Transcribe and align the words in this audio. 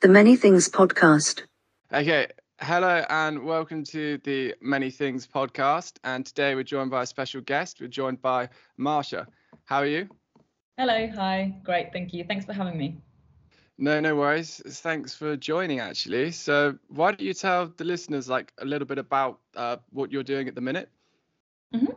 The 0.00 0.06
Many 0.06 0.36
Things 0.36 0.68
Podcast. 0.68 1.42
Okay, 1.92 2.28
hello 2.60 3.04
and 3.08 3.42
welcome 3.42 3.82
to 3.86 4.18
the 4.18 4.54
Many 4.60 4.92
Things 4.92 5.26
Podcast. 5.26 5.94
And 6.04 6.24
today 6.24 6.54
we're 6.54 6.62
joined 6.62 6.92
by 6.92 7.02
a 7.02 7.06
special 7.06 7.40
guest. 7.40 7.80
We're 7.80 7.88
joined 7.88 8.22
by 8.22 8.50
Masha. 8.76 9.26
How 9.64 9.78
are 9.78 9.86
you? 9.86 10.08
Hello, 10.76 11.10
hi, 11.16 11.52
great, 11.64 11.92
thank 11.92 12.14
you. 12.14 12.22
Thanks 12.22 12.44
for 12.44 12.52
having 12.52 12.78
me. 12.78 12.98
No, 13.76 13.98
no 13.98 14.14
worries. 14.14 14.62
Thanks 14.64 15.16
for 15.16 15.36
joining, 15.36 15.80
actually. 15.80 16.30
So, 16.30 16.78
why 16.86 17.10
don't 17.10 17.20
you 17.20 17.34
tell 17.34 17.66
the 17.66 17.82
listeners 17.82 18.28
like 18.28 18.52
a 18.58 18.64
little 18.64 18.86
bit 18.86 18.98
about 18.98 19.40
uh, 19.56 19.78
what 19.90 20.12
you're 20.12 20.22
doing 20.22 20.46
at 20.46 20.54
the 20.54 20.60
minute? 20.60 20.90
Mm-hmm. 21.74 21.92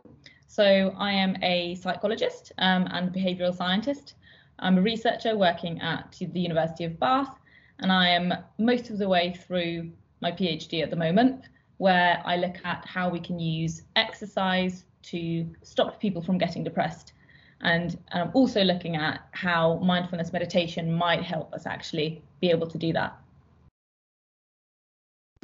So, 0.48 0.92
I 0.98 1.12
am 1.12 1.36
a 1.40 1.76
psychologist 1.76 2.50
um, 2.58 2.88
and 2.90 3.12
behavioural 3.12 3.56
scientist. 3.56 4.14
I'm 4.58 4.78
a 4.78 4.82
researcher 4.82 5.36
working 5.36 5.80
at 5.80 6.16
the 6.18 6.40
University 6.40 6.82
of 6.82 6.98
Bath, 6.98 7.38
and 7.82 7.90
I 7.92 8.08
am 8.08 8.32
most 8.58 8.90
of 8.90 8.98
the 8.98 9.08
way 9.08 9.34
through 9.46 9.90
my 10.20 10.30
PhD 10.30 10.82
at 10.82 10.90
the 10.90 10.96
moment, 10.96 11.48
where 11.78 12.22
I 12.24 12.36
look 12.36 12.56
at 12.64 12.86
how 12.86 13.08
we 13.08 13.18
can 13.18 13.40
use 13.40 13.82
exercise 13.96 14.84
to 15.02 15.46
stop 15.62 16.00
people 16.00 16.22
from 16.22 16.38
getting 16.38 16.62
depressed. 16.62 17.12
And 17.60 17.98
I'm 18.12 18.30
also 18.34 18.62
looking 18.62 18.96
at 18.96 19.20
how 19.32 19.78
mindfulness 19.78 20.32
meditation 20.32 20.92
might 20.92 21.22
help 21.22 21.52
us 21.52 21.66
actually 21.66 22.22
be 22.40 22.50
able 22.50 22.68
to 22.68 22.78
do 22.78 22.92
that. 22.92 23.18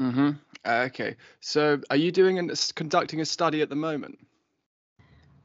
Mm-hmm. 0.01 0.31
Okay. 0.65 1.17
So, 1.41 1.81
are 1.91 1.97
you 1.97 2.13
doing 2.13 2.39
and 2.39 2.73
conducting 2.77 3.21
a 3.21 3.25
study 3.25 3.63
at 3.63 3.69
the 3.69 3.77
moment? 3.77 4.19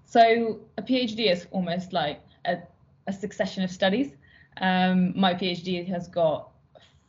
So, 0.05 0.59
a 0.77 0.81
PhD 0.83 1.31
is 1.31 1.47
almost 1.49 1.91
like 1.91 2.21
a, 2.45 2.57
a 3.07 3.13
succession 3.13 3.63
of 3.63 3.71
studies. 3.71 4.11
Um, 4.57 5.19
my 5.19 5.33
PhD 5.33 5.87
has 5.87 6.07
got 6.07 6.52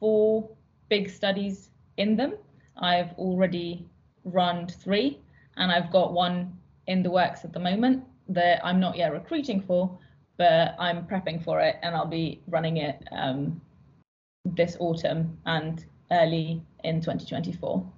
four 0.05 0.47
big 0.91 1.09
studies 1.09 1.71
in 1.97 2.15
them. 2.15 2.35
I've 2.77 3.13
already 3.15 3.88
run 4.27 4.66
three, 4.66 5.19
and 5.57 5.73
I've 5.73 5.91
got 5.91 6.13
one 6.13 6.52
in 6.88 7.02
the 7.02 7.11
works 7.11 7.43
at 7.43 7.55
the 7.55 7.59
moment 7.59 8.05
that 8.29 8.61
I'm 8.63 8.79
not 8.79 8.99
yet 8.99 9.15
recruiting 9.15 9.63
for, 9.63 9.99
but 10.37 10.77
I'm 10.79 11.07
prepping 11.07 11.43
for 11.43 11.59
it, 11.59 11.77
and 11.83 11.96
I'll 11.96 12.15
be 12.23 12.43
running 12.49 12.77
it 12.77 13.02
um, 13.13 13.63
this 14.45 14.77
autumn 14.79 15.38
and 15.46 15.83
early 16.11 16.63
in 16.83 17.01
2024. 17.01 17.91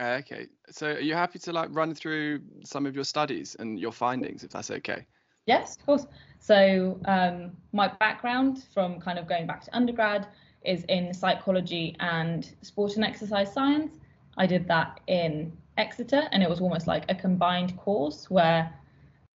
Okay, 0.00 0.46
so 0.70 0.86
are 0.86 1.00
you 1.00 1.12
happy 1.12 1.38
to 1.40 1.52
like 1.52 1.68
run 1.70 1.94
through 1.94 2.40
some 2.64 2.86
of 2.86 2.94
your 2.94 3.04
studies 3.04 3.56
and 3.58 3.78
your 3.78 3.92
findings, 3.92 4.42
if 4.42 4.52
that's 4.52 4.70
okay? 4.70 5.04
Yes, 5.44 5.76
of 5.76 5.84
course. 5.84 6.06
So 6.38 6.98
um, 7.04 7.52
my 7.72 7.88
background 8.00 8.64
from 8.72 9.00
kind 9.00 9.18
of 9.18 9.28
going 9.28 9.46
back 9.46 9.62
to 9.64 9.76
undergrad 9.76 10.28
is 10.64 10.84
in 10.84 11.12
psychology 11.12 11.96
and 12.00 12.50
sport 12.62 12.96
and 12.96 13.04
exercise 13.04 13.52
science. 13.52 13.98
I 14.36 14.46
did 14.46 14.66
that 14.68 15.00
in 15.06 15.52
Exeter, 15.76 16.28
and 16.32 16.42
it 16.42 16.48
was 16.48 16.60
almost 16.60 16.86
like 16.86 17.04
a 17.08 17.14
combined 17.14 17.76
course 17.76 18.30
where 18.30 18.72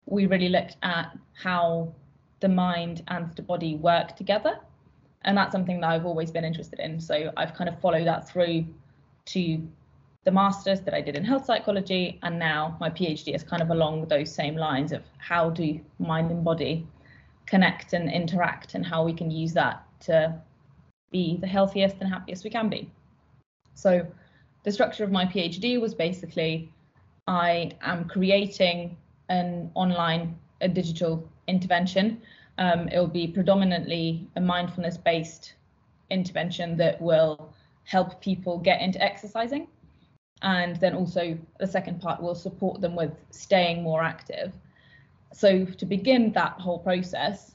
we 0.07 0.27
really 0.27 0.49
looked 0.49 0.77
at 0.83 1.17
how 1.35 1.93
the 2.41 2.49
mind 2.49 3.03
and 3.09 3.35
the 3.35 3.43
body 3.43 3.77
work 3.77 4.17
together. 4.17 4.59
And 5.23 5.37
that's 5.37 5.53
something 5.53 5.81
that 5.81 5.91
I've 5.91 6.07
always 6.07 6.31
been 6.31 6.45
interested 6.45 6.79
in. 6.79 7.01
So 7.01 7.33
I've 7.37 7.55
kind 7.55 7.69
of 7.69 7.81
followed 7.81 8.07
that 8.07 8.29
through 8.29 8.67
to 9.27 9.69
the 10.25 10.31
master's 10.31 10.81
that 10.83 10.95
I 10.95 11.01
did 11.01 11.17
in 11.17 11.25
health 11.25 11.47
psychology, 11.47 12.19
and 12.23 12.39
now 12.39 12.77
my 12.81 12.91
PhD 12.91 13.35
is 13.35 13.43
kind 13.43 13.63
of 13.63 13.71
along 13.71 14.07
those 14.09 14.33
same 14.33 14.57
lines 14.57 14.93
of 14.93 15.03
how 15.19 15.51
do 15.51 15.81
mind 15.99 16.31
and 16.31 16.45
body 16.45 16.87
connect 17.47 17.93
and 17.95 18.11
interact, 18.11 18.75
and 18.75 18.85
how 18.85 19.03
we 19.05 19.13
can 19.13 19.31
use 19.31 19.53
that 19.55 19.83
to 20.01 20.39
be 21.11 21.37
the 21.37 21.47
healthiest 21.47 21.97
and 22.01 22.09
happiest 22.09 22.45
we 22.45 22.51
can 22.51 22.69
be. 22.69 22.91
So 23.75 24.07
the 24.65 24.73
structure 24.73 25.05
of 25.05 25.11
my 25.11 25.25
PhD 25.25 25.81
was 25.81 25.95
basically 25.95 26.73
I 27.27 27.73
am 27.83 28.09
creating 28.09 28.97
an 29.29 29.71
online, 29.75 30.39
a 30.61 30.69
digital 30.69 31.29
intervention. 31.47 32.23
Um, 32.57 32.89
it 32.89 32.99
will 32.99 33.07
be 33.07 33.29
predominantly 33.29 34.27
a 34.37 34.41
mindfulness 34.41 34.97
based 34.97 35.55
intervention 36.11 36.77
that 36.79 37.01
will 37.01 37.55
help 37.85 38.21
people 38.21 38.59
get 38.59 38.81
into 38.81 39.03
exercising. 39.03 39.69
And 40.43 40.77
then 40.77 40.95
also 40.95 41.39
the 41.59 41.67
second 41.67 42.01
part 42.01 42.23
will 42.23 42.35
support 42.35 42.81
them 42.81 42.97
with 42.97 43.13
staying 43.31 43.83
more 43.83 44.03
active. 44.03 44.53
So 45.33 45.65
to 45.65 45.87
begin 45.87 46.33
that 46.33 46.53
whole 46.53 46.79
process, 46.79 47.55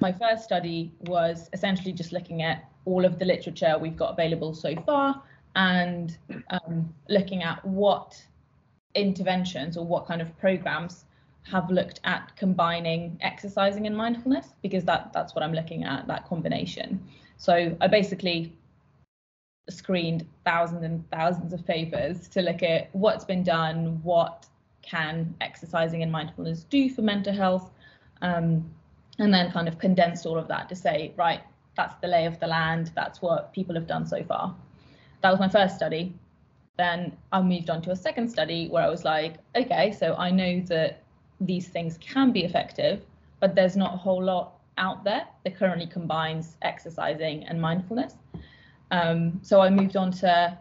my 0.00 0.12
first 0.12 0.44
study 0.44 0.92
was 1.02 1.50
essentially 1.52 1.92
just 1.92 2.12
looking 2.12 2.42
at 2.42 2.69
all 2.84 3.04
of 3.04 3.18
the 3.18 3.24
literature 3.24 3.76
we've 3.78 3.96
got 3.96 4.12
available 4.12 4.54
so 4.54 4.74
far 4.86 5.22
and 5.56 6.16
um, 6.50 6.92
looking 7.08 7.42
at 7.42 7.64
what 7.64 8.22
interventions 8.94 9.76
or 9.76 9.84
what 9.84 10.06
kind 10.06 10.20
of 10.20 10.36
programs 10.38 11.04
have 11.42 11.70
looked 11.70 12.00
at 12.04 12.34
combining 12.36 13.18
exercising 13.22 13.86
and 13.86 13.96
mindfulness 13.96 14.48
because 14.62 14.84
that 14.84 15.12
that's 15.12 15.34
what 15.34 15.42
I'm 15.42 15.52
looking 15.52 15.84
at 15.84 16.06
that 16.06 16.28
combination. 16.28 17.02
So 17.36 17.76
I 17.80 17.86
basically 17.86 18.52
screened 19.68 20.26
thousands 20.44 20.82
and 20.82 21.08
thousands 21.10 21.52
of 21.52 21.66
papers 21.66 22.28
to 22.28 22.42
look 22.42 22.62
at 22.62 22.94
what's 22.94 23.24
been 23.24 23.42
done, 23.42 24.00
what 24.02 24.46
can 24.82 25.34
exercising 25.40 26.02
and 26.02 26.10
mindfulness 26.10 26.64
do 26.64 26.90
for 26.90 27.02
mental 27.02 27.32
health, 27.32 27.70
um, 28.22 28.68
and 29.18 29.32
then 29.32 29.50
kind 29.52 29.68
of 29.68 29.78
condensed 29.78 30.26
all 30.26 30.38
of 30.38 30.48
that 30.48 30.68
to 30.68 30.76
say, 30.76 31.12
right, 31.16 31.40
that's 31.76 31.94
the 32.00 32.08
lay 32.08 32.26
of 32.26 32.38
the 32.40 32.46
land, 32.46 32.92
that's 32.94 33.22
what 33.22 33.52
people 33.52 33.74
have 33.74 33.86
done 33.86 34.06
so 34.06 34.22
far. 34.24 34.54
That 35.22 35.30
was 35.30 35.40
my 35.40 35.48
first 35.48 35.76
study. 35.76 36.14
Then 36.76 37.16
I 37.32 37.42
moved 37.42 37.70
on 37.70 37.82
to 37.82 37.90
a 37.90 37.96
second 37.96 38.28
study 38.28 38.68
where 38.68 38.82
I 38.82 38.88
was 38.88 39.04
like, 39.04 39.34
okay, 39.54 39.92
so 39.92 40.14
I 40.14 40.30
know 40.30 40.60
that 40.66 41.02
these 41.40 41.68
things 41.68 41.98
can 41.98 42.32
be 42.32 42.44
effective, 42.44 43.02
but 43.38 43.54
there's 43.54 43.76
not 43.76 43.94
a 43.94 43.96
whole 43.96 44.22
lot 44.22 44.54
out 44.78 45.04
there 45.04 45.26
that 45.44 45.56
currently 45.56 45.86
combines 45.86 46.56
exercising 46.62 47.44
and 47.44 47.60
mindfulness. 47.60 48.14
Um, 48.90 49.40
so 49.42 49.60
I 49.60 49.70
moved 49.70 49.96
on 49.96 50.10
to 50.12 50.58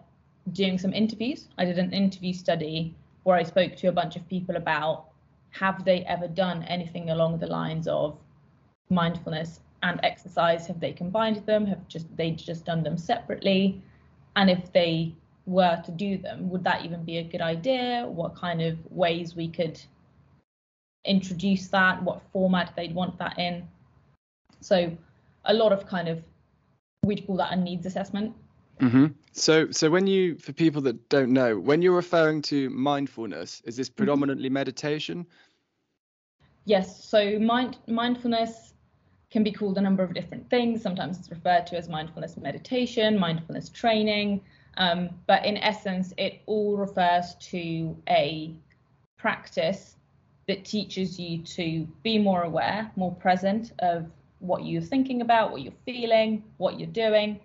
doing 0.52 0.78
some 0.78 0.94
interviews. 0.94 1.48
I 1.58 1.66
did 1.66 1.80
an 1.80 1.94
interview 1.94 2.34
study 2.34 2.96
where 3.24 3.38
I 3.38 3.44
spoke 3.44 3.76
to 3.78 3.88
a 3.88 3.92
bunch 3.92 4.16
of 4.16 4.28
people 4.28 4.56
about 4.56 5.06
have 5.52 5.84
they 5.84 6.02
ever 6.02 6.28
done 6.28 6.64
anything 6.64 7.10
along 7.10 7.40
the 7.40 7.48
lines 7.48 7.88
of 7.88 8.18
mindfulness 8.90 9.62
and 9.84 10.00
exercise 10.04 10.68
have 10.68 10.80
they 10.80 10.92
combined 10.92 11.46
them? 11.46 11.66
Have 11.66 11.88
just 11.88 12.16
they 12.16 12.32
just 12.32 12.66
done 12.66 12.84
them 12.84 12.98
separately? 12.98 13.82
And 14.36 14.50
if 14.50 14.72
they 14.74 15.14
were 15.46 15.82
to 15.84 15.92
do 15.92 16.16
them 16.18 16.48
would 16.50 16.64
that 16.64 16.86
even 16.86 17.04
be 17.04 17.18
a 17.18 17.24
good 17.24 17.42
idea? 17.42 18.06
What 18.08 18.36
kind 18.36 18.62
of 18.62 18.78
ways 18.92 19.36
we 19.36 19.48
could 19.48 19.82
introduce 21.06 21.68
that? 21.70 22.04
What 22.04 22.22
format 22.32 22.74
they'd 22.76 22.94
want 22.94 23.18
that 23.20 23.40
in? 23.40 23.68
So 24.62 24.96
a 25.46 25.54
lot 25.54 25.72
of 25.72 25.88
kind 25.88 26.08
of 26.08 26.24
we'd 27.04 27.26
call 27.26 27.38
that 27.38 27.52
a 27.52 27.56
needs 27.56 27.86
assessment. 27.86 28.36
Mm-hmm. 28.80 29.08
so 29.34 29.70
so 29.72 29.90
when 29.90 30.08
you 30.08 30.38
for 30.38 30.54
people 30.54 30.82
that 30.84 31.10
don't 31.10 31.34
know 31.34 31.60
when 31.60 31.82
you're 31.82 31.98
referring 31.98 32.42
to 32.44 32.70
mindfulness 32.70 33.62
is 33.66 33.76
this 33.76 33.90
mm-hmm. 33.90 33.98
predominantly 33.98 34.48
mm-hmm. 34.48 34.54
meditation? 34.54 35.26
Yes. 36.66 37.04
So 37.04 37.40
mind 37.40 37.78
mindfulness 37.88 38.74
can 39.32 39.44
be 39.44 39.52
called 39.52 39.78
a 39.78 39.82
number 39.82 40.04
of 40.04 40.14
different 40.14 40.50
things. 40.50 40.82
Sometimes 40.82 41.20
it's 41.20 41.30
referred 41.30 41.68
to 41.68 41.78
as 41.78 41.88
mindfulness 41.88 42.36
meditation, 42.38 43.18
mindfulness 43.18 43.70
training, 43.70 44.42
um, 44.78 45.10
but 45.28 45.46
in 45.46 45.58
essence, 45.58 46.14
it 46.18 46.42
all 46.46 46.78
refers 46.78 47.36
to 47.36 47.96
a 48.10 48.54
practice 49.18 49.96
that 50.48 50.66
teaches 50.66 51.20
you 51.20 51.40
to 51.44 51.88
be 52.02 52.18
more 52.18 52.44
aware, 52.44 52.90
more 52.96 53.14
present 53.16 53.72
of 53.80 54.10
what 54.40 54.66
you're 54.66 54.82
thinking 54.82 55.22
about, 55.22 55.52
what 55.52 55.62
you're 55.62 55.74
feeling, 55.86 56.44
what 56.58 56.80
you're 56.80 56.90
doing, 56.90 57.40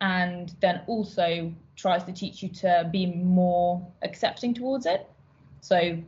and 0.00 0.54
then 0.60 0.82
also 0.86 1.52
tries 1.76 2.04
to 2.04 2.12
teach 2.12 2.42
you 2.42 2.48
to 2.48 2.88
be 2.92 3.06
more 3.06 3.86
accepting 4.02 4.52
towards 4.52 4.84
it. 4.84 5.08
So, 5.60 5.98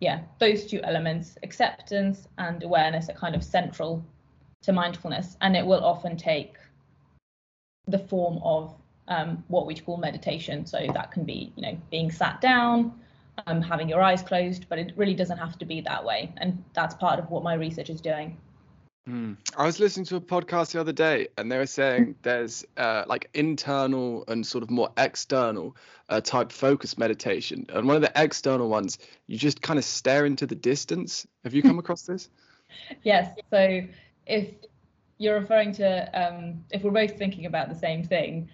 yeah, 0.00 0.20
those 0.38 0.66
two 0.66 0.80
elements, 0.82 1.38
acceptance 1.42 2.28
and 2.36 2.62
awareness, 2.62 3.08
are 3.08 3.14
kind 3.14 3.34
of 3.34 3.42
central 3.42 4.04
to 4.62 4.72
mindfulness, 4.72 5.36
and 5.40 5.56
it 5.56 5.64
will 5.64 5.84
often 5.84 6.16
take 6.16 6.54
the 7.86 7.98
form 7.98 8.40
of 8.42 8.74
um, 9.08 9.42
what 9.48 9.66
we 9.66 9.74
call 9.74 9.96
meditation. 9.96 10.66
So 10.66 10.86
that 10.92 11.10
can 11.10 11.24
be, 11.24 11.52
you 11.56 11.62
know, 11.62 11.78
being 11.90 12.10
sat 12.10 12.40
down, 12.40 12.92
um, 13.46 13.62
having 13.62 13.88
your 13.88 14.02
eyes 14.02 14.22
closed, 14.22 14.66
but 14.68 14.78
it 14.78 14.92
really 14.96 15.14
doesn't 15.14 15.38
have 15.38 15.58
to 15.58 15.64
be 15.64 15.80
that 15.82 16.04
way. 16.04 16.32
And 16.36 16.62
that's 16.74 16.94
part 16.94 17.18
of 17.18 17.30
what 17.30 17.42
my 17.42 17.54
research 17.54 17.90
is 17.90 18.00
doing. 18.00 18.36
Mm. 19.08 19.38
I 19.56 19.64
was 19.64 19.80
listening 19.80 20.04
to 20.06 20.16
a 20.16 20.20
podcast 20.20 20.72
the 20.72 20.80
other 20.80 20.92
day, 20.92 21.28
and 21.38 21.50
they 21.50 21.56
were 21.56 21.66
saying 21.66 22.16
there's 22.22 22.66
uh, 22.76 23.04
like 23.06 23.30
internal 23.32 24.24
and 24.28 24.46
sort 24.46 24.62
of 24.62 24.70
more 24.70 24.90
external 24.98 25.76
uh, 26.10 26.20
type 26.20 26.52
focus 26.52 26.98
meditation. 26.98 27.64
And 27.70 27.86
one 27.86 27.96
of 27.96 28.02
the 28.02 28.12
external 28.14 28.68
ones, 28.68 28.98
you 29.26 29.38
just 29.38 29.62
kind 29.62 29.78
of 29.78 29.84
stare 29.84 30.26
into 30.26 30.46
the 30.46 30.54
distance. 30.54 31.26
Have 31.42 31.54
you 31.54 31.62
come 31.62 31.78
across 31.78 32.02
this? 32.02 32.28
Yes. 33.02 33.34
So 33.50 33.80
if 34.28 34.50
you're 35.18 35.40
referring 35.40 35.72
to 35.72 35.88
um, 36.20 36.64
if 36.70 36.82
we're 36.82 36.90
both 36.90 37.16
thinking 37.18 37.46
about 37.46 37.68
the 37.68 37.74
same 37.74 38.04
thing, 38.04 38.48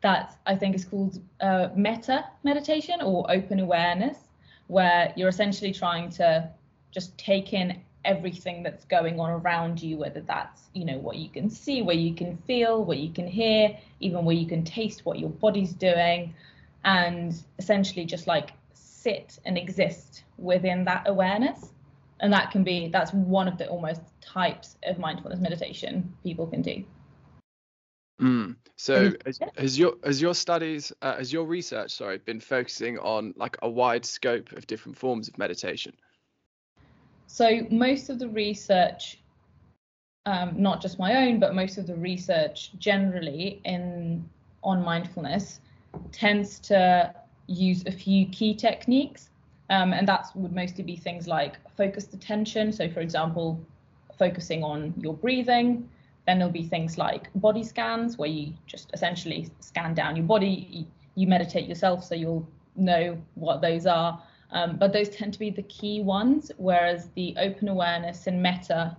that 0.00 0.36
I 0.46 0.56
think 0.56 0.74
is 0.74 0.84
called 0.84 1.20
uh, 1.40 1.68
metta 1.74 2.24
meditation 2.42 3.00
or 3.02 3.30
open 3.30 3.60
awareness, 3.60 4.18
where 4.66 5.12
you're 5.16 5.28
essentially 5.28 5.72
trying 5.72 6.10
to 6.10 6.50
just 6.90 7.16
take 7.18 7.52
in 7.52 7.80
everything 8.04 8.62
that's 8.62 8.84
going 8.86 9.20
on 9.20 9.30
around 9.30 9.82
you, 9.82 9.98
whether 9.98 10.20
that's 10.20 10.62
you 10.72 10.84
know 10.84 10.98
what 10.98 11.16
you 11.16 11.28
can 11.28 11.50
see, 11.50 11.82
where 11.82 11.96
you 11.96 12.14
can 12.14 12.36
feel, 12.38 12.84
what 12.84 12.98
you 12.98 13.12
can 13.12 13.26
hear, 13.26 13.76
even 14.00 14.24
where 14.24 14.36
you 14.36 14.46
can 14.46 14.64
taste 14.64 15.04
what 15.04 15.18
your 15.18 15.30
body's 15.30 15.72
doing, 15.72 16.34
and 16.84 17.42
essentially 17.58 18.04
just 18.04 18.26
like 18.26 18.50
sit 18.72 19.38
and 19.44 19.56
exist 19.58 20.24
within 20.38 20.84
that 20.84 21.08
awareness. 21.08 21.70
And 22.20 22.32
that 22.32 22.50
can 22.50 22.64
be 22.64 22.88
that's 22.88 23.12
one 23.12 23.48
of 23.48 23.58
the 23.58 23.68
almost 23.68 24.00
types 24.20 24.76
of 24.84 24.98
mindfulness 24.98 25.40
meditation 25.40 26.12
people 26.22 26.46
can 26.46 26.62
do. 26.62 26.84
Mm. 28.20 28.56
So 28.76 29.12
has, 29.24 29.38
has, 29.56 29.78
your 29.78 29.94
has 30.04 30.20
your 30.20 30.34
studies 30.34 30.92
uh, 31.02 31.16
has 31.16 31.32
your 31.32 31.44
research 31.44 31.92
sorry 31.92 32.18
been 32.18 32.40
focusing 32.40 32.98
on 32.98 33.34
like 33.36 33.56
a 33.62 33.68
wide 33.68 34.04
scope 34.04 34.52
of 34.52 34.66
different 34.66 34.98
forms 34.98 35.28
of 35.28 35.38
meditation? 35.38 35.94
So 37.26 37.66
most 37.70 38.08
of 38.08 38.18
the 38.18 38.28
research, 38.28 39.18
um, 40.26 40.60
not 40.60 40.80
just 40.80 40.98
my 40.98 41.26
own, 41.26 41.38
but 41.38 41.54
most 41.54 41.78
of 41.78 41.86
the 41.86 41.94
research 41.94 42.72
generally 42.78 43.60
in 43.64 44.28
on 44.62 44.82
mindfulness 44.84 45.60
tends 46.10 46.58
to 46.60 47.14
use 47.46 47.84
a 47.86 47.92
few 47.92 48.26
key 48.26 48.54
techniques, 48.54 49.30
um, 49.70 49.92
and 49.92 50.08
that 50.08 50.26
would 50.34 50.54
mostly 50.54 50.84
be 50.84 50.96
things 50.96 51.26
like 51.26 51.56
focused 51.76 52.14
attention. 52.14 52.72
So, 52.72 52.88
for 52.88 53.00
example, 53.00 53.60
focusing 54.18 54.64
on 54.64 54.94
your 54.98 55.14
breathing. 55.14 55.88
Then 56.26 56.38
there'll 56.38 56.52
be 56.52 56.64
things 56.64 56.98
like 56.98 57.28
body 57.34 57.64
scans, 57.64 58.18
where 58.18 58.28
you 58.28 58.52
just 58.66 58.90
essentially 58.92 59.50
scan 59.60 59.94
down 59.94 60.16
your 60.16 60.26
body. 60.26 60.86
You, 61.14 61.26
meditate 61.26 61.68
yourself, 61.68 62.04
so 62.04 62.14
you'll 62.14 62.48
know 62.76 63.20
what 63.34 63.60
those 63.60 63.86
are. 63.86 64.22
Um, 64.52 64.76
but 64.76 64.92
those 64.92 65.08
tend 65.08 65.32
to 65.32 65.38
be 65.38 65.50
the 65.50 65.64
key 65.64 66.00
ones, 66.00 66.52
whereas 66.58 67.08
the 67.16 67.34
open 67.38 67.68
awareness 67.68 68.28
and 68.28 68.40
metta 68.40 68.96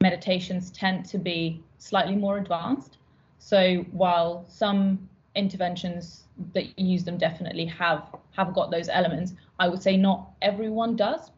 meditations 0.00 0.70
tend 0.70 1.06
to 1.06 1.18
be 1.18 1.62
slightly 1.78 2.14
more 2.14 2.36
advanced. 2.36 2.98
So 3.38 3.78
while 3.92 4.44
some 4.46 5.08
interventions 5.34 6.24
that 6.52 6.78
use 6.78 7.04
them 7.04 7.16
definitely 7.16 7.66
have 7.66 8.14
have 8.36 8.54
got 8.54 8.70
those 8.70 8.88
elements, 8.88 9.34
I 9.58 9.68
would 9.68 9.82
say 9.82 9.96
not 9.96 10.30
everyone 10.42 10.96
does. 10.96 11.30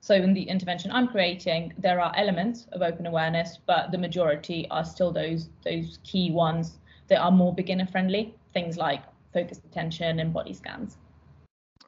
So 0.00 0.14
in 0.14 0.32
the 0.32 0.42
intervention 0.42 0.90
I'm 0.92 1.08
creating, 1.08 1.72
there 1.78 2.00
are 2.00 2.12
elements 2.16 2.66
of 2.72 2.82
open 2.82 3.06
awareness, 3.06 3.58
but 3.66 3.90
the 3.90 3.98
majority 3.98 4.66
are 4.70 4.84
still 4.84 5.12
those 5.12 5.48
those 5.64 5.98
key 6.04 6.30
ones 6.30 6.78
that 7.08 7.20
are 7.20 7.30
more 7.30 7.54
beginner 7.54 7.86
friendly, 7.86 8.34
things 8.52 8.76
like 8.76 9.02
focused 9.32 9.64
attention 9.64 10.20
and 10.20 10.32
body 10.32 10.54
scans. 10.54 10.96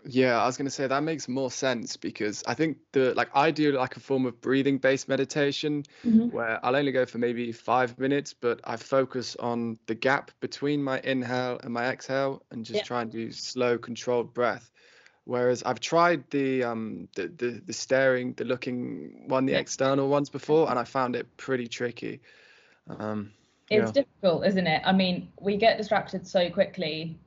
Yeah, 0.05 0.41
I 0.41 0.47
was 0.47 0.57
going 0.57 0.67
to 0.67 0.71
say 0.71 0.87
that 0.87 1.03
makes 1.03 1.29
more 1.29 1.51
sense 1.51 1.97
because 1.97 2.43
I 2.47 2.55
think 2.55 2.79
the 2.93 3.13
like 3.15 3.29
I 3.35 3.51
do 3.51 3.73
like 3.73 3.97
a 3.97 4.01
form 4.01 4.25
of 4.27 4.41
breathing 4.41 4.79
based 4.79 5.09
meditation 5.09 5.85
mm-hmm. 6.05 6.29
where 6.29 6.65
I'll 6.65 6.77
only 6.77 6.93
go 6.93 7.05
for 7.05 7.19
maybe 7.19 7.53
5 7.53 7.99
minutes 7.99 8.33
but 8.33 8.61
I 8.65 8.77
focus 8.77 9.37
on 9.37 9.79
the 9.87 9.95
gap 9.95 10.31
between 10.41 10.83
my 10.83 11.01
inhale 11.05 11.61
and 11.63 11.73
my 11.73 11.89
exhale 11.89 12.43
and 12.51 12.65
just 12.65 12.79
yeah. 12.79 12.85
try 12.85 13.03
and 13.03 13.11
do 13.11 13.31
slow 13.31 13.79
controlled 13.79 14.33
breath. 14.33 14.71
Whereas 15.25 15.63
I've 15.63 15.81
tried 15.81 16.25
the 16.31 16.65
um 16.65 17.09
the 17.15 17.29
the, 17.29 17.63
the 17.67 17.73
staring, 17.73 18.33
the 18.35 18.45
looking 18.45 19.25
one, 19.29 19.45
the 19.45 19.53
yeah. 19.53 19.59
external 19.59 20.09
ones 20.09 20.31
before 20.31 20.71
and 20.71 20.79
I 20.79 20.85
found 20.85 21.15
it 21.15 21.37
pretty 21.37 21.69
tricky. 21.69 22.21
Um 22.89 23.33
it's 23.71 23.95
yeah. 23.95 24.03
difficult, 24.03 24.47
isn't 24.47 24.67
it? 24.67 24.83
I 24.85 24.93
mean, 24.93 25.31
we 25.41 25.57
get 25.57 25.79
distracted 25.79 26.27
so 26.27 26.51
quickly 26.51 27.19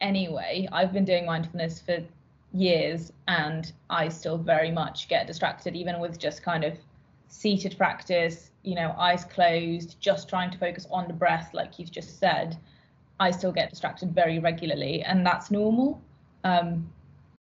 anyway. 0.00 0.66
I've 0.72 0.92
been 0.92 1.04
doing 1.04 1.26
mindfulness 1.26 1.80
for 1.80 2.02
years 2.52 3.12
and 3.28 3.72
I 3.88 4.08
still 4.08 4.38
very 4.38 4.70
much 4.70 5.08
get 5.08 5.26
distracted, 5.26 5.76
even 5.76 6.00
with 6.00 6.18
just 6.18 6.42
kind 6.42 6.64
of 6.64 6.74
seated 7.28 7.76
practice, 7.78 8.50
you 8.62 8.74
know, 8.74 8.94
eyes 8.98 9.24
closed, 9.24 9.96
just 10.00 10.28
trying 10.28 10.50
to 10.50 10.58
focus 10.58 10.86
on 10.90 11.06
the 11.06 11.14
breath, 11.14 11.50
like 11.54 11.78
you've 11.78 11.92
just 11.92 12.18
said. 12.18 12.58
I 13.18 13.30
still 13.30 13.52
get 13.52 13.70
distracted 13.70 14.14
very 14.14 14.38
regularly, 14.38 15.02
and 15.02 15.24
that's 15.24 15.50
normal. 15.50 16.00
Um, 16.44 16.90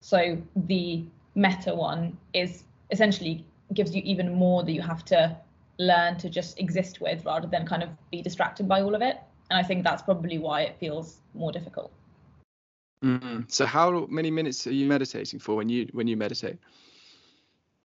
so 0.01 0.37
the 0.55 1.05
metta 1.35 1.73
one 1.73 2.17
is 2.33 2.63
essentially 2.91 3.45
gives 3.73 3.95
you 3.95 4.01
even 4.03 4.33
more 4.33 4.63
that 4.63 4.71
you 4.71 4.81
have 4.81 5.05
to 5.05 5.37
learn 5.77 6.17
to 6.17 6.29
just 6.29 6.59
exist 6.59 6.99
with 7.01 7.23
rather 7.25 7.47
than 7.47 7.65
kind 7.65 7.83
of 7.83 7.89
be 8.11 8.21
distracted 8.21 8.67
by 8.67 8.81
all 8.81 8.95
of 8.95 9.01
it. 9.01 9.17
And 9.49 9.57
I 9.57 9.63
think 9.63 9.83
that's 9.83 10.01
probably 10.01 10.37
why 10.37 10.61
it 10.61 10.77
feels 10.79 11.19
more 11.33 11.51
difficult. 11.51 11.91
Mm-hmm. 13.03 13.41
So 13.47 13.65
how 13.65 14.05
many 14.09 14.29
minutes 14.29 14.67
are 14.67 14.73
you 14.73 14.87
meditating 14.87 15.39
for 15.39 15.55
when 15.55 15.69
you 15.69 15.87
when 15.93 16.07
you 16.07 16.17
meditate? 16.17 16.57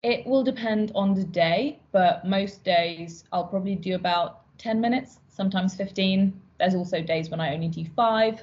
It 0.03 0.27
will 0.27 0.45
depend 0.45 0.93
on 0.95 1.15
the 1.15 1.25
day, 1.25 1.81
but 1.93 2.27
most 2.27 2.65
days 2.65 3.25
I'll 3.33 3.47
probably 3.47 3.75
do 3.75 3.95
about 3.95 4.43
10 4.59 4.81
minutes, 4.81 5.19
sometimes 5.29 5.75
15. 5.75 6.41
There's 6.59 6.75
also 6.75 7.03
days 7.03 7.31
when 7.31 7.41
I 7.41 7.55
only 7.55 7.69
do 7.69 7.85
five. 7.97 8.43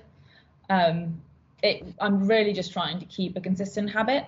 Um, 0.70 1.22
it, 1.62 1.86
I'm 2.00 2.28
really 2.28 2.54
just 2.54 2.74
trying 2.74 3.00
to 3.00 3.06
keep 3.06 3.38
a 3.38 3.42
consistent 3.42 3.90
habit, 3.90 4.26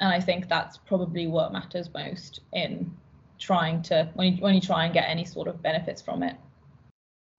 and 0.00 0.12
I 0.12 0.20
think 0.20 0.48
that's 0.48 0.76
probably 0.76 1.26
what 1.26 1.52
matters 1.52 1.88
most 1.92 2.40
in 2.52 2.92
trying 3.38 3.82
to 3.82 4.08
when 4.14 4.34
you, 4.34 4.42
when 4.42 4.54
you 4.54 4.60
try 4.60 4.84
and 4.84 4.94
get 4.94 5.08
any 5.08 5.24
sort 5.24 5.46
of 5.48 5.62
benefits 5.62 6.00
from 6.02 6.22
it. 6.22 6.36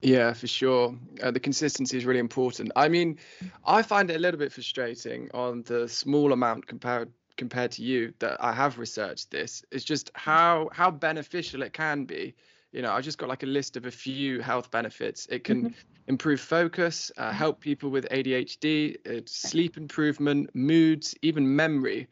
Yeah, 0.00 0.32
for 0.32 0.46
sure. 0.46 0.94
Uh, 1.22 1.30
the 1.30 1.40
consistency 1.40 1.96
is 1.96 2.04
really 2.04 2.20
important. 2.20 2.70
I 2.76 2.88
mean, 2.88 3.18
I 3.66 3.82
find 3.82 4.10
it 4.10 4.16
a 4.16 4.18
little 4.18 4.38
bit 4.38 4.52
frustrating 4.52 5.28
on 5.34 5.62
the 5.62 5.88
small 5.88 6.32
amount 6.32 6.66
compared 6.66 7.10
compared 7.36 7.70
to 7.70 7.82
you 7.82 8.12
that 8.18 8.42
I 8.42 8.52
have 8.52 8.78
researched 8.78 9.30
this. 9.30 9.64
It's 9.70 9.84
just 9.84 10.10
how 10.14 10.68
how 10.72 10.90
beneficial 10.90 11.62
it 11.62 11.72
can 11.72 12.04
be. 12.04 12.34
You 12.72 12.82
know, 12.82 12.92
I 12.92 13.00
just 13.00 13.18
got 13.18 13.28
like 13.28 13.42
a 13.42 13.46
list 13.46 13.76
of 13.76 13.86
a 13.86 13.90
few 13.90 14.40
health 14.40 14.70
benefits. 14.70 15.26
It 15.30 15.42
can 15.42 15.62
mm-hmm. 15.62 15.74
improve 16.06 16.40
focus, 16.40 17.10
uh, 17.16 17.32
help 17.32 17.60
people 17.60 17.90
with 17.90 18.06
ADHD, 18.10 18.96
uh, 19.06 19.22
sleep 19.24 19.76
improvement, 19.78 20.50
moods, 20.54 21.14
even 21.22 21.56
memory. 21.56 22.08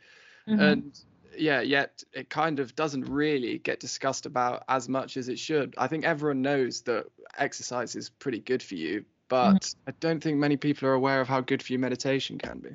Mm-hmm. 0.49 0.61
And 0.61 1.01
yeah, 1.39 1.61
yet 1.61 2.03
it 2.13 2.31
kind 2.31 2.61
of 2.61 2.75
doesn't 2.75 3.05
really 3.05 3.59
get 3.59 3.81
discussed 3.81 4.27
about 4.27 4.65
as 4.69 4.89
much 4.89 5.17
as 5.17 5.29
it 5.29 5.39
should. 5.39 5.75
I 5.79 5.87
think 5.87 6.05
everyone 6.05 6.43
knows 6.43 6.83
that 6.83 7.07
exercise 7.37 7.97
is 7.97 8.09
pretty 8.09 8.41
good 8.41 8.63
for 8.63 8.75
you, 8.75 9.05
but 9.29 9.55
mm-hmm. 9.55 9.91
I 9.91 9.95
don't 10.01 10.23
think 10.23 10.39
many 10.39 10.57
people 10.57 10.89
are 10.89 10.95
aware 10.95 11.21
of 11.21 11.29
how 11.29 11.41
good 11.41 11.63
for 11.63 11.73
you 11.73 11.79
meditation 11.79 12.39
can 12.39 12.59
be. 12.59 12.71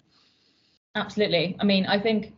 Absolutely. 0.96 1.56
I 1.60 1.63
mean, 1.63 1.86
I 1.86 2.00
think 2.00 2.34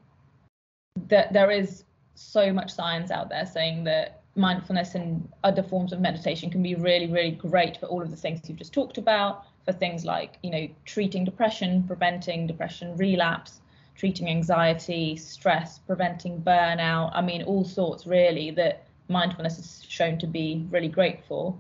that 1.08 1.34
there 1.34 1.52
is 1.52 1.84
so 2.16 2.54
much 2.54 2.72
science 2.72 3.10
out 3.10 3.30
there 3.30 3.46
saying 3.46 3.84
that 3.86 4.22
mindfulness 4.36 4.96
and 4.96 5.28
other 5.44 5.64
forms 5.64 5.94
of 5.94 6.00
meditation 6.00 6.50
can 6.50 6.62
be 6.64 6.76
really, 6.76 7.08
really 7.08 7.32
great 7.32 7.78
for 7.78 7.88
all 7.88 8.02
of 8.02 8.12
the 8.12 8.18
things 8.18 8.42
you've 8.48 8.58
just 8.58 8.74
talked 8.74 8.98
about, 8.98 9.46
for 9.66 9.74
things 9.74 10.06
like, 10.06 10.38
you 10.44 10.52
know, 10.52 10.68
treating 10.86 11.24
depression, 11.24 11.84
preventing 11.84 12.48
depression 12.48 12.96
relapse, 12.98 13.62
treating 13.96 14.30
anxiety, 14.30 15.16
stress, 15.16 15.80
preventing 15.80 16.42
burnout. 16.42 17.12
I 17.14 17.22
mean, 17.22 17.44
all 17.44 17.64
sorts 17.64 18.06
really 18.06 18.52
that 18.52 18.86
mindfulness 19.08 19.60
is 19.60 19.86
shown 19.88 20.18
to 20.20 20.28
be 20.28 20.66
really 20.72 20.88
great 20.88 21.24
for. 21.26 21.56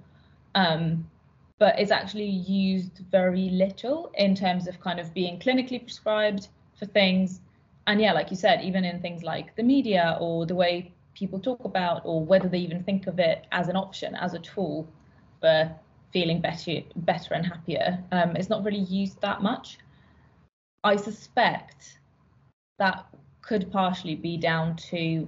Um, 0.56 1.10
but 1.60 1.80
it's 1.80 1.92
actually 1.92 2.30
used 2.30 3.00
very 3.12 3.50
little 3.50 4.12
in 4.16 4.36
terms 4.36 4.68
of 4.68 4.80
kind 4.82 5.00
of 5.00 5.13
being 5.13 5.40
clinically 5.40 5.82
prescribed 5.82 6.48
for 6.78 6.86
things. 6.86 7.40
And 7.88 8.02
yeah, 8.02 8.13
like 8.13 8.32
you 8.32 8.38
said, 8.38 8.63
even 8.63 8.84
in 8.84 9.02
things 9.02 9.24
like 9.24 9.56
the 9.56 9.63
media 9.63 10.18
or 10.20 10.46
the 10.46 10.56
way 10.56 10.92
people 11.13 11.40
talk 11.40 11.63
about, 11.63 12.02
or 12.06 12.25
whether 12.25 12.50
they 12.50 12.58
even 12.58 12.84
think 12.84 13.08
of 13.08 13.20
it 13.20 13.46
as 13.52 13.68
an 13.68 13.75
option, 13.75 14.16
as 14.16 14.34
a 14.34 14.40
tool 14.40 14.88
for 15.40 15.72
feeling 16.12 16.42
better, 16.42 16.82
better 16.96 17.34
and 17.34 17.46
happier, 17.46 18.04
um, 18.12 18.36
it's 18.36 18.50
not 18.50 18.63
really 18.63 18.80
used 18.80 19.22
that 19.22 19.42
much. 19.42 19.78
I 20.84 20.96
suspect 20.96 22.00
that 22.84 23.06
could 23.42 23.72
partially 23.72 24.16
be 24.16 24.36
down 24.36 24.75
to 24.75 25.28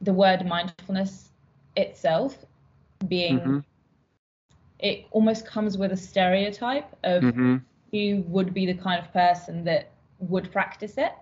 the 0.00 0.12
word 0.12 0.44
mindfulness 0.44 1.30
itself 1.76 2.36
being 3.06 3.38
mm-hmm. 3.38 3.58
it 4.80 5.06
almost 5.12 5.46
comes 5.46 5.78
with 5.78 5.92
a 5.92 5.96
stereotype 5.96 6.90
of 7.04 7.22
mm-hmm. 7.22 7.56
who 7.92 8.22
would 8.26 8.52
be 8.52 8.66
the 8.66 8.74
kind 8.74 8.98
of 9.00 9.12
person 9.12 9.62
that 9.62 9.92
would 10.18 10.50
practice 10.50 10.94
it 10.98 11.12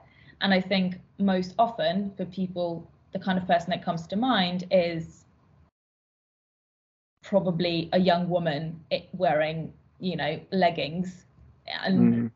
and 0.40 0.54
i 0.54 0.60
think 0.60 0.98
most 1.18 1.54
often 1.58 2.10
for 2.16 2.24
people 2.24 2.68
the 3.12 3.18
kind 3.18 3.36
of 3.38 3.46
person 3.46 3.68
that 3.68 3.84
comes 3.84 4.06
to 4.06 4.16
mind 4.16 4.64
is 4.70 5.24
probably 7.22 7.90
a 7.92 7.98
young 7.98 8.30
woman 8.30 8.80
wearing 9.12 9.70
you 9.98 10.16
know 10.16 10.40
leggings 10.52 11.26
and 11.84 11.98
mm-hmm 11.98 12.26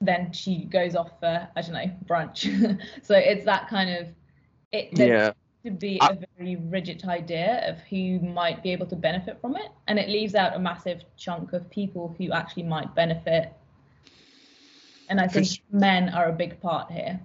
then 0.00 0.32
she 0.32 0.64
goes 0.64 0.94
off 0.96 1.18
for 1.20 1.48
I 1.54 1.60
don't 1.62 1.72
know 1.72 1.90
brunch. 2.06 2.44
so 3.02 3.14
it's 3.14 3.44
that 3.44 3.68
kind 3.68 3.90
of 3.90 4.08
it. 4.72 4.88
Yeah. 4.98 5.32
to 5.64 5.70
be 5.70 6.00
I- 6.00 6.12
a 6.12 6.18
very 6.38 6.56
rigid 6.56 7.04
idea 7.04 7.68
of 7.68 7.78
who 7.80 8.18
might 8.20 8.62
be 8.62 8.72
able 8.72 8.86
to 8.86 8.96
benefit 8.96 9.38
from 9.42 9.56
it, 9.56 9.70
and 9.88 9.98
it 9.98 10.08
leaves 10.08 10.34
out 10.34 10.56
a 10.56 10.58
massive 10.58 11.04
chunk 11.18 11.52
of 11.52 11.68
people 11.70 12.14
who 12.16 12.32
actually 12.32 12.62
might 12.62 12.94
benefit. 12.94 13.52
And 15.10 15.20
I 15.20 15.26
think 15.26 15.44
s- 15.46 15.58
men 15.70 16.08
are 16.10 16.28
a 16.30 16.32
big 16.32 16.60
part 16.62 16.90
here. 16.90 17.20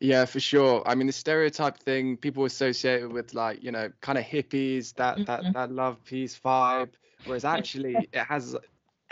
Yeah, 0.00 0.24
for 0.24 0.40
sure. 0.40 0.82
I 0.86 0.94
mean, 0.94 1.06
the 1.06 1.12
stereotype 1.12 1.78
thing 1.78 2.16
people 2.16 2.44
associate 2.46 3.02
it 3.02 3.06
with 3.10 3.34
like, 3.34 3.62
you 3.62 3.70
know, 3.70 3.90
kind 4.00 4.16
of 4.16 4.24
hippies, 4.24 4.94
that 4.94 5.26
that 5.26 5.42
Mhm. 5.42 5.52
that 5.52 5.72
love 5.72 6.02
peace 6.04 6.38
vibe, 6.42 6.90
whereas 7.26 7.44
actually 7.56 8.08
it 8.12 8.24
has 8.24 8.56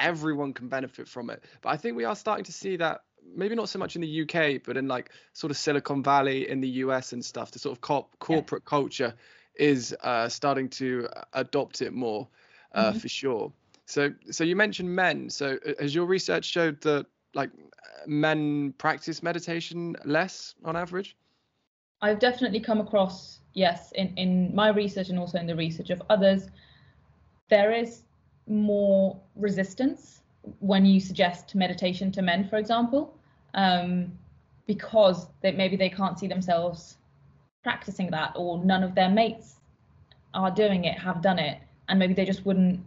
everyone 0.03 0.53
can 0.53 0.69
benefit 0.69 1.09
from 1.09 1.31
it. 1.31 1.43
But 1.63 1.71
I 1.71 1.77
think 1.77 1.97
we 1.97 2.05
are 2.05 2.17
starting 2.17 2.45
to 2.45 2.53
see 2.53 2.77
that 2.77 3.05
maybe 3.35 3.55
not 3.55 3.69
so 3.69 3.79
much 3.79 3.95
in 3.97 4.03
the 4.03 4.09
UK, 4.09 4.59
but 4.59 4.77
in 4.77 4.89
like 4.89 5.11
sort 5.33 5.51
of 5.51 5.57
Silicon 5.57 6.03
Valley 6.03 6.49
in 6.51 6.61
the 6.61 6.69
US 6.85 7.13
and 7.13 7.25
stuff, 7.25 7.53
the 7.53 7.59
sort 7.59 7.77
of 7.77 7.81
corp- 7.81 8.19
corporate 8.19 8.65
culture 8.65 9.15
is 9.55 9.95
uh, 10.03 10.29
starting 10.29 10.69
to 10.69 11.09
adopt 11.33 11.83
it 11.83 11.93
more 11.93 12.29
uh, 12.75 12.93
Mhm. 12.93 13.01
for 13.01 13.09
sure. 13.09 13.53
So 13.87 14.13
so 14.31 14.45
you 14.45 14.57
mentioned 14.57 14.95
men. 14.95 15.31
So 15.31 15.59
uh, 15.67 15.73
has 15.81 15.95
your 15.95 16.07
research 16.07 16.45
showed 16.45 16.81
that 16.83 17.07
like 17.35 17.51
men 18.07 18.75
practice 18.79 19.23
meditation 19.23 19.97
less 20.05 20.55
on 20.65 20.77
average? 20.77 21.17
I've 22.01 22.19
definitely 22.19 22.61
come 22.61 22.81
across, 22.81 23.41
yes, 23.55 23.93
in, 23.93 24.13
in 24.17 24.55
my 24.55 24.69
research 24.71 25.09
and 25.09 25.19
also 25.19 25.39
in 25.39 25.47
the 25.47 25.55
research 25.55 25.91
of 25.91 26.03
others, 26.11 26.51
there 27.49 27.73
is 27.73 28.03
more 28.47 29.19
resistance 29.37 30.23
when 30.59 30.85
you 30.85 31.01
suggest 31.01 31.55
meditation 31.55 32.11
to 32.13 32.23
men, 32.23 32.49
for 32.49 32.57
example, 32.57 33.15
um, 33.55 34.13
because 34.67 35.29
they, 35.41 35.53
maybe 35.53 35.77
they 35.77 35.89
can't 35.89 36.19
see 36.19 36.27
themselves 36.27 36.97
practicing 37.63 38.11
that, 38.11 38.33
or 38.35 38.65
none 38.65 38.83
of 38.83 38.95
their 38.95 39.09
mates 39.09 39.57
are 40.35 40.51
doing 40.51 40.85
it, 40.85 40.99
have 40.99 41.23
done 41.23 41.39
it, 41.39 41.59
and 41.89 41.99
maybe 41.99 42.15
they 42.15 42.25
just 42.25 42.45
wouldn't, 42.45 42.81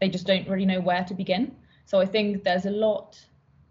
they 0.00 0.08
just 0.08 0.26
don't 0.26 0.46
really 0.48 0.66
know 0.66 0.80
where 0.80 1.04
to 1.04 1.14
begin. 1.14 1.54
So 1.86 2.00
I 2.00 2.06
think 2.06 2.44
there's 2.44 2.66
a 2.66 2.70
lot 2.70 3.18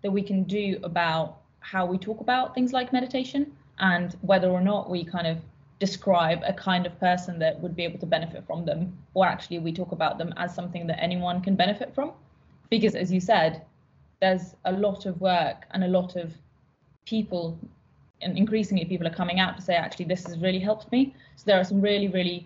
that 0.01 0.11
we 0.11 0.21
can 0.21 0.43
do 0.43 0.79
about 0.83 1.37
how 1.59 1.85
we 1.85 1.97
talk 1.97 2.21
about 2.21 2.55
things 2.55 2.73
like 2.73 2.91
meditation 2.93 3.51
and 3.79 4.17
whether 4.21 4.49
or 4.49 4.61
not 4.61 4.89
we 4.89 5.03
kind 5.03 5.27
of 5.27 5.37
describe 5.79 6.41
a 6.45 6.53
kind 6.53 6.85
of 6.85 6.99
person 6.99 7.39
that 7.39 7.59
would 7.61 7.75
be 7.75 7.83
able 7.83 7.99
to 7.99 8.05
benefit 8.05 8.45
from 8.45 8.65
them, 8.65 8.97
or 9.13 9.25
actually 9.25 9.59
we 9.59 9.71
talk 9.71 9.91
about 9.91 10.17
them 10.17 10.33
as 10.37 10.53
something 10.53 10.85
that 10.87 11.01
anyone 11.01 11.41
can 11.41 11.55
benefit 11.55 11.95
from. 11.95 12.11
Because 12.69 12.95
as 12.95 13.11
you 13.11 13.19
said, 13.19 13.63
there's 14.21 14.55
a 14.65 14.71
lot 14.71 15.05
of 15.05 15.19
work 15.21 15.65
and 15.71 15.83
a 15.83 15.87
lot 15.87 16.15
of 16.15 16.33
people, 17.05 17.57
and 18.21 18.37
increasingly 18.37 18.85
people 18.85 19.07
are 19.07 19.13
coming 19.13 19.39
out 19.39 19.55
to 19.55 19.61
say, 19.61 19.75
actually, 19.75 20.05
this 20.05 20.25
has 20.27 20.37
really 20.39 20.59
helped 20.59 20.91
me. 20.91 21.15
So 21.37 21.43
there 21.45 21.59
are 21.59 21.63
some 21.63 21.81
really, 21.81 22.09
really 22.09 22.45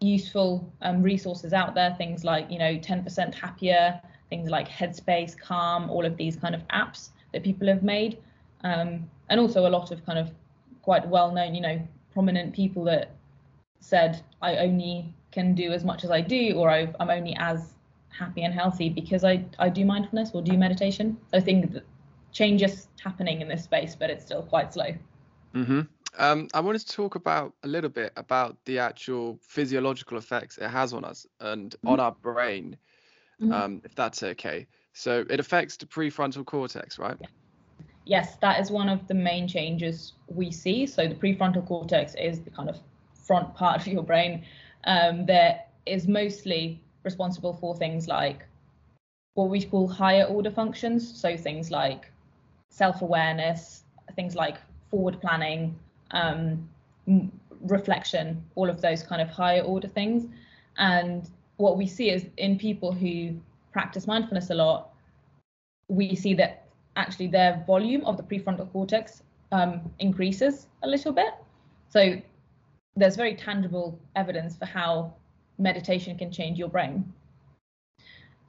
useful 0.00 0.72
um, 0.80 1.02
resources 1.02 1.52
out 1.52 1.74
there, 1.74 1.94
things 1.98 2.24
like, 2.24 2.50
you 2.50 2.58
know, 2.58 2.76
10% 2.76 3.34
happier, 3.34 4.00
things 4.30 4.48
like 4.48 4.66
Headspace, 4.68 5.38
Calm, 5.38 5.90
all 5.90 6.06
of 6.06 6.16
these 6.16 6.36
kind 6.36 6.54
of 6.54 6.66
apps 6.68 7.10
that 7.32 7.42
people 7.42 7.68
have 7.68 7.82
made. 7.82 8.18
Um, 8.64 9.08
and 9.28 9.38
also 9.38 9.66
a 9.66 9.68
lot 9.68 9.90
of 9.90 10.04
kind 10.06 10.18
of 10.18 10.30
quite 10.82 11.06
well 11.06 11.32
known, 11.32 11.54
you 11.54 11.60
know, 11.60 11.80
prominent 12.12 12.54
people 12.54 12.84
that 12.84 13.10
said, 13.80 14.22
I 14.42 14.56
only 14.58 15.14
can 15.30 15.54
do 15.54 15.72
as 15.72 15.84
much 15.84 16.04
as 16.04 16.10
I 16.10 16.20
do, 16.20 16.54
or 16.56 16.70
I've, 16.70 16.94
I'm 17.00 17.10
only 17.10 17.36
as 17.38 17.74
happy 18.10 18.42
and 18.42 18.52
healthy 18.52 18.88
because 18.88 19.24
I, 19.24 19.44
I 19.58 19.68
do 19.68 19.84
mindfulness 19.84 20.30
or 20.34 20.42
do 20.42 20.56
meditation. 20.58 21.16
So 21.30 21.38
I 21.38 21.40
think 21.40 21.72
that 21.72 21.84
change 22.32 22.62
is 22.62 22.88
happening 23.02 23.40
in 23.40 23.48
this 23.48 23.64
space, 23.64 23.94
but 23.94 24.10
it's 24.10 24.24
still 24.24 24.42
quite 24.42 24.72
slow. 24.72 24.94
hmm 25.54 25.80
Um, 26.18 26.48
I 26.52 26.60
wanted 26.60 26.80
to 26.80 26.92
talk 26.92 27.14
about 27.14 27.54
a 27.62 27.68
little 27.68 27.90
bit 27.90 28.12
about 28.16 28.56
the 28.64 28.78
actual 28.80 29.38
physiological 29.42 30.18
effects 30.18 30.58
it 30.58 30.68
has 30.68 30.92
on 30.92 31.04
us 31.04 31.26
and 31.38 31.74
on 31.84 32.00
our 32.00 32.12
brain, 32.12 32.76
Mhm. 33.40 33.52
um, 33.52 33.80
if 33.84 33.94
that's 33.94 34.22
okay. 34.22 34.66
So 34.92 35.24
it 35.30 35.40
affects 35.40 35.76
the 35.76 35.86
prefrontal 35.86 36.44
cortex, 36.44 36.98
right? 36.98 37.16
Yes, 38.10 38.34
that 38.40 38.60
is 38.60 38.72
one 38.72 38.88
of 38.88 39.06
the 39.06 39.14
main 39.14 39.46
changes 39.46 40.14
we 40.26 40.50
see. 40.50 40.84
So 40.84 41.06
the 41.06 41.14
prefrontal 41.14 41.64
cortex 41.64 42.16
is 42.16 42.40
the 42.40 42.50
kind 42.50 42.68
of 42.68 42.76
front 43.14 43.54
part 43.54 43.80
of 43.80 43.86
your 43.86 44.02
brain 44.02 44.44
um, 44.84 45.26
that 45.26 45.70
is 45.86 46.08
mostly 46.08 46.82
responsible 47.04 47.54
for 47.54 47.76
things 47.76 48.08
like 48.08 48.44
what 49.34 49.48
we 49.48 49.62
call 49.62 49.86
higher 49.86 50.24
order 50.24 50.50
functions. 50.50 51.20
So 51.20 51.36
things 51.36 51.70
like 51.70 52.10
self-awareness, 52.70 53.84
things 54.16 54.34
like 54.34 54.56
forward 54.90 55.20
planning, 55.20 55.78
um, 56.10 56.68
reflection, 57.60 58.44
all 58.56 58.68
of 58.68 58.80
those 58.80 59.04
kind 59.04 59.22
of 59.22 59.28
higher 59.28 59.62
order 59.62 59.86
things. 59.86 60.26
And 60.78 61.30
what 61.58 61.78
we 61.78 61.86
see 61.86 62.10
is 62.10 62.26
in 62.38 62.58
people 62.58 62.90
who 62.90 63.36
practice 63.72 64.08
mindfulness 64.08 64.50
a 64.50 64.54
lot, 64.54 64.88
we 65.86 66.16
see 66.16 66.34
that 66.34 66.59
actually 66.96 67.28
their 67.28 67.62
volume 67.66 68.04
of 68.04 68.16
the 68.16 68.22
prefrontal 68.22 68.70
cortex 68.72 69.22
um, 69.52 69.80
increases 69.98 70.66
a 70.82 70.88
little 70.88 71.12
bit. 71.12 71.34
So 71.88 72.20
there's 72.96 73.16
very 73.16 73.34
tangible 73.34 73.98
evidence 74.16 74.56
for 74.56 74.66
how 74.66 75.14
meditation 75.58 76.16
can 76.16 76.30
change 76.30 76.58
your 76.58 76.68
brain. 76.68 77.12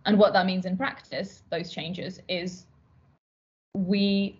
And 0.06 0.18
what 0.18 0.34
that 0.34 0.46
means 0.46 0.66
in 0.66 0.78
practice, 0.78 1.44
those 1.52 1.72
changes, 1.72 2.20
is 2.28 2.66
we, 3.76 4.40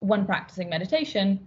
when 0.00 0.26
practicing 0.26 0.68
meditation, 0.68 1.46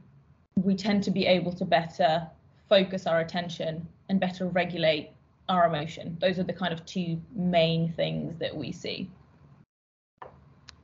we 0.56 0.76
tend 0.76 1.04
to 1.04 1.12
be 1.12 1.26
able 1.26 1.52
to 1.54 1.66
better 1.66 2.28
focus 2.68 3.06
our 3.06 3.20
attention 3.20 3.88
and 4.10 4.20
better 4.20 4.48
regulate 4.48 5.12
our 5.48 5.68
emotion. 5.68 6.18
Those 6.20 6.40
are 6.40 6.44
the 6.44 6.54
kind 6.54 6.74
of 6.74 6.84
two 6.86 7.22
main 7.36 7.92
things 7.94 8.38
that 8.40 8.56
we 8.56 8.72
see. 8.72 9.10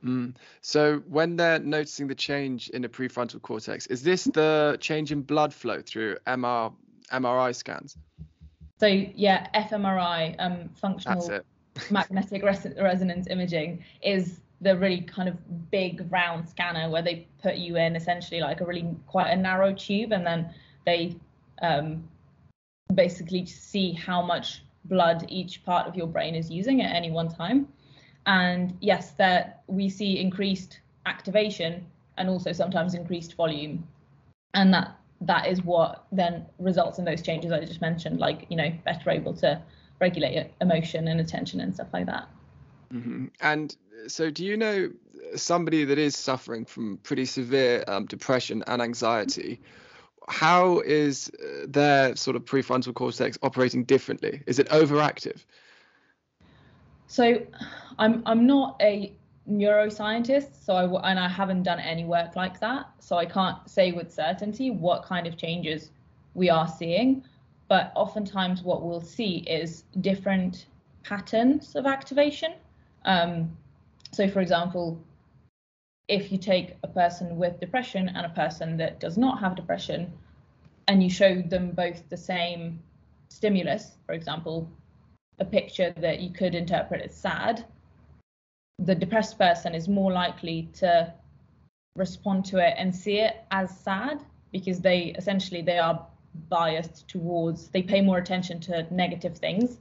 Mm. 0.04 0.34
So 0.60 0.98
when 1.08 1.36
they're 1.36 1.58
noticing 1.58 2.08
the 2.08 2.14
change 2.14 2.68
in 2.70 2.82
the 2.82 2.88
prefrontal 2.88 3.40
cortex, 3.40 3.86
is 3.86 4.02
this 4.02 4.24
the 4.24 4.76
change 4.80 5.12
in 5.12 5.22
blood 5.22 5.54
flow 5.54 5.80
through 5.80 6.16
MR, 6.26 6.72
MRI 7.12 7.54
scans? 7.54 7.96
So 8.80 8.86
yeah, 8.86 9.46
fMRI, 9.54 10.34
um, 10.38 10.68
functional 10.74 11.40
magnetic 11.90 12.42
res- 12.42 12.74
resonance 12.80 13.28
imaging, 13.28 13.84
is 14.02 14.40
the 14.60 14.76
really 14.76 15.00
kind 15.02 15.28
of 15.28 15.70
big 15.70 16.06
round 16.10 16.48
scanner 16.48 16.90
where 16.90 17.02
they 17.02 17.26
put 17.40 17.56
you 17.56 17.76
in 17.76 17.96
essentially 17.96 18.40
like 18.40 18.60
a 18.60 18.64
really 18.64 18.88
quite 19.06 19.30
a 19.30 19.36
narrow 19.36 19.72
tube, 19.72 20.12
and 20.12 20.26
then 20.26 20.52
they 20.84 21.16
um, 21.62 22.08
basically 22.94 23.46
see 23.46 23.92
how 23.92 24.20
much 24.20 24.64
blood 24.86 25.24
each 25.28 25.64
part 25.64 25.86
of 25.86 25.94
your 25.94 26.08
brain 26.08 26.34
is 26.34 26.50
using 26.50 26.82
at 26.82 26.94
any 26.94 27.10
one 27.10 27.28
time. 27.28 27.68
And 28.26 28.76
yes, 28.80 29.12
that 29.12 29.62
we 29.66 29.88
see 29.88 30.20
increased 30.20 30.80
activation 31.06 31.86
and 32.16 32.28
also 32.28 32.52
sometimes 32.52 32.94
increased 32.94 33.34
volume, 33.34 33.86
and 34.54 34.72
that 34.74 34.96
that 35.22 35.46
is 35.46 35.62
what 35.62 36.04
then 36.12 36.46
results 36.58 36.98
in 36.98 37.04
those 37.04 37.22
changes 37.22 37.52
I 37.52 37.64
just 37.64 37.80
mentioned, 37.80 38.20
like 38.20 38.46
you 38.48 38.56
know 38.56 38.72
better 38.84 39.10
able 39.10 39.34
to 39.34 39.60
regulate 40.00 40.52
emotion 40.60 41.08
and 41.08 41.20
attention 41.20 41.60
and 41.60 41.74
stuff 41.74 41.88
like 41.92 42.06
that. 42.06 42.28
hmm 42.90 43.26
And 43.40 43.74
so, 44.08 44.30
do 44.30 44.44
you 44.44 44.56
know 44.56 44.90
somebody 45.36 45.84
that 45.84 45.98
is 45.98 46.16
suffering 46.16 46.64
from 46.64 46.98
pretty 46.98 47.24
severe 47.24 47.84
um, 47.88 48.06
depression 48.06 48.62
and 48.66 48.82
anxiety? 48.82 49.60
How 50.28 50.80
is 50.80 51.30
uh, 51.42 51.66
their 51.68 52.14
sort 52.16 52.36
of 52.36 52.44
prefrontal 52.44 52.94
cortex 52.94 53.38
operating 53.42 53.84
differently? 53.84 54.42
Is 54.46 54.58
it 54.58 54.68
overactive? 54.68 55.44
So 57.12 57.42
I'm 57.98 58.22
I'm 58.24 58.46
not 58.46 58.80
a 58.80 59.12
neuroscientist, 59.46 60.64
so 60.64 60.72
I 60.74 61.10
and 61.10 61.20
I 61.20 61.28
haven't 61.28 61.62
done 61.62 61.78
any 61.78 62.06
work 62.06 62.36
like 62.36 62.58
that, 62.60 62.90
so 63.00 63.18
I 63.18 63.26
can't 63.26 63.58
say 63.68 63.92
with 63.92 64.10
certainty 64.10 64.70
what 64.70 65.04
kind 65.04 65.26
of 65.26 65.36
changes 65.36 65.90
we 66.32 66.48
are 66.48 66.66
seeing. 66.66 67.22
But 67.68 67.92
oftentimes, 67.96 68.62
what 68.62 68.82
we'll 68.82 69.02
see 69.02 69.44
is 69.46 69.84
different 70.00 70.68
patterns 71.02 71.76
of 71.76 71.84
activation. 71.84 72.54
Um, 73.04 73.58
so, 74.10 74.26
for 74.26 74.40
example, 74.40 74.98
if 76.08 76.32
you 76.32 76.38
take 76.38 76.76
a 76.82 76.88
person 76.88 77.36
with 77.36 77.60
depression 77.60 78.08
and 78.08 78.24
a 78.24 78.30
person 78.30 78.78
that 78.78 79.00
does 79.00 79.18
not 79.18 79.38
have 79.38 79.54
depression, 79.54 80.10
and 80.88 81.02
you 81.02 81.10
show 81.10 81.42
them 81.42 81.72
both 81.72 82.08
the 82.08 82.16
same 82.16 82.82
stimulus, 83.28 83.98
for 84.06 84.14
example, 84.14 84.66
a 85.42 85.44
picture 85.44 85.92
that 85.98 86.20
you 86.20 86.30
could 86.30 86.54
interpret 86.54 87.02
as 87.02 87.14
sad, 87.14 87.64
the 88.78 88.94
depressed 88.94 89.38
person 89.38 89.74
is 89.74 89.88
more 89.88 90.12
likely 90.12 90.68
to 90.74 91.12
respond 91.96 92.44
to 92.46 92.58
it 92.58 92.74
and 92.78 92.94
see 92.94 93.18
it 93.18 93.44
as 93.50 93.70
sad 93.78 94.18
because 94.50 94.80
they 94.80 95.14
essentially 95.18 95.60
they 95.62 95.78
are 95.78 96.06
biased 96.48 97.06
towards 97.06 97.68
they 97.68 97.82
pay 97.82 98.00
more 98.00 98.16
attention 98.16 98.58
to 98.58 98.86
negative 98.90 99.36
things 99.36 99.76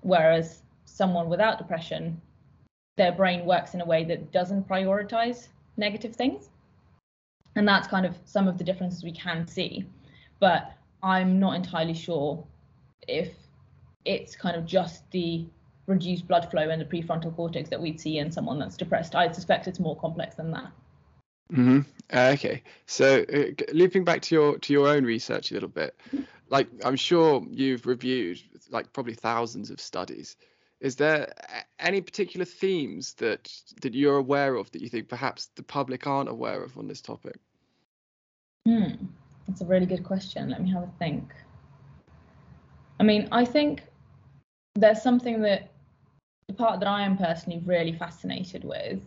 whereas 0.00 0.62
someone 0.84 1.28
without 1.28 1.58
depression 1.58 2.20
their 2.96 3.12
brain 3.12 3.44
works 3.46 3.74
in 3.74 3.80
a 3.80 3.84
way 3.84 4.04
that 4.04 4.32
doesn't 4.32 4.68
prioritize 4.68 5.48
negative 5.76 6.14
things. 6.14 6.50
And 7.56 7.66
that's 7.66 7.88
kind 7.88 8.06
of 8.06 8.16
some 8.24 8.48
of 8.48 8.58
the 8.58 8.64
differences 8.64 9.02
we 9.02 9.12
can 9.12 9.46
see. 9.46 9.84
But 10.40 10.72
I'm 11.02 11.38
not 11.38 11.54
entirely 11.54 11.94
sure 11.94 12.44
if 13.08 13.32
it's 14.04 14.36
kind 14.36 14.56
of 14.56 14.66
just 14.66 15.10
the 15.10 15.46
reduced 15.86 16.28
blood 16.28 16.50
flow 16.50 16.70
in 16.70 16.78
the 16.78 16.84
prefrontal 16.84 17.34
cortex 17.34 17.68
that 17.70 17.80
we'd 17.80 18.00
see 18.00 18.18
in 18.18 18.30
someone 18.30 18.58
that's 18.58 18.76
depressed. 18.76 19.14
I 19.14 19.30
suspect 19.32 19.66
it's 19.66 19.80
more 19.80 19.96
complex 19.96 20.36
than 20.36 20.50
that. 20.52 20.70
Mm-hmm. 21.52 21.80
Uh, 22.12 22.30
okay, 22.34 22.62
so 22.86 23.24
uh, 23.32 23.64
looping 23.72 24.04
back 24.04 24.22
to 24.22 24.34
your 24.34 24.58
to 24.58 24.72
your 24.72 24.88
own 24.88 25.04
research 25.04 25.50
a 25.50 25.54
little 25.54 25.68
bit, 25.68 25.98
like 26.48 26.68
I'm 26.84 26.96
sure 26.96 27.44
you've 27.50 27.86
reviewed 27.86 28.40
like 28.70 28.92
probably 28.92 29.14
thousands 29.14 29.70
of 29.70 29.80
studies. 29.80 30.36
Is 30.80 30.96
there 30.96 31.32
any 31.78 32.00
particular 32.00 32.44
themes 32.44 33.14
that 33.14 33.52
that 33.82 33.94
you're 33.94 34.16
aware 34.16 34.54
of 34.56 34.70
that 34.72 34.82
you 34.82 34.88
think 34.88 35.08
perhaps 35.08 35.50
the 35.54 35.62
public 35.62 36.06
aren't 36.06 36.28
aware 36.28 36.62
of 36.62 36.76
on 36.78 36.88
this 36.88 37.02
topic? 37.02 37.36
Hmm, 38.66 38.94
that's 39.46 39.60
a 39.60 39.66
really 39.66 39.86
good 39.86 40.04
question. 40.04 40.50
Let 40.50 40.62
me 40.62 40.70
have 40.70 40.84
a 40.84 40.92
think. 40.98 41.34
I 42.98 43.04
mean, 43.04 43.28
I 43.30 43.44
think 43.44 43.82
there's 44.74 45.02
something 45.02 45.42
that 45.42 45.70
the 46.48 46.54
part 46.54 46.80
that 46.80 46.88
I 46.88 47.02
am 47.02 47.16
personally 47.16 47.62
really 47.64 47.92
fascinated 47.92 48.64
with 48.64 49.02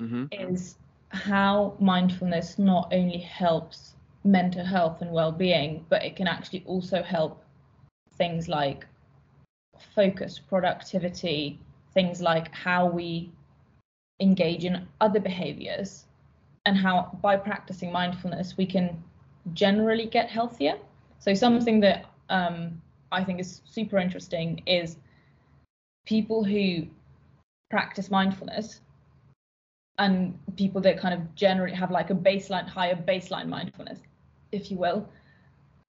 mm-hmm. 0.00 0.26
is 0.32 0.76
how 1.10 1.76
mindfulness 1.78 2.58
not 2.58 2.92
only 2.92 3.18
helps 3.18 3.94
mental 4.24 4.64
health 4.64 5.00
and 5.02 5.12
well-being, 5.12 5.84
but 5.88 6.02
it 6.02 6.16
can 6.16 6.26
actually 6.26 6.64
also 6.66 7.02
help 7.02 7.44
things 8.16 8.48
like 8.48 8.86
focus, 9.94 10.38
productivity, 10.38 11.58
things 11.92 12.20
like 12.20 12.52
how 12.54 12.86
we 12.86 13.30
engage 14.20 14.64
in 14.64 14.86
other 15.00 15.20
behaviors 15.20 16.04
and 16.66 16.76
how 16.76 17.16
by 17.20 17.36
practicing 17.36 17.92
mindfulness 17.92 18.56
we 18.56 18.66
can 18.66 19.02
generally 19.52 20.06
get 20.06 20.28
healthier. 20.28 20.76
So 21.18 21.34
something 21.34 21.80
that 21.80 22.06
um, 22.30 22.80
I 23.12 23.22
think 23.22 23.40
is 23.40 23.60
super 23.64 23.98
interesting 23.98 24.62
is 24.66 24.96
people 26.04 26.44
who 26.44 26.86
practice 27.70 28.10
mindfulness 28.10 28.80
and 29.98 30.38
people 30.56 30.80
that 30.80 30.98
kind 30.98 31.14
of 31.14 31.34
generally 31.34 31.74
have 31.74 31.90
like 31.90 32.10
a 32.10 32.14
baseline 32.14 32.68
higher 32.68 32.96
baseline 32.96 33.46
mindfulness 33.46 34.00
if 34.52 34.70
you 34.70 34.76
will 34.76 35.08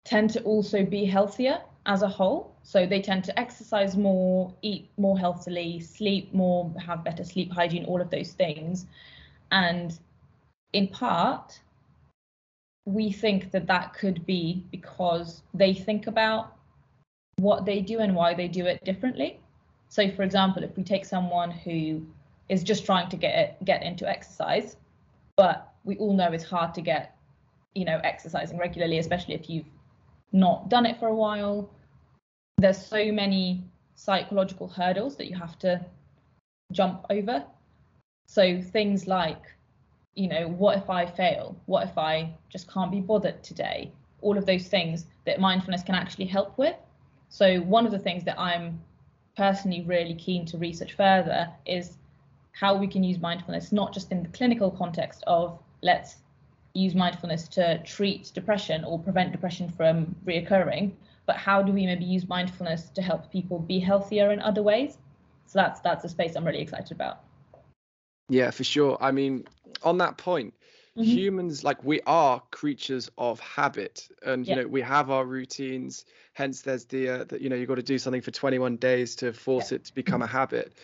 tend 0.04 0.30
to 0.30 0.42
also 0.42 0.84
be 0.84 1.04
healthier 1.04 1.60
as 1.86 2.02
a 2.02 2.08
whole. 2.08 2.54
So 2.62 2.86
they 2.86 3.00
tend 3.00 3.24
to 3.24 3.38
exercise 3.38 3.96
more 3.96 4.52
eat 4.62 4.88
more 4.96 5.18
healthily 5.18 5.80
sleep 5.80 6.32
more 6.32 6.72
have 6.84 7.04
better 7.04 7.24
sleep 7.24 7.52
hygiene 7.52 7.84
all 7.84 8.00
of 8.00 8.10
those 8.10 8.32
things. 8.32 8.86
And 9.50 9.98
in 10.72 10.88
part 10.88 11.60
we 12.86 13.10
think 13.10 13.50
that 13.50 13.66
that 13.66 13.94
could 13.94 14.26
be 14.26 14.62
because 14.70 15.42
they 15.54 15.72
think 15.72 16.06
about 16.06 16.54
what 17.36 17.64
they 17.64 17.80
do 17.80 18.00
and 18.00 18.14
why 18.14 18.34
they 18.34 18.46
do 18.46 18.66
it 18.66 18.84
differently 18.84 19.40
so 19.88 20.10
for 20.10 20.22
example 20.22 20.62
if 20.62 20.76
we 20.76 20.82
take 20.82 21.04
someone 21.04 21.50
who 21.50 22.04
is 22.48 22.62
just 22.62 22.84
trying 22.84 23.08
to 23.08 23.16
get 23.16 23.62
get 23.64 23.82
into 23.82 24.08
exercise 24.08 24.76
but 25.36 25.72
we 25.84 25.96
all 25.96 26.14
know 26.14 26.30
it's 26.32 26.44
hard 26.44 26.74
to 26.74 26.80
get 26.80 27.16
you 27.74 27.84
know 27.84 28.00
exercising 28.04 28.58
regularly 28.58 28.98
especially 28.98 29.34
if 29.34 29.48
you've 29.48 29.66
not 30.34 30.68
done 30.68 30.84
it 30.84 30.98
for 30.98 31.08
a 31.08 31.14
while. 31.14 31.70
There's 32.58 32.84
so 32.84 33.12
many 33.12 33.64
psychological 33.94 34.68
hurdles 34.68 35.16
that 35.16 35.28
you 35.30 35.36
have 35.36 35.58
to 35.60 35.84
jump 36.72 37.06
over. 37.08 37.44
So 38.26 38.60
things 38.60 39.06
like 39.06 39.40
you 40.16 40.28
know 40.28 40.46
what 40.46 40.78
if 40.78 40.90
i 40.90 41.06
fail? 41.06 41.56
What 41.66 41.88
if 41.88 41.98
i 41.98 42.32
just 42.48 42.70
can't 42.70 42.90
be 42.90 43.00
bothered 43.00 43.42
today? 43.42 43.92
All 44.20 44.36
of 44.36 44.46
those 44.46 44.68
things 44.68 45.06
that 45.24 45.40
mindfulness 45.40 45.82
can 45.82 45.94
actually 45.94 46.26
help 46.26 46.56
with. 46.58 46.76
So 47.28 47.60
one 47.60 47.86
of 47.86 47.92
the 47.92 47.98
things 47.98 48.24
that 48.24 48.38
i'm 48.38 48.80
personally 49.36 49.82
really 49.82 50.14
keen 50.14 50.46
to 50.46 50.58
research 50.58 50.92
further 50.94 51.48
is 51.66 51.96
how 52.52 52.76
we 52.76 52.86
can 52.86 53.02
use 53.02 53.18
mindfulness 53.18 53.72
not 53.72 53.92
just 53.92 54.12
in 54.12 54.22
the 54.22 54.28
clinical 54.28 54.70
context 54.70 55.24
of 55.26 55.58
let's 55.82 56.16
use 56.74 56.94
mindfulness 56.94 57.48
to 57.48 57.78
treat 57.84 58.32
depression 58.34 58.84
or 58.84 58.98
prevent 58.98 59.32
depression 59.32 59.68
from 59.70 60.14
reoccurring, 60.26 60.92
but 61.26 61.36
how 61.36 61.62
do 61.62 61.72
we 61.72 61.86
maybe 61.86 62.04
use 62.04 62.28
mindfulness 62.28 62.90
to 62.90 63.00
help 63.00 63.30
people 63.30 63.60
be 63.60 63.78
healthier 63.78 64.32
in 64.32 64.40
other 64.40 64.62
ways? 64.62 64.98
So 65.46 65.58
that's 65.60 65.80
that's 65.80 66.04
a 66.04 66.08
space 66.08 66.34
I'm 66.34 66.44
really 66.44 66.60
excited 66.60 66.90
about. 66.90 67.20
Yeah, 68.28 68.50
for 68.50 68.64
sure. 68.64 68.98
I 69.00 69.12
mean, 69.12 69.44
on 69.82 69.98
that 69.98 70.16
point, 70.16 70.54
mm-hmm. 70.96 71.02
humans 71.04 71.62
like 71.62 71.84
we 71.84 72.00
are 72.06 72.42
creatures 72.50 73.10
of 73.18 73.38
habit, 73.40 74.08
and 74.26 74.46
you 74.46 74.56
know 74.56 74.66
we 74.66 74.80
have 74.80 75.10
our 75.10 75.24
routines. 75.24 76.04
Hence, 76.34 76.62
there's 76.62 76.84
the 76.84 77.08
uh, 77.08 77.24
that 77.24 77.40
you 77.40 77.48
know 77.48 77.56
you've 77.56 77.68
got 77.68 77.76
to 77.76 77.82
do 77.82 77.98
something 77.98 78.22
for 78.22 78.30
21 78.30 78.76
days 78.76 79.16
to 79.16 79.32
force 79.32 79.72
yeah. 79.72 79.76
it 79.76 79.84
to 79.86 79.94
become 79.94 80.22
a 80.22 80.26
habit 80.26 80.76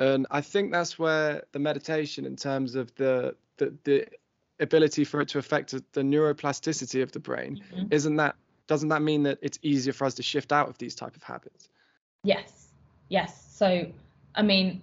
and 0.00 0.26
I 0.30 0.40
think 0.40 0.72
that's 0.72 0.98
where 0.98 1.42
the 1.52 1.58
meditation, 1.58 2.24
in 2.24 2.36
terms 2.36 2.74
of 2.74 2.94
the 2.96 3.34
the, 3.56 3.74
the 3.84 4.06
ability 4.60 5.04
for 5.04 5.20
it 5.20 5.28
to 5.28 5.38
affect 5.38 5.74
the 5.92 6.00
neuroplasticity 6.00 7.02
of 7.02 7.12
the 7.12 7.20
brain, 7.20 7.60
mm-hmm. 7.74 7.86
isn't 7.90 8.16
that 8.16 8.36
doesn't 8.66 8.90
that 8.90 9.02
mean 9.02 9.22
that 9.24 9.38
it's 9.42 9.58
easier 9.62 9.92
for 9.92 10.04
us 10.04 10.14
to 10.14 10.22
shift 10.22 10.52
out 10.52 10.68
of 10.68 10.78
these 10.78 10.94
type 10.94 11.16
of 11.16 11.22
habits? 11.22 11.68
Yes, 12.22 12.68
yes. 13.08 13.46
So 13.50 13.86
I 14.34 14.42
mean, 14.42 14.82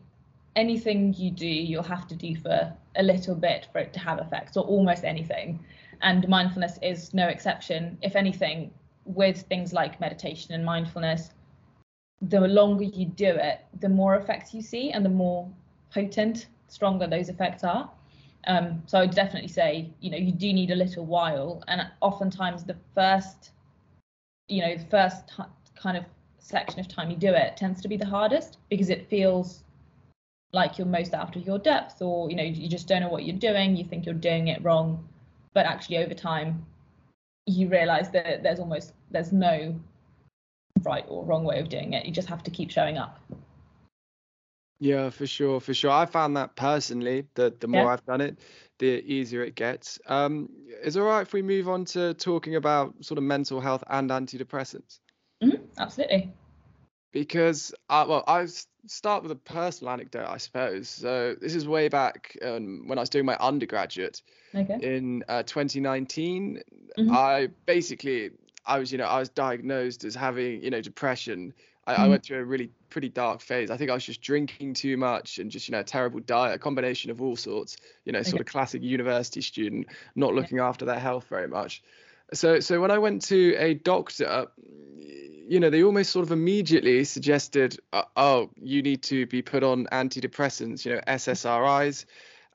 anything 0.56 1.14
you 1.18 1.32
do, 1.32 1.48
you'll 1.48 1.84
have 1.84 2.08
to 2.08 2.16
do 2.16 2.36
for 2.36 2.74
a 2.96 3.04
little 3.04 3.36
bit 3.36 3.68
for 3.72 3.80
it 3.80 3.94
to 3.94 4.00
have 4.00 4.20
effects, 4.20 4.58
or 4.58 4.64
almost 4.66 5.04
anything. 5.04 5.64
And 6.02 6.28
mindfulness 6.28 6.78
is 6.82 7.14
no 7.14 7.28
exception. 7.28 7.98
If 8.02 8.18
anything, 8.18 8.72
with 9.06 9.42
things 9.44 9.72
like 9.72 10.00
meditation 10.00 10.54
and 10.54 10.66
mindfulness, 10.66 11.30
the 12.22 12.40
longer 12.42 12.84
you 12.84 13.06
do 13.06 13.28
it, 13.28 13.62
the 13.80 13.90
more 13.90 14.16
effects 14.16 14.54
you 14.54 14.62
see 14.62 14.92
and 14.92 15.06
the 15.06 15.10
more 15.10 15.48
potent, 15.94 16.48
stronger 16.68 17.08
those 17.08 17.30
effects 17.30 17.64
are. 17.64 17.90
Um, 18.48 18.84
so 18.86 19.00
I'd 19.00 19.16
definitely 19.16 19.50
say, 19.50 19.90
you 20.02 20.12
know, 20.12 20.18
you 20.18 20.32
do 20.32 20.54
need 20.54 20.72
a 20.72 20.76
little 20.76 21.06
while, 21.06 21.64
and 21.68 21.82
oftentimes 22.02 22.64
the 22.64 22.76
first, 22.94 23.52
you 24.48 24.62
know, 24.62 24.76
the 24.78 24.86
first 24.86 25.28
t- 25.28 25.44
kind 25.76 25.98
of 25.98 26.06
section 26.38 26.80
of 26.80 26.88
time 26.88 27.10
you 27.10 27.18
do 27.18 27.34
it 27.34 27.58
tends 27.58 27.82
to 27.82 27.88
be 27.88 27.98
the 27.98 28.06
hardest 28.06 28.58
because 28.70 28.92
it 28.92 29.10
feels 29.10 29.64
like 30.52 30.78
you're 30.78 30.86
most 30.86 31.16
out 31.16 31.36
of 31.36 31.46
your 31.46 31.58
depth, 31.58 32.02
or 32.02 32.30
you 32.30 32.36
know, 32.36 32.44
you 32.44 32.70
just 32.70 32.88
don't 32.88 33.02
know 33.02 33.10
what 33.10 33.26
you're 33.26 33.36
doing. 33.36 33.76
You 33.76 33.84
think 33.84 34.06
you're 34.06 34.14
doing 34.14 34.48
it 34.48 34.64
wrong, 34.64 35.08
but 35.54 35.66
actually 35.66 35.98
over 35.98 36.14
time, 36.14 36.66
you 37.46 37.70
realize 37.70 38.10
that 38.12 38.44
there's 38.44 38.60
almost 38.60 38.94
there's 39.12 39.32
no 39.32 39.76
right 40.84 41.06
or 41.08 41.24
wrong 41.24 41.44
way 41.44 41.60
of 41.60 41.70
doing 41.70 41.94
it. 41.94 42.06
You 42.06 42.12
just 42.12 42.28
have 42.28 42.44
to 42.44 42.52
keep 42.52 42.72
showing 42.72 42.98
up. 42.98 43.20
Yeah, 44.80 45.10
for 45.10 45.26
sure, 45.26 45.60
for 45.60 45.74
sure. 45.74 45.92
I 45.92 46.06
found 46.06 46.36
that 46.36 46.56
personally, 46.56 47.26
that 47.36 47.60
the 47.62 47.68
more 47.68 47.84
yeah. 47.84 47.94
I've 47.94 48.06
done 48.06 48.22
it, 48.22 48.40
the 48.80 49.02
easier 49.06 49.42
it 49.42 49.56
gets. 49.56 50.00
Um, 50.08 50.50
is 50.84 50.96
it 50.96 51.00
all 51.00 51.06
right 51.06 51.22
if 51.22 51.32
we 51.32 51.42
move 51.42 51.70
on 51.70 51.86
to 51.86 52.14
talking 52.16 52.56
about 52.56 52.94
sort 53.04 53.18
of 53.18 53.24
mental 53.24 53.62
health 53.62 53.84
and 53.88 54.10
antidepressants? 54.10 55.00
Mm-hmm, 55.42 55.64
absolutely. 55.78 56.34
Because, 57.16 57.74
uh, 57.90 58.06
well, 58.10 58.26
I 58.28 58.46
start 58.88 59.24
with 59.24 59.32
a 59.32 59.38
personal 59.38 59.94
anecdote, 59.94 60.28
I 60.28 60.36
suppose. 60.36 60.90
So 60.90 61.34
this 61.40 61.56
is 61.56 61.66
way 61.66 61.88
back 61.88 62.38
um, 62.44 62.84
when 62.88 62.98
I 62.98 63.02
was 63.02 63.10
doing 63.10 63.26
my 63.26 63.38
undergraduate 63.40 64.22
okay. 64.54 64.78
in 64.82 65.24
uh, 65.30 65.44
2019. 65.44 66.62
Mm-hmm. 66.98 67.16
I 67.16 67.48
basically 67.66 68.32
I 68.66 68.80
was, 68.80 68.92
you 68.92 68.98
know, 68.98 69.06
I 69.06 69.20
was 69.20 69.30
diagnosed 69.30 70.04
as 70.04 70.14
having, 70.14 70.62
you 70.62 70.70
know, 70.70 70.82
depression. 70.82 71.54
I, 71.88 71.94
mm. 71.94 72.00
I, 72.00 72.08
went 72.10 72.24
through 72.24 72.40
a 72.40 72.44
really 72.44 72.70
pretty 72.90 73.08
dark 73.08 73.40
phase. 73.40 73.72
I 73.72 73.78
think 73.78 73.92
I 73.92 73.94
was 73.94 74.06
just 74.06 74.22
drinking 74.22 74.74
too 74.74 74.98
much 74.98 75.38
and 75.40 75.50
just, 75.50 75.70
you 75.70 75.72
know, 75.72 75.80
a 75.80 75.86
terrible 75.86 76.20
diet, 76.20 76.56
a 76.56 76.60
combination 76.60 77.12
of 77.12 77.22
all 77.22 77.38
sorts, 77.38 77.78
you 78.04 78.12
know, 78.12 78.24
sort 78.24 78.36
okay. 78.36 78.42
of 78.42 78.48
classic 78.48 78.82
university 78.82 79.40
student, 79.40 79.88
not 80.16 80.34
looking 80.34 80.58
yeah. 80.58 80.68
after 80.68 80.84
their 80.84 81.00
health 81.00 81.28
very 81.30 81.48
much. 81.48 81.82
So, 82.34 82.60
so 82.60 82.82
when 82.82 82.92
I 82.92 82.98
went 82.98 83.22
to 83.28 83.56
a 83.58 83.76
doctor, 83.76 84.48
you 85.48 85.60
know, 85.60 85.70
they 85.70 85.84
almost 85.84 86.12
sort 86.12 86.26
of 86.26 86.32
immediately 86.32 87.04
suggested, 87.04 87.80
uh, 87.94 88.04
oh, 88.16 88.50
you 88.62 88.82
need 88.82 89.04
to 89.04 89.26
be 89.28 89.42
put 89.42 89.64
on 89.64 89.86
antidepressants, 89.92 90.86
you 90.86 90.94
know, 90.94 91.02
SSRIs. 91.08 92.06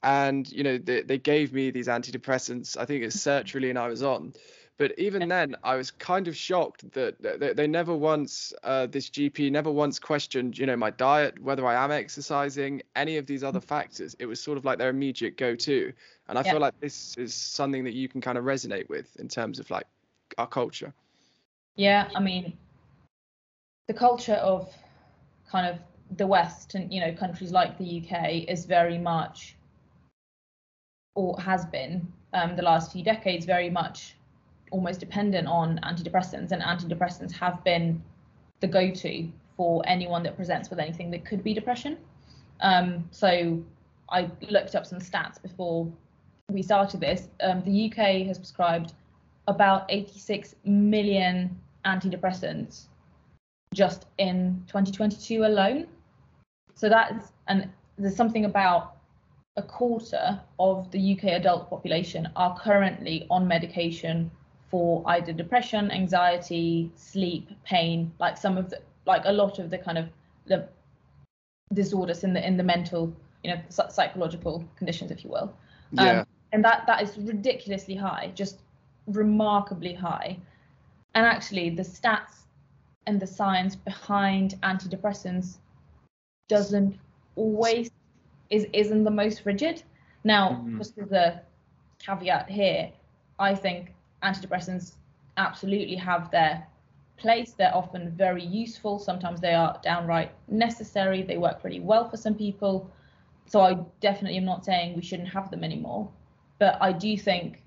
And, 0.02 0.50
you 0.50 0.64
know, 0.64 0.78
they, 0.78 1.02
they 1.02 1.18
gave 1.18 1.52
me 1.52 1.70
these 1.70 1.88
antidepressants. 1.88 2.76
I 2.76 2.86
think 2.86 3.04
it's 3.04 3.16
sertraline 3.16 3.76
I 3.76 3.88
was 3.88 4.02
on. 4.02 4.32
But 4.78 4.98
even 4.98 5.28
then, 5.28 5.56
I 5.62 5.76
was 5.76 5.90
kind 5.90 6.26
of 6.26 6.34
shocked 6.34 6.90
that 6.92 7.20
they, 7.20 7.52
they 7.52 7.66
never 7.66 7.94
once, 7.94 8.54
uh, 8.64 8.86
this 8.86 9.10
GP 9.10 9.52
never 9.52 9.70
once 9.70 9.98
questioned, 9.98 10.56
you 10.56 10.64
know, 10.64 10.76
my 10.76 10.88
diet, 10.88 11.38
whether 11.38 11.66
I 11.66 11.84
am 11.84 11.90
exercising, 11.90 12.80
any 12.96 13.18
of 13.18 13.26
these 13.26 13.44
other 13.44 13.60
factors. 13.60 14.16
It 14.18 14.24
was 14.24 14.40
sort 14.40 14.56
of 14.56 14.64
like 14.64 14.78
their 14.78 14.88
immediate 14.88 15.36
go-to. 15.36 15.92
And 16.28 16.38
I 16.38 16.42
yeah. 16.42 16.52
feel 16.52 16.60
like 16.60 16.80
this 16.80 17.14
is 17.18 17.34
something 17.34 17.84
that 17.84 17.92
you 17.92 18.08
can 18.08 18.22
kind 18.22 18.38
of 18.38 18.44
resonate 18.44 18.88
with 18.88 19.14
in 19.16 19.28
terms 19.28 19.58
of 19.58 19.70
like 19.70 19.86
our 20.38 20.46
culture. 20.46 20.94
Yeah, 21.76 22.08
I 22.14 22.20
mean, 22.20 22.56
the 23.88 23.94
culture 23.94 24.34
of 24.34 24.72
kind 25.50 25.66
of 25.66 25.78
the 26.16 26.26
West 26.26 26.74
and 26.74 26.92
you 26.92 27.00
know 27.00 27.12
countries 27.12 27.52
like 27.52 27.78
the 27.78 28.02
UK 28.02 28.48
is 28.48 28.64
very 28.64 28.98
much, 28.98 29.56
or 31.14 31.40
has 31.40 31.64
been 31.66 32.06
um, 32.32 32.56
the 32.56 32.62
last 32.62 32.92
few 32.92 33.02
decades, 33.04 33.46
very 33.46 33.70
much 33.70 34.16
almost 34.70 35.00
dependent 35.00 35.48
on 35.48 35.78
antidepressants, 35.82 36.52
and 36.52 36.62
antidepressants 36.62 37.32
have 37.32 37.62
been 37.64 38.02
the 38.60 38.66
go-to 38.66 39.28
for 39.56 39.82
anyone 39.86 40.22
that 40.22 40.36
presents 40.36 40.70
with 40.70 40.78
anything 40.78 41.10
that 41.10 41.24
could 41.24 41.42
be 41.42 41.52
depression. 41.52 41.96
Um, 42.60 43.08
so 43.10 43.62
I 44.10 44.30
looked 44.48 44.74
up 44.74 44.86
some 44.86 44.98
stats 44.98 45.40
before 45.42 45.90
we 46.50 46.62
started 46.62 47.00
this. 47.00 47.28
Um, 47.40 47.62
the 47.64 47.90
UK 47.90 48.26
has 48.26 48.38
prescribed 48.38 48.92
about 49.48 49.86
86 49.88 50.54
million 50.64 51.58
antidepressants 51.84 52.86
just 53.74 54.06
in 54.18 54.62
2022 54.66 55.44
alone. 55.44 55.86
So 56.74 56.88
that's 56.88 57.32
and 57.46 57.68
there's 57.98 58.16
something 58.16 58.44
about 58.44 58.96
a 59.56 59.62
quarter 59.62 60.40
of 60.58 60.90
the 60.90 61.12
UK 61.14 61.24
adult 61.24 61.68
population 61.68 62.28
are 62.36 62.58
currently 62.58 63.26
on 63.30 63.46
medication 63.46 64.30
for 64.70 65.02
either 65.06 65.32
depression, 65.32 65.90
anxiety, 65.90 66.90
sleep, 66.94 67.50
pain, 67.64 68.12
like 68.18 68.36
some 68.36 68.56
of 68.56 68.70
the 68.70 68.80
like 69.06 69.22
a 69.24 69.32
lot 69.32 69.58
of 69.58 69.70
the 69.70 69.78
kind 69.78 69.98
of 69.98 70.08
the 70.46 70.68
disorders 71.74 72.24
in 72.24 72.32
the 72.32 72.46
in 72.46 72.56
the 72.56 72.62
mental, 72.62 73.12
you 73.44 73.52
know, 73.52 73.60
psychological 73.68 74.64
conditions, 74.76 75.10
if 75.10 75.24
you 75.24 75.30
will. 75.30 75.52
Yeah. 75.92 76.20
Um, 76.20 76.26
and 76.52 76.64
that 76.64 76.86
that 76.86 77.02
is 77.02 77.16
ridiculously 77.18 77.94
high, 77.94 78.32
just 78.34 78.60
remarkably 79.06 79.94
high. 79.94 80.38
And 81.14 81.26
actually, 81.26 81.70
the 81.70 81.82
stats 81.82 82.39
and 83.06 83.20
the 83.20 83.26
science 83.26 83.76
behind 83.76 84.56
antidepressants 84.62 85.58
doesn't 86.48 86.98
always 87.36 87.90
is 88.50 88.66
isn't 88.72 89.04
the 89.04 89.10
most 89.10 89.46
rigid. 89.46 89.82
Now, 90.24 90.50
mm-hmm. 90.50 90.78
just 90.78 90.98
as 90.98 91.12
a 91.12 91.42
caveat 91.98 92.50
here, 92.50 92.90
I 93.38 93.54
think 93.54 93.94
antidepressants 94.22 94.96
absolutely 95.36 95.96
have 95.96 96.30
their 96.30 96.66
place. 97.16 97.52
They're 97.52 97.74
often 97.74 98.10
very 98.10 98.44
useful. 98.44 98.98
Sometimes 98.98 99.40
they 99.40 99.54
are 99.54 99.78
downright 99.82 100.32
necessary. 100.48 101.22
They 101.22 101.38
work 101.38 101.60
pretty 101.60 101.80
well 101.80 102.08
for 102.08 102.16
some 102.16 102.34
people. 102.34 102.90
So 103.46 103.60
I 103.60 103.78
definitely 104.00 104.38
am 104.38 104.44
not 104.44 104.64
saying 104.64 104.94
we 104.94 105.02
shouldn't 105.02 105.28
have 105.28 105.50
them 105.50 105.64
anymore. 105.64 106.10
But 106.58 106.76
I 106.80 106.92
do 106.92 107.16
think 107.16 107.62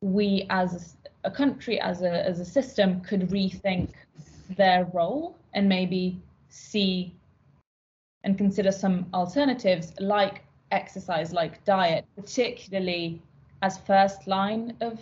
we 0.00 0.46
as 0.50 0.96
a, 1.24 1.30
country, 1.30 1.80
as 1.80 2.02
a 2.02 2.26
as 2.26 2.40
a 2.40 2.44
system, 2.44 3.00
could 3.00 3.28
rethink 3.30 3.90
their 4.56 4.84
role 4.92 5.36
and 5.54 5.68
maybe 5.68 6.20
see 6.48 7.14
and 8.24 8.36
consider 8.36 8.72
some 8.72 9.06
alternatives 9.14 9.92
like 10.00 10.44
exercise, 10.70 11.32
like 11.32 11.64
diet, 11.64 12.04
particularly 12.16 13.22
as 13.62 13.78
first 13.78 14.26
line 14.26 14.76
of 14.80 15.00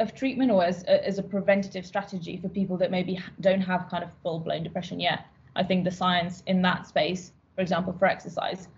of 0.00 0.14
treatment 0.14 0.50
or 0.50 0.64
as 0.64 0.82
as 0.84 1.18
a 1.18 1.22
preventative 1.22 1.86
strategy 1.86 2.36
for 2.36 2.48
people 2.48 2.76
that 2.76 2.90
maybe 2.90 3.18
don't 3.40 3.60
have 3.60 3.88
kind 3.88 4.02
of 4.02 4.10
full 4.22 4.40
blown 4.40 4.62
depression 4.62 4.98
yet. 5.00 5.26
I 5.56 5.62
think 5.62 5.84
the 5.84 5.90
science 5.90 6.42
in 6.46 6.62
that 6.62 6.86
space, 6.86 7.32
for 7.54 7.60
example, 7.60 7.92
for 7.92 8.06
exercise, 8.06 8.68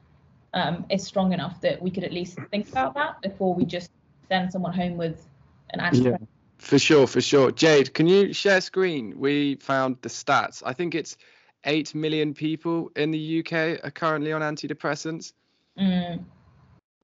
um, 0.53 0.85
is 0.91 1.07
strong 1.07 1.33
enough 1.33 1.61
that 1.63 1.81
we 1.81 1.91
could 1.91 2.05
at 2.05 2.13
least 2.13 2.39
think 2.51 2.69
about 2.69 2.95
that 2.95 3.23
before 3.23 3.55
we 3.55 3.65
just 3.65 3.91
send 4.29 4.53
someone 4.53 4.73
home 4.73 4.97
with 4.97 5.27
an 5.71 5.81
antidepressant. 5.81 6.21
Yeah, 6.21 6.27
for 6.59 6.79
sure, 6.79 7.07
for 7.07 7.21
sure. 7.21 7.51
Jade, 7.51 7.95
can 7.95 8.07
you 8.07 8.33
share 8.33 8.61
screen? 8.61 9.19
We 9.19 9.57
found 9.57 9.99
the 10.03 10.09
stats. 10.09 10.62
I 10.65 10.73
think 10.73 10.95
it's 10.95 11.17
8 11.65 11.95
million 11.95 12.35
people 12.35 12.91
in 12.97 13.11
the 13.11 13.41
UK 13.41 13.85
are 13.85 13.91
currently 13.91 14.33
on 14.33 14.43
antidepressants. 14.43 15.33
Mm. 15.79 16.25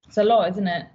It's 0.07 0.17
a 0.17 0.23
lot, 0.23 0.49
isn't 0.49 0.67
it? 0.67 0.87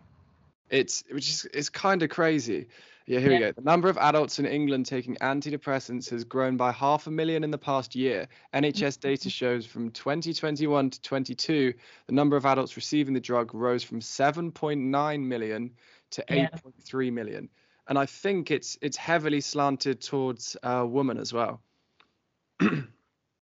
It's 0.71 1.03
which 1.11 1.29
is 1.29 1.49
it's 1.55 1.69
kind 1.69 2.03
of 2.03 2.11
crazy. 2.11 2.67
Yeah, 3.07 3.21
here 3.21 3.33
yeah. 3.33 3.39
we 3.39 3.45
go. 3.47 3.53
The 3.53 3.63
number 3.63 3.89
of 3.89 3.97
adults 3.97 4.39
in 4.39 4.45
England 4.45 4.85
taking 4.85 5.17
antidepressants 5.17 6.11
has 6.11 6.25
grown 6.25 6.59
by 6.59 6.73
half 6.73 7.07
a 7.07 7.11
million 7.11 7.43
in 7.43 7.51
the 7.51 7.57
past 7.57 7.97
year. 7.97 8.29
NHS 8.53 8.73
mm-hmm. 8.73 9.09
data 9.09 9.31
shows 9.31 9.65
from 9.65 9.91
2021 9.93 10.91
to 10.91 11.01
22, 11.01 11.73
the 12.07 12.13
number 12.13 12.37
of 12.37 12.45
adults 12.45 12.77
receiving 12.77 13.15
the 13.15 13.21
drug 13.21 13.55
rose 13.55 13.83
from 13.83 14.01
7.9 14.01 15.23
million 15.23 15.71
to 16.11 16.25
8.3 16.29 17.05
yeah. 17.05 17.11
million. 17.11 17.49
And 17.89 17.99
I 17.99 18.07
think 18.07 18.51
it's 18.51 18.77
it's 18.83 18.97
heavily 18.97 19.41
slanted 19.41 20.01
towards 20.01 20.57
uh, 20.63 20.85
women 20.87 21.19
as 21.19 21.33
well. 21.33 21.63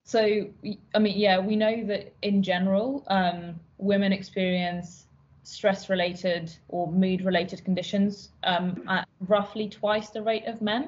So, 0.08 0.48
I 0.96 1.00
mean, 1.00 1.18
yeah, 1.18 1.38
we 1.38 1.58
know 1.58 1.84
that 1.88 2.14
in 2.22 2.42
general, 2.42 3.04
um, 3.08 3.60
women 3.78 4.14
experience 4.14 5.08
stress 5.44 5.90
related 5.90 6.56
or 6.70 6.90
mood 6.90 7.24
related 7.24 7.66
conditions 7.66 8.30
um, 8.46 8.86
at 8.88 9.06
roughly 9.28 9.68
twice 9.68 10.10
the 10.10 10.22
rate 10.22 10.46
of 10.46 10.62
men. 10.62 10.88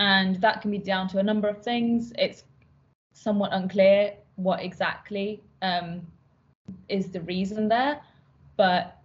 And 0.00 0.38
that 0.42 0.60
can 0.60 0.70
be 0.70 0.76
down 0.76 1.08
to 1.08 1.18
a 1.18 1.22
number 1.22 1.48
of 1.48 1.62
things. 1.62 2.12
It's 2.18 2.44
somewhat 3.14 3.54
unclear 3.54 4.12
what 4.34 4.62
exactly 4.62 5.42
um, 5.62 6.06
is 6.90 7.08
the 7.08 7.22
reason 7.22 7.68
there, 7.68 8.02
but 8.58 8.95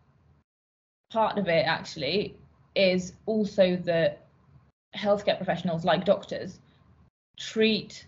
part 1.11 1.37
of 1.37 1.47
it 1.47 1.65
actually 1.65 2.35
is 2.75 3.13
also 3.25 3.75
that 3.75 4.25
healthcare 4.95 5.37
professionals 5.37 5.85
like 5.85 6.05
doctors 6.05 6.59
treat 7.37 8.05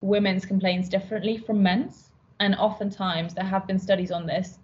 women's 0.00 0.44
complaints 0.44 0.88
differently 0.88 1.36
from 1.36 1.62
men's. 1.62 2.10
And 2.40 2.54
oftentimes, 2.56 3.34
there 3.34 3.44
have 3.44 3.66
been 3.66 3.78
studies 3.78 4.10
on 4.10 4.26
this. 4.26 4.58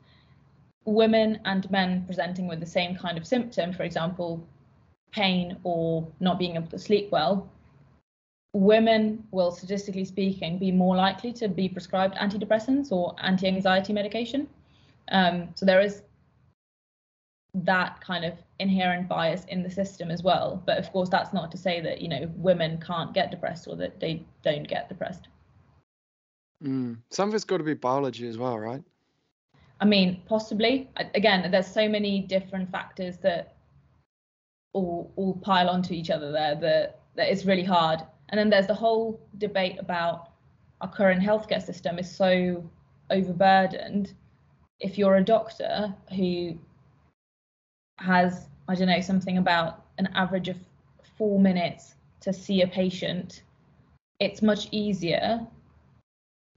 Women 0.85 1.39
and 1.45 1.71
men 1.71 2.05
presenting 2.07 2.49
with 2.49 2.61
the 2.61 2.67
same 2.67 2.97
kind 2.97 3.17
of 3.17 3.27
symptom, 3.27 3.73
for 3.73 3.85
example, 3.85 4.45
pain 5.13 5.57
or 5.63 6.07
not 6.19 6.39
being 6.39 6.57
able 6.57 6.67
to 6.69 6.79
sleep 6.79 7.11
well, 7.13 7.49
women 8.53 9.25
will, 9.31 9.53
statistically 9.53 10.05
speaking, 10.05 10.59
be 10.59 10.73
more 10.73 10.97
likely 10.97 11.33
to 11.35 11.49
be 11.49 11.69
prescribed 11.69 12.17
antidepressants 12.17 12.91
or 12.91 13.15
anti 13.23 13.47
anxiety 13.47 13.93
medication. 13.93 14.49
Um, 15.11 15.49
so 15.55 15.65
there 15.65 15.81
is 15.81 16.03
that 17.55 18.01
kind 18.01 18.25
of 18.25 18.35
inherent 18.59 19.09
bias 19.09 19.45
in 19.47 19.63
the 19.63 19.71
system 19.71 20.11
as 20.11 20.23
well. 20.23 20.63
But 20.67 20.79
of 20.79 20.91
course, 20.93 21.09
that's 21.09 21.33
not 21.33 21.51
to 21.53 21.59
say 21.59 21.81
that 21.81 22.01
you 22.01 22.09
know 22.09 22.31
women 22.37 22.79
can't 22.81 23.15
get 23.15 23.31
depressed 23.31 23.67
or 23.69 23.77
that 23.77 24.01
they 24.01 24.25
don't 24.43 24.69
get 24.69 24.89
depressed. 24.89 25.29
Mm. 26.63 26.99
Some 27.11 27.29
of 27.29 27.35
it's 27.35 27.45
got 27.45 27.59
to 27.59 27.65
be 27.65 27.75
biology 27.75 28.29
as 28.29 28.37
well, 28.37 28.59
right? 28.59 28.83
I 29.81 29.85
mean, 29.85 30.23
possibly. 30.27 30.91
Again, 31.15 31.51
there's 31.51 31.69
so 31.69 31.89
many 31.89 32.21
different 32.21 32.71
factors 32.71 33.19
that 33.19 33.55
all 34.73 35.11
all 35.17 35.35
pile 35.37 35.69
onto 35.69 35.95
each 35.95 36.11
other 36.11 36.31
there 36.33 36.55
that 36.57 37.01
that 37.17 37.31
it's 37.31 37.45
really 37.45 37.65
hard. 37.65 38.01
And 38.29 38.39
then 38.39 38.51
there's 38.51 38.67
the 38.67 38.75
whole 38.75 39.21
debate 39.39 39.77
about 39.79 40.33
our 40.81 40.91
current 40.91 41.23
healthcare 41.23 41.63
system 41.63 41.99
is 41.99 42.11
so 42.15 42.69
overburdened. 43.11 44.13
If 44.81 44.99
you're 44.99 45.17
a 45.17 45.25
doctor 45.25 45.95
who 46.15 46.59
has, 47.99 48.47
I 48.69 48.75
don't 48.75 48.89
know, 48.89 49.01
something 49.01 49.39
about 49.39 49.85
an 49.99 50.09
average 50.15 50.49
of 50.49 50.57
four 51.17 51.39
minutes 51.39 51.95
to 52.21 52.33
see 52.33 52.63
a 52.63 52.67
patient, 52.67 53.43
it's 54.21 54.43
much 54.43 54.69
easier 54.71 55.47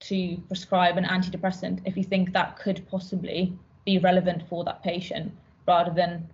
to 0.02 0.38
prescribe 0.48 0.98
an 0.98 1.06
antidepressant 1.06 1.82
if 1.86 1.96
you 1.96 2.04
think 2.04 2.34
that 2.34 2.58
could 2.58 2.86
possibly 2.90 3.54
be 3.86 4.00
relevant 4.00 4.48
for 4.50 4.64
that 4.64 4.82
patient 4.84 5.32
rather 5.68 5.92
than 5.92 6.28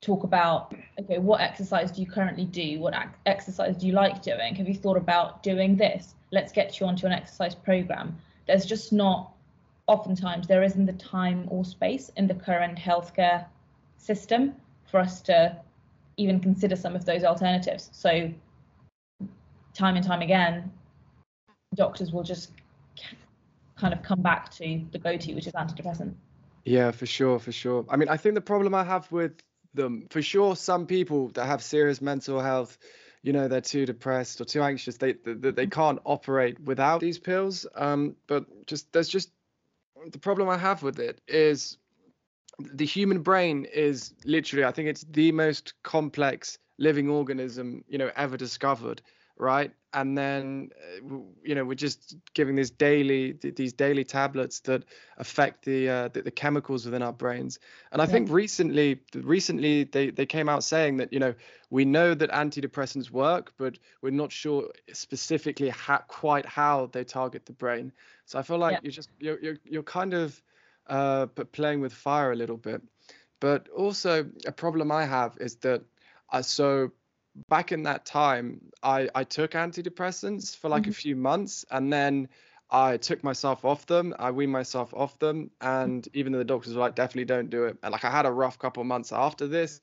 talk 0.00 0.22
about 0.24 0.74
okay 1.00 1.18
what 1.18 1.40
exercise 1.40 1.90
do 1.90 2.00
you 2.00 2.06
currently 2.06 2.44
do? 2.44 2.80
What 2.80 2.94
exercise 3.26 3.76
do 3.76 3.86
you 3.86 3.92
like 3.92 4.22
doing? 4.22 4.54
Have 4.54 4.68
you 4.68 4.74
thought 4.74 4.96
about 4.96 5.42
doing 5.42 5.76
this? 5.76 6.14
Let's 6.30 6.52
get 6.52 6.78
you 6.78 6.86
onto 6.86 7.06
an 7.06 7.12
exercise 7.12 7.54
program. 7.54 8.16
There's 8.46 8.66
just 8.66 8.92
not 8.92 9.32
oftentimes 9.86 10.46
there 10.46 10.62
isn't 10.62 10.86
the 10.86 10.92
time 10.92 11.46
or 11.48 11.64
space 11.64 12.10
in 12.16 12.26
the 12.26 12.34
current 12.34 12.78
healthcare 12.78 13.46
system 13.98 14.54
for 14.90 15.00
us 15.00 15.20
to 15.22 15.56
even 16.16 16.40
consider 16.40 16.76
some 16.76 16.96
of 16.96 17.04
those 17.04 17.24
alternatives. 17.24 17.90
So, 17.92 18.32
time 19.74 19.96
and 19.96 20.04
time 20.04 20.22
again, 20.22 20.72
doctors 21.74 22.12
will 22.12 22.22
just 22.22 22.52
kind 23.76 23.94
of 23.94 24.02
come 24.02 24.20
back 24.20 24.50
to 24.52 24.82
the 24.90 24.98
go 24.98 25.16
to, 25.16 25.34
which 25.34 25.46
is 25.46 25.52
antidepressant. 25.52 26.14
Yeah, 26.64 26.90
for 26.90 27.06
sure, 27.06 27.38
for 27.38 27.52
sure. 27.52 27.86
I 27.88 27.96
mean, 27.96 28.08
I 28.08 28.16
think 28.16 28.34
the 28.34 28.40
problem 28.40 28.74
I 28.74 28.84
have 28.84 29.10
with 29.12 29.32
them, 29.74 30.06
for 30.10 30.20
sure, 30.20 30.56
some 30.56 30.86
people 30.86 31.28
that 31.28 31.46
have 31.46 31.62
serious 31.62 32.00
mental 32.00 32.40
health, 32.40 32.78
you 33.22 33.32
know, 33.32 33.48
they're 33.48 33.60
too 33.60 33.86
depressed 33.86 34.40
or 34.40 34.44
too 34.44 34.62
anxious, 34.62 34.96
they 34.96 35.12
they, 35.12 35.50
they 35.50 35.66
can't 35.66 36.00
operate 36.04 36.60
without 36.60 37.00
these 37.00 37.18
pills. 37.18 37.66
Um, 37.74 38.16
but 38.26 38.66
just 38.66 38.92
there's 38.92 39.08
just 39.08 39.30
the 40.10 40.18
problem 40.18 40.48
I 40.48 40.58
have 40.58 40.82
with 40.82 40.98
it 40.98 41.20
is 41.26 41.78
the 42.58 42.86
human 42.86 43.22
brain 43.22 43.66
is 43.66 44.14
literally, 44.24 44.64
I 44.64 44.72
think 44.72 44.88
it's 44.88 45.04
the 45.10 45.32
most 45.32 45.74
complex 45.82 46.58
living 46.78 47.08
organism, 47.08 47.84
you 47.88 47.98
know, 47.98 48.10
ever 48.16 48.36
discovered. 48.36 49.02
right? 49.36 49.70
And 49.94 50.18
then, 50.18 50.70
uh, 50.76 51.16
you 51.42 51.54
know, 51.54 51.64
we're 51.64 51.74
just 51.74 52.16
giving 52.34 52.56
these 52.56 52.70
daily 52.70 53.32
these 53.32 53.72
daily 53.72 54.04
tablets 54.04 54.60
that 54.60 54.84
affect 55.16 55.64
the 55.64 55.88
uh, 55.88 56.08
the, 56.08 56.22
the, 56.22 56.30
chemicals 56.30 56.84
within 56.84 57.02
our 57.02 57.12
brains. 57.12 57.58
And 57.92 58.02
I 58.02 58.04
yeah. 58.04 58.10
think 58.10 58.30
recently, 58.30 59.00
recently 59.14 59.84
they 59.84 60.10
they 60.10 60.26
came 60.26 60.48
out 60.48 60.62
saying 60.62 60.98
that 60.98 61.10
you 61.10 61.20
know 61.20 61.34
we 61.70 61.86
know 61.86 62.12
that 62.14 62.30
antidepressants 62.32 63.10
work, 63.10 63.54
but 63.56 63.78
we're 64.02 64.10
not 64.10 64.30
sure 64.30 64.68
specifically 64.92 65.70
how, 65.70 65.98
quite 66.08 66.44
how 66.44 66.90
they 66.92 67.04
target 67.04 67.46
the 67.46 67.52
brain. 67.52 67.92
So 68.26 68.38
I 68.38 68.42
feel 68.42 68.58
like 68.58 68.72
yeah. 68.72 68.80
you're 68.82 68.92
just 68.92 69.08
you're 69.18 69.40
you're 69.40 69.58
you're 69.64 69.82
kind 69.84 70.12
of 70.12 70.42
uh, 70.88 71.26
but 71.26 71.52
playing 71.52 71.80
with 71.80 71.92
fire 71.92 72.32
a 72.32 72.36
little 72.36 72.56
bit. 72.56 72.82
But 73.40 73.68
also 73.68 74.28
a 74.46 74.52
problem 74.52 74.90
I 74.90 75.04
have 75.04 75.36
is 75.40 75.56
that 75.56 75.82
I 76.30 76.40
so 76.40 76.92
back 77.48 77.70
in 77.70 77.84
that 77.84 78.04
time 78.04 78.60
I 78.82 79.08
I 79.14 79.24
took 79.24 79.52
antidepressants 79.52 80.56
for 80.56 80.68
like 80.68 80.82
mm-hmm. 80.82 80.90
a 80.90 80.94
few 80.94 81.16
months 81.16 81.64
and 81.70 81.92
then 81.92 82.28
I 82.70 82.98
took 82.98 83.24
myself 83.24 83.64
off 83.64 83.86
them. 83.86 84.14
I 84.18 84.30
weaned 84.30 84.52
myself 84.52 84.92
off 84.92 85.18
them, 85.18 85.50
and 85.60 86.06
even 86.12 86.32
though 86.32 86.38
the 86.38 86.44
doctors 86.44 86.74
were 86.74 86.80
like, 86.80 86.94
definitely 86.94 87.24
don't 87.24 87.48
do 87.48 87.64
it. 87.64 87.78
And 87.82 87.92
like 87.92 88.04
I 88.04 88.10
had 88.10 88.26
a 88.26 88.30
rough 88.30 88.58
couple 88.58 88.84
months 88.84 89.10
after 89.10 89.46
this, 89.46 89.80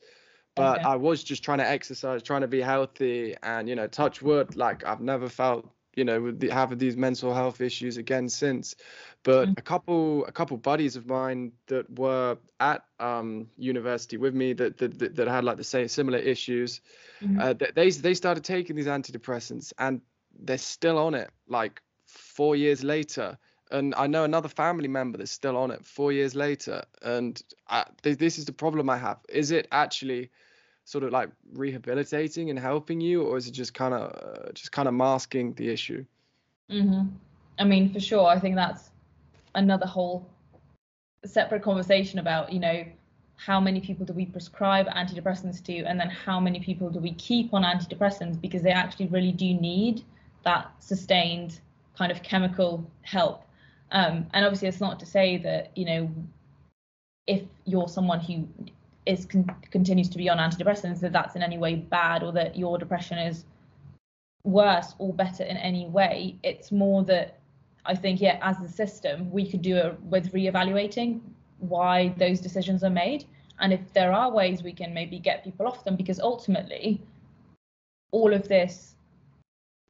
but 0.55 0.79
okay. 0.79 0.87
I 0.87 0.95
was 0.95 1.23
just 1.23 1.43
trying 1.43 1.57
to 1.57 1.67
exercise, 1.67 2.21
trying 2.21 2.41
to 2.41 2.47
be 2.47 2.61
healthy, 2.61 3.35
and 3.41 3.67
you 3.67 3.75
know, 3.75 3.87
touch 3.87 4.21
wood. 4.21 4.55
Like 4.55 4.85
I've 4.85 5.01
never 5.01 5.29
felt 5.29 5.67
you 5.95 6.03
know 6.03 6.21
with 6.21 6.39
the, 6.39 6.49
having 6.49 6.77
these 6.77 6.97
mental 6.97 7.33
health 7.33 7.61
issues 7.61 7.97
again 7.97 8.29
since 8.29 8.75
but 9.23 9.47
mm. 9.47 9.57
a 9.57 9.61
couple 9.61 10.25
a 10.25 10.31
couple 10.31 10.57
buddies 10.57 10.95
of 10.95 11.07
mine 11.07 11.51
that 11.67 11.89
were 11.97 12.37
at 12.59 12.83
um, 12.99 13.47
university 13.57 14.17
with 14.17 14.33
me 14.33 14.53
that, 14.53 14.77
that 14.77 15.15
that 15.15 15.27
had 15.27 15.43
like 15.43 15.57
the 15.57 15.63
same 15.63 15.87
similar 15.87 16.19
issues 16.19 16.81
mm. 17.21 17.39
uh, 17.41 17.53
they 17.75 17.89
they 17.89 18.13
started 18.13 18.43
taking 18.43 18.75
these 18.75 18.87
antidepressants 18.87 19.73
and 19.79 20.01
they're 20.39 20.57
still 20.57 20.97
on 20.97 21.15
it 21.15 21.29
like 21.47 21.81
four 22.05 22.55
years 22.55 22.83
later 22.83 23.37
and 23.71 23.95
I 23.95 24.07
know 24.07 24.23
another 24.23 24.49
family 24.49 24.87
member 24.87 25.17
that's 25.17 25.31
still 25.31 25.57
on 25.57 25.71
it 25.71 25.83
four 25.83 26.11
years 26.11 26.35
later 26.35 26.83
and 27.01 27.41
I, 27.67 27.85
this 28.03 28.37
is 28.37 28.45
the 28.45 28.53
problem 28.53 28.89
I 28.89 28.97
have 28.97 29.19
is 29.29 29.51
it 29.51 29.67
actually 29.71 30.29
sort 30.85 31.03
of 31.03 31.11
like 31.11 31.29
rehabilitating 31.53 32.49
and 32.49 32.57
helping 32.57 33.01
you, 33.01 33.23
or 33.23 33.37
is 33.37 33.47
it 33.47 33.51
just 33.51 33.73
kind 33.73 33.93
of 33.93 34.11
uh, 34.11 34.51
just 34.53 34.71
kind 34.71 34.87
of 34.87 34.93
masking 34.93 35.53
the 35.53 35.69
issue? 35.69 36.05
Mm-hmm. 36.71 37.07
I 37.59 37.63
mean, 37.63 37.91
for 37.91 37.99
sure, 37.99 38.27
I 38.27 38.39
think 38.39 38.55
that's 38.55 38.91
another 39.55 39.87
whole 39.87 40.29
separate 41.25 41.63
conversation 41.63 42.19
about 42.19 42.53
you 42.53 42.59
know 42.59 42.85
how 43.37 43.59
many 43.59 43.81
people 43.81 44.05
do 44.05 44.13
we 44.13 44.25
prescribe 44.25 44.87
antidepressants 44.87 45.61
to, 45.65 45.79
and 45.79 45.99
then 45.99 46.09
how 46.09 46.39
many 46.39 46.59
people 46.59 46.89
do 46.89 46.99
we 46.99 47.13
keep 47.13 47.53
on 47.53 47.63
antidepressants 47.63 48.39
because 48.39 48.61
they 48.61 48.71
actually 48.71 49.07
really 49.07 49.31
do 49.31 49.53
need 49.53 50.03
that 50.43 50.71
sustained 50.79 51.59
kind 51.97 52.11
of 52.11 52.21
chemical 52.21 52.85
help. 53.01 53.43
Um, 53.91 54.27
and 54.33 54.45
obviously, 54.45 54.67
it's 54.67 54.81
not 54.81 54.99
to 54.99 55.05
say 55.05 55.37
that 55.37 55.71
you 55.75 55.85
know 55.85 56.09
if 57.25 57.41
you're 57.65 57.87
someone 57.87 58.19
who 58.19 58.47
is 59.05 59.25
con- 59.25 59.49
continues 59.71 60.09
to 60.09 60.17
be 60.17 60.29
on 60.29 60.37
antidepressants 60.37 60.99
that 60.99 61.11
that's 61.11 61.35
in 61.35 61.43
any 61.43 61.57
way 61.57 61.75
bad 61.75 62.23
or 62.23 62.31
that 62.31 62.57
your 62.57 62.77
depression 62.77 63.17
is 63.17 63.45
worse 64.43 64.95
or 64.99 65.13
better 65.13 65.43
in 65.43 65.57
any 65.57 65.87
way. 65.87 66.37
It's 66.43 66.71
more 66.71 67.03
that 67.05 67.39
i 67.87 67.93
think 67.93 68.19
yeah 68.19 68.39
as 68.41 68.59
a 68.61 68.67
system 68.67 69.31
we 69.31 69.47
could 69.49 69.61
do 69.61 69.75
it 69.77 70.01
with 70.01 70.33
reevaluating 70.33 71.21
why 71.59 72.13
those 72.17 72.39
decisions 72.39 72.83
are 72.83 72.89
made. 72.89 73.25
And 73.59 73.71
if 73.71 73.93
there 73.93 74.11
are 74.11 74.31
ways 74.31 74.63
we 74.63 74.73
can 74.73 74.93
maybe 74.93 75.17
get 75.17 75.43
people 75.43 75.67
off 75.67 75.83
them 75.83 75.95
because 75.95 76.19
ultimately 76.19 77.01
all 78.11 78.33
of 78.33 78.47
this 78.47 78.95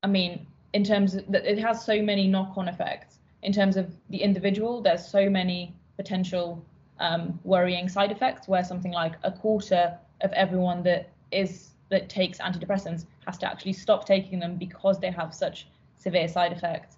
i 0.03 0.07
mean 0.07 0.45
in 0.73 0.83
terms 0.83 1.15
of 1.15 1.25
that 1.31 1.45
it 1.45 1.57
has 1.57 1.83
so 1.83 2.01
many 2.01 2.27
knock-on 2.27 2.67
effects. 2.67 3.19
In 3.43 3.53
terms 3.53 3.77
of 3.77 3.93
the 4.09 4.21
individual 4.21 4.81
there's 4.81 5.05
so 5.05 5.29
many 5.29 5.73
potential 5.95 6.63
um, 6.99 7.39
worrying 7.43 7.89
side 7.89 8.11
effects, 8.11 8.47
where 8.47 8.63
something 8.63 8.91
like 8.91 9.13
a 9.23 9.31
quarter 9.31 9.97
of 10.21 10.31
everyone 10.33 10.83
that 10.83 11.09
is 11.31 11.71
that 11.89 12.09
takes 12.09 12.39
antidepressants 12.39 13.05
has 13.27 13.37
to 13.37 13.49
actually 13.49 13.73
stop 13.73 14.05
taking 14.05 14.39
them 14.39 14.55
because 14.55 14.99
they 14.99 15.11
have 15.11 15.33
such 15.33 15.67
severe 15.97 16.27
side 16.27 16.51
effects. 16.51 16.97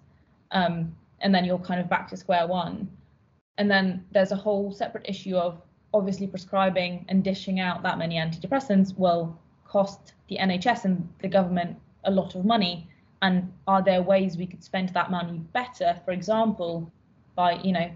Um, 0.50 0.94
and 1.20 1.34
then 1.34 1.44
you're 1.44 1.58
kind 1.58 1.80
of 1.80 1.88
back 1.88 2.08
to 2.08 2.16
square 2.16 2.46
one. 2.46 2.88
And 3.58 3.70
then 3.70 4.04
there's 4.12 4.32
a 4.32 4.36
whole 4.36 4.72
separate 4.72 5.04
issue 5.08 5.36
of 5.36 5.60
obviously 5.92 6.26
prescribing 6.26 7.04
and 7.08 7.24
dishing 7.24 7.60
out 7.60 7.82
that 7.82 7.98
many 7.98 8.16
antidepressants 8.16 8.96
will 8.96 9.38
cost 9.64 10.14
the 10.28 10.38
NHS 10.38 10.84
and 10.84 11.08
the 11.20 11.28
government 11.28 11.76
a 12.04 12.10
lot 12.10 12.34
of 12.34 12.44
money. 12.44 12.88
And 13.20 13.52
are 13.66 13.82
there 13.82 14.00
ways 14.00 14.36
we 14.36 14.46
could 14.46 14.62
spend 14.62 14.90
that 14.90 15.10
money 15.10 15.38
better? 15.52 16.00
For 16.04 16.12
example, 16.12 16.90
by 17.34 17.52
you 17.62 17.72
know 17.72 17.90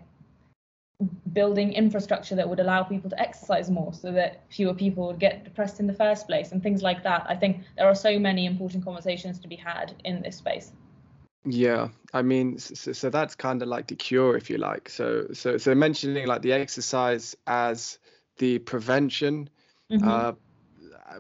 building 1.33 1.73
infrastructure 1.73 2.35
that 2.35 2.49
would 2.49 2.61
allow 2.61 2.83
people 2.83 3.11
to 3.11 3.21
exercise 3.21 3.71
more 3.71 3.93
so 3.93 4.13
that 4.13 4.43
fewer 4.51 4.75
people 4.75 5.07
would 5.07 5.19
get 5.19 5.45
depressed 5.45 5.81
in 5.81 5.87
the 5.87 5.95
first 5.95 6.27
place 6.27 6.53
and 6.53 6.63
things 6.63 6.83
like 6.83 7.03
that. 7.03 7.27
I 7.29 7.37
think 7.37 7.63
there 7.77 7.87
are 7.87 7.95
so 7.95 8.19
many 8.19 8.47
important 8.47 8.85
conversations 8.85 9.39
to 9.41 9.49
be 9.49 9.57
had 9.57 9.95
in 10.05 10.23
this 10.23 10.37
space. 10.37 10.73
Yeah, 11.45 11.89
I 12.13 12.23
mean, 12.23 12.59
so, 12.59 12.93
so 12.93 13.11
that's 13.11 13.35
kind 13.35 13.63
of 13.63 13.69
like 13.69 13.89
the 13.89 13.97
cure, 13.97 14.37
if 14.37 14.49
you 14.49 14.59
like. 14.59 14.89
So, 14.89 15.27
so, 15.33 15.59
so 15.59 15.75
mentioning 15.75 16.27
like 16.27 16.43
the 16.43 16.53
exercise 16.53 17.35
as 17.47 17.99
the 18.39 18.61
prevention, 18.61 19.51
mm-hmm. 19.91 20.09
uh, 20.09 20.33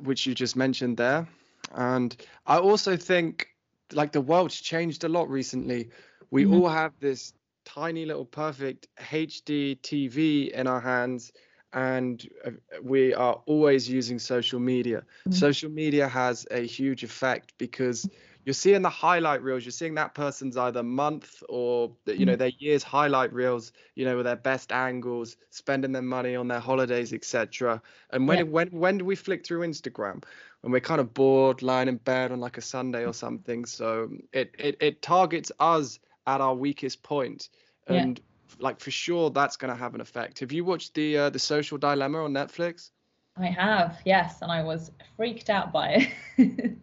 which 0.02 0.26
you 0.26 0.34
just 0.34 0.54
mentioned 0.54 0.96
there, 0.96 1.26
and 1.74 2.16
I 2.46 2.58
also 2.58 2.96
think 2.96 3.48
like 3.92 4.12
the 4.12 4.20
world's 4.20 4.60
changed 4.60 5.02
a 5.04 5.08
lot 5.08 5.28
recently. 5.28 5.90
We 6.30 6.44
mm-hmm. 6.44 6.54
all 6.54 6.68
have 6.68 6.92
this 7.00 7.32
tiny 7.64 8.04
little 8.04 8.24
perfect 8.24 8.88
HD 8.98 9.78
TV 9.80 10.50
in 10.50 10.66
our 10.66 10.80
hands 10.80 11.32
and 11.72 12.28
uh, 12.44 12.50
we 12.82 13.14
are 13.14 13.40
always 13.46 13.88
using 13.88 14.18
social 14.18 14.60
media. 14.60 14.98
Mm-hmm. 14.98 15.32
Social 15.32 15.70
media 15.70 16.06
has 16.08 16.46
a 16.50 16.66
huge 16.66 17.02
effect 17.02 17.54
because 17.58 18.08
you're 18.44 18.54
seeing 18.54 18.82
the 18.82 18.90
highlight 18.90 19.42
reels. 19.42 19.64
You're 19.64 19.72
seeing 19.72 19.94
that 19.94 20.14
person's 20.14 20.56
either 20.56 20.82
month 20.82 21.42
or 21.48 21.92
you 22.06 22.26
know 22.26 22.32
mm-hmm. 22.32 22.38
their 22.38 22.52
year's 22.58 22.82
highlight 22.82 23.32
reels. 23.32 23.72
You 23.94 24.04
know 24.04 24.16
with 24.16 24.26
their 24.26 24.36
best 24.36 24.72
angles, 24.72 25.36
spending 25.50 25.92
their 25.92 26.02
money 26.02 26.36
on 26.36 26.48
their 26.48 26.60
holidays, 26.60 27.12
etc. 27.12 27.80
And 28.10 28.28
when 28.28 28.38
yeah. 28.38 28.44
when 28.44 28.68
when 28.68 28.98
do 28.98 29.04
we 29.04 29.16
flick 29.16 29.46
through 29.46 29.60
Instagram? 29.60 30.24
When 30.60 30.72
we're 30.72 30.80
kind 30.80 31.00
of 31.00 31.12
bored, 31.14 31.62
lying 31.62 31.88
in 31.88 31.96
bed 31.96 32.32
on 32.32 32.38
like 32.38 32.58
a 32.58 32.62
Sunday 32.62 33.04
or 33.04 33.14
something. 33.14 33.64
So 33.64 34.10
it 34.32 34.54
it 34.58 34.76
it 34.80 35.02
targets 35.02 35.50
us 35.58 35.98
at 36.26 36.40
our 36.40 36.54
weakest 36.54 37.02
point. 37.02 37.48
And 37.86 38.18
yeah. 38.18 38.54
like 38.58 38.80
for 38.80 38.90
sure 38.90 39.30
that's 39.30 39.56
going 39.56 39.72
to 39.72 39.78
have 39.78 39.94
an 39.94 40.00
effect. 40.00 40.40
Have 40.40 40.52
you 40.52 40.64
watched 40.64 40.94
the 40.94 41.18
uh, 41.18 41.30
the 41.30 41.38
social 41.38 41.78
dilemma 41.78 42.24
on 42.24 42.32
netflix? 42.32 42.90
I 43.36 43.46
have 43.46 43.98
yes 44.04 44.42
and 44.42 44.52
i 44.52 44.62
was 44.62 44.90
freaked 45.16 45.48
out 45.48 45.72
by 45.72 46.08
it. 46.38 46.76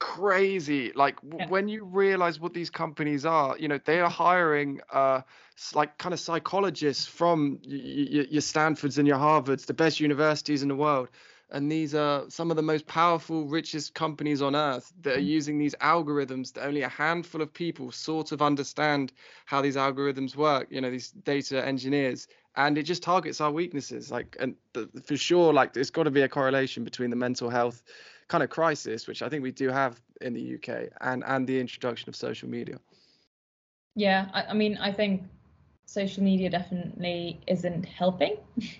Crazy. 0.00 0.92
Like 0.94 1.18
yeah. 1.36 1.48
when 1.48 1.68
you 1.68 1.84
realize 1.84 2.40
what 2.40 2.54
these 2.54 2.70
companies 2.70 3.24
are 3.26 3.56
you 3.58 3.68
know 3.68 3.78
they 3.84 4.00
are 4.00 4.10
hiring 4.10 4.80
uh 4.92 5.20
like 5.74 5.96
kind 5.98 6.12
of 6.12 6.20
psychologists 6.20 7.06
from 7.06 7.60
y- 7.66 8.08
y- 8.12 8.26
your 8.30 8.42
stanfords 8.42 8.98
and 8.98 9.06
your 9.06 9.18
harvards 9.18 9.66
the 9.66 9.74
best 9.74 10.00
universities 10.00 10.62
in 10.62 10.68
the 10.68 10.74
world 10.74 11.08
and 11.54 11.70
these 11.70 11.94
are 11.94 12.28
some 12.28 12.50
of 12.50 12.56
the 12.56 12.62
most 12.62 12.84
powerful, 12.88 13.46
richest 13.46 13.94
companies 13.94 14.42
on 14.42 14.56
earth 14.56 14.92
that 15.02 15.16
are 15.16 15.20
mm. 15.20 15.26
using 15.26 15.56
these 15.56 15.74
algorithms 15.76 16.52
that 16.52 16.66
only 16.66 16.82
a 16.82 16.88
handful 16.88 17.40
of 17.40 17.54
people 17.54 17.92
sort 17.92 18.32
of 18.32 18.42
understand 18.42 19.12
how 19.46 19.62
these 19.62 19.76
algorithms 19.76 20.34
work. 20.34 20.66
You 20.68 20.80
know, 20.80 20.90
these 20.90 21.10
data 21.10 21.64
engineers, 21.64 22.26
and 22.56 22.76
it 22.76 22.82
just 22.82 23.04
targets 23.04 23.40
our 23.40 23.52
weaknesses. 23.52 24.10
Like, 24.10 24.36
and 24.40 24.56
for 25.04 25.16
sure, 25.16 25.52
like 25.52 25.72
there's 25.72 25.90
got 25.90 26.02
to 26.02 26.10
be 26.10 26.22
a 26.22 26.28
correlation 26.28 26.82
between 26.82 27.10
the 27.10 27.16
mental 27.16 27.48
health 27.48 27.84
kind 28.26 28.42
of 28.42 28.50
crisis, 28.50 29.06
which 29.06 29.22
I 29.22 29.28
think 29.28 29.44
we 29.44 29.52
do 29.52 29.70
have 29.70 30.00
in 30.22 30.34
the 30.34 30.56
UK, 30.56 30.88
and 31.02 31.22
and 31.24 31.46
the 31.46 31.60
introduction 31.60 32.08
of 32.08 32.16
social 32.16 32.48
media. 32.48 32.80
Yeah, 33.94 34.26
I, 34.34 34.42
I 34.46 34.54
mean, 34.54 34.76
I 34.78 34.92
think 34.92 35.22
social 35.86 36.24
media 36.24 36.50
definitely 36.50 37.38
isn't 37.46 37.86
helping. 37.86 38.38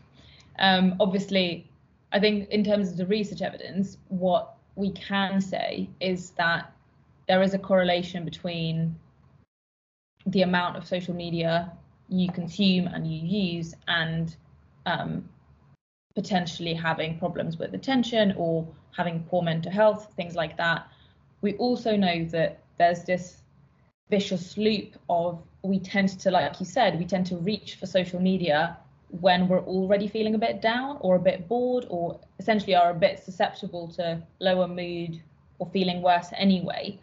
um, 0.58 0.96
obviously 0.98 1.70
I 2.14 2.20
think 2.20 2.48
in 2.50 2.62
terms 2.62 2.90
of 2.90 2.96
the 2.96 3.06
research 3.06 3.42
evidence, 3.42 3.98
what 4.06 4.54
we 4.76 4.92
can 4.92 5.40
say 5.40 5.90
is 6.00 6.30
that 6.30 6.72
there 7.26 7.42
is 7.42 7.54
a 7.54 7.58
correlation 7.58 8.24
between 8.24 8.94
the 10.26 10.42
amount 10.42 10.76
of 10.76 10.86
social 10.86 11.12
media 11.12 11.72
you 12.08 12.30
consume 12.30 12.86
and 12.86 13.04
you 13.06 13.20
use 13.26 13.74
and 13.88 14.36
um, 14.86 15.28
potentially 16.14 16.72
having 16.72 17.18
problems 17.18 17.58
with 17.58 17.74
attention 17.74 18.32
or 18.36 18.66
having 18.96 19.24
poor 19.24 19.42
mental 19.42 19.72
health, 19.72 20.12
things 20.16 20.36
like 20.36 20.56
that. 20.56 20.86
We 21.40 21.54
also 21.54 21.96
know 21.96 22.24
that 22.26 22.62
there's 22.78 23.02
this 23.02 23.42
vicious 24.08 24.56
loop 24.56 24.94
of 25.08 25.42
we 25.62 25.80
tend 25.80 26.20
to, 26.20 26.30
like 26.30 26.60
you 26.60 26.66
said, 26.66 26.96
we 26.96 27.06
tend 27.06 27.26
to 27.26 27.36
reach 27.38 27.74
for 27.74 27.86
social 27.86 28.20
media 28.20 28.76
when 29.08 29.48
we're 29.48 29.64
already 29.64 30.08
feeling 30.08 30.34
a 30.34 30.38
bit 30.38 30.60
down 30.60 30.98
or 31.00 31.16
a 31.16 31.18
bit 31.18 31.48
bored 31.48 31.86
or 31.88 32.18
essentially 32.38 32.74
are 32.74 32.90
a 32.90 32.94
bit 32.94 33.18
susceptible 33.18 33.88
to 33.88 34.20
lower 34.40 34.66
mood 34.66 35.20
or 35.58 35.68
feeling 35.72 36.02
worse 36.02 36.28
anyway. 36.36 36.98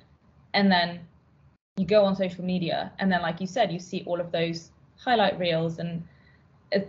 And 0.54 0.72
then 0.72 1.00
you 1.78 1.86
go 1.86 2.04
on 2.04 2.16
social 2.16 2.44
media 2.44 2.92
and 3.00 3.12
then 3.12 3.22
like 3.22 3.40
you 3.40 3.48
said 3.48 3.72
you 3.72 3.80
see 3.80 4.04
all 4.06 4.20
of 4.20 4.32
those 4.32 4.72
highlight 4.98 5.40
reels 5.40 5.80
and 5.80 6.04
uh, 6.76 6.80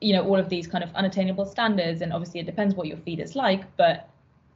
you 0.00 0.12
know 0.12 0.26
all 0.26 0.38
of 0.38 0.48
these 0.48 0.66
kind 0.66 0.82
of 0.82 0.92
unattainable 0.94 1.46
standards. 1.46 2.00
And 2.02 2.12
obviously 2.12 2.40
it 2.40 2.46
depends 2.46 2.74
what 2.74 2.88
your 2.88 2.98
feed 2.98 3.20
is 3.20 3.36
like 3.36 3.64
but 3.76 4.08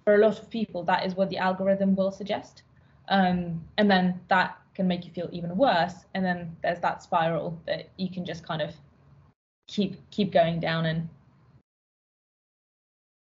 for 0.04 0.14
a 0.14 0.18
lot 0.18 0.38
of 0.38 0.50
people 0.50 0.82
that 0.84 1.06
is 1.06 1.14
what 1.14 1.28
the 1.30 1.38
algorithm 1.38 1.94
will 1.94 2.10
suggest. 2.10 2.62
Um, 3.08 3.62
and 3.78 3.90
then 3.90 4.20
that 4.28 4.58
can 4.74 4.86
make 4.86 5.04
you 5.04 5.12
feel 5.12 5.28
even 5.32 5.56
worse. 5.56 5.94
And 6.14 6.24
then 6.24 6.56
there's 6.62 6.80
that 6.80 7.02
spiral 7.02 7.60
that 7.66 7.88
you 7.96 8.10
can 8.10 8.24
just 8.24 8.44
kind 8.44 8.62
of 8.62 8.74
keep 9.68 10.10
keep 10.10 10.32
going 10.32 10.58
down 10.58 10.86
and 10.86 11.08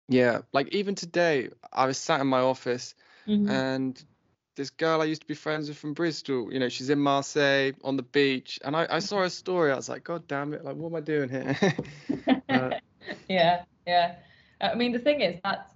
yeah 0.07 0.39
like 0.53 0.69
even 0.69 0.95
today 0.95 1.49
i 1.73 1.85
was 1.85 1.97
sat 1.97 2.21
in 2.21 2.27
my 2.27 2.39
office 2.39 2.95
mm-hmm. 3.27 3.49
and 3.49 4.03
this 4.59 4.69
girl 4.71 5.01
I 5.01 5.05
used 5.05 5.21
to 5.21 5.27
be 5.27 5.35
friends 5.35 5.69
with 5.69 5.77
from 5.77 5.93
Bristol, 5.93 6.51
you 6.51 6.59
know, 6.59 6.67
she's 6.67 6.89
in 6.89 6.99
Marseille 6.99 7.71
on 7.81 7.95
the 7.95 8.03
beach, 8.03 8.59
and 8.65 8.75
I, 8.75 8.87
I 8.89 8.99
saw 8.99 9.19
her 9.19 9.29
story. 9.29 9.71
I 9.71 9.75
was 9.75 9.87
like, 9.87 10.03
God 10.03 10.27
damn 10.27 10.53
it! 10.53 10.65
Like, 10.65 10.75
what 10.75 10.89
am 10.89 10.95
I 10.95 10.99
doing 10.99 11.29
here? 11.29 11.55
uh, 12.49 12.71
yeah, 13.29 13.63
yeah. 13.87 14.15
I 14.59 14.75
mean, 14.75 14.91
the 14.91 14.99
thing 14.99 15.21
is 15.21 15.39
that's 15.45 15.71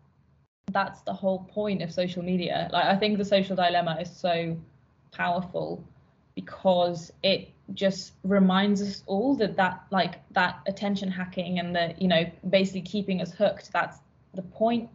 that's 0.74 1.02
the 1.04 1.14
whole 1.14 1.46
point 1.46 1.82
of 1.82 1.94
social 1.94 2.24
media. 2.24 2.70
Like, 2.74 2.84
I 2.84 2.98
think 2.98 3.18
the 3.18 3.26
social 3.26 3.56
dilemma 3.56 4.00
is 4.02 4.12
so 4.12 4.58
powerful 5.14 5.82
because 6.36 7.14
it 7.24 7.52
just 7.74 8.14
reminds 8.24 8.82
us 8.82 9.04
all 9.06 9.36
that 9.36 9.56
that 9.56 9.84
like 9.90 10.16
that 10.34 10.60
attention 10.68 11.10
hacking 11.10 11.60
and 11.60 11.76
the 11.76 11.96
you 11.98 12.08
know 12.08 12.26
basically 12.50 12.82
keeping 12.82 13.22
us 13.22 13.32
hooked. 13.32 13.72
That's 13.72 14.00
the 14.34 14.42
point 14.42 14.90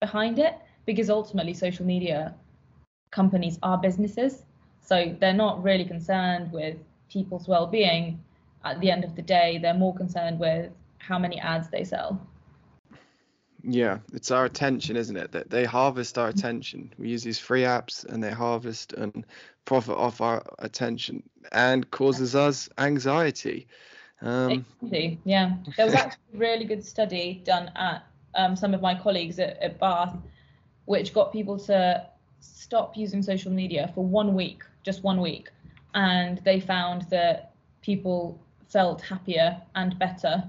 behind 0.00 0.38
it 0.38 0.58
because 0.84 1.08
ultimately 1.10 1.54
social 1.54 1.86
media 1.86 2.34
companies 3.10 3.58
are 3.62 3.78
businesses. 3.78 4.44
So 4.82 5.16
they're 5.20 5.32
not 5.32 5.62
really 5.62 5.84
concerned 5.84 6.52
with 6.52 6.76
people's 7.10 7.48
well-being. 7.48 8.22
At 8.64 8.80
the 8.80 8.90
end 8.90 9.04
of 9.04 9.16
the 9.16 9.22
day, 9.22 9.58
they're 9.60 9.74
more 9.74 9.94
concerned 9.94 10.38
with 10.38 10.70
how 10.98 11.18
many 11.18 11.40
ads 11.40 11.68
they 11.70 11.84
sell. 11.84 12.20
Yeah, 13.68 13.98
it's 14.12 14.30
our 14.30 14.44
attention, 14.44 14.96
isn't 14.96 15.16
it? 15.16 15.32
That 15.32 15.50
they 15.50 15.64
harvest 15.64 16.18
our 16.18 16.28
attention. 16.28 16.92
We 16.98 17.08
use 17.08 17.24
these 17.24 17.40
free 17.40 17.62
apps 17.62 18.04
and 18.04 18.22
they 18.22 18.30
harvest 18.30 18.92
and 18.92 19.26
profit 19.64 19.96
off 19.96 20.20
our 20.20 20.44
attention 20.60 21.24
and 21.50 21.90
causes 21.90 22.36
us 22.36 22.68
anxiety. 22.78 23.66
Um, 24.22 24.64
exactly. 24.80 25.18
Yeah, 25.24 25.56
there 25.76 25.86
was 25.86 25.94
actually 25.96 26.22
a 26.34 26.38
really 26.38 26.64
good 26.64 26.84
study 26.84 27.42
done 27.44 27.72
at 27.74 28.06
um, 28.36 28.54
some 28.54 28.72
of 28.72 28.80
my 28.80 28.94
colleagues 28.94 29.40
at, 29.40 29.60
at 29.60 29.80
Bath, 29.80 30.16
which 30.84 31.12
got 31.12 31.32
people 31.32 31.58
to 31.58 32.06
stop 32.38 32.96
using 32.96 33.20
social 33.20 33.50
media 33.50 33.90
for 33.96 34.04
one 34.04 34.34
week, 34.34 34.62
just 34.84 35.02
one 35.02 35.20
week, 35.20 35.50
and 35.92 36.38
they 36.44 36.60
found 36.60 37.02
that 37.10 37.52
people 37.82 38.38
felt 38.68 39.00
happier 39.00 39.60
and 39.74 39.98
better 39.98 40.44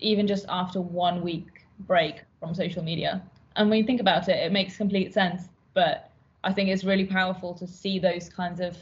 even 0.00 0.26
just 0.26 0.46
after 0.48 0.80
one 0.80 1.22
week 1.22 1.57
break 1.80 2.22
from 2.40 2.54
social 2.54 2.82
media. 2.82 3.22
And 3.56 3.70
when 3.70 3.78
you 3.78 3.84
think 3.84 4.00
about 4.00 4.28
it, 4.28 4.36
it 4.36 4.52
makes 4.52 4.76
complete 4.76 5.12
sense. 5.12 5.48
But 5.74 6.10
I 6.44 6.52
think 6.52 6.68
it's 6.68 6.84
really 6.84 7.04
powerful 7.04 7.54
to 7.54 7.66
see 7.66 7.98
those 7.98 8.28
kinds 8.28 8.60
of 8.60 8.76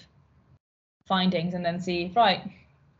findings 1.06 1.54
and 1.54 1.64
then 1.64 1.80
see, 1.80 2.12
right, 2.14 2.42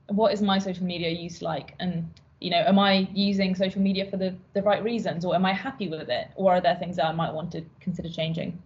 what 0.08 0.32
is 0.32 0.40
my 0.42 0.58
social 0.58 0.86
media 0.86 1.10
use 1.10 1.42
like? 1.42 1.74
And 1.80 2.08
you 2.40 2.50
know, 2.50 2.62
am 2.66 2.78
I 2.78 3.08
using 3.14 3.54
social 3.54 3.80
media 3.80 4.10
for 4.10 4.18
the, 4.18 4.34
the 4.52 4.62
right 4.62 4.82
reasons 4.84 5.24
or 5.24 5.34
am 5.34 5.46
I 5.46 5.52
happy 5.52 5.88
with 5.88 6.08
it? 6.10 6.28
Or 6.36 6.52
are 6.52 6.60
there 6.60 6.76
things 6.76 6.96
that 6.96 7.06
I 7.06 7.12
might 7.12 7.32
want 7.32 7.50
to 7.52 7.62
consider 7.80 8.10
changing? 8.10 8.62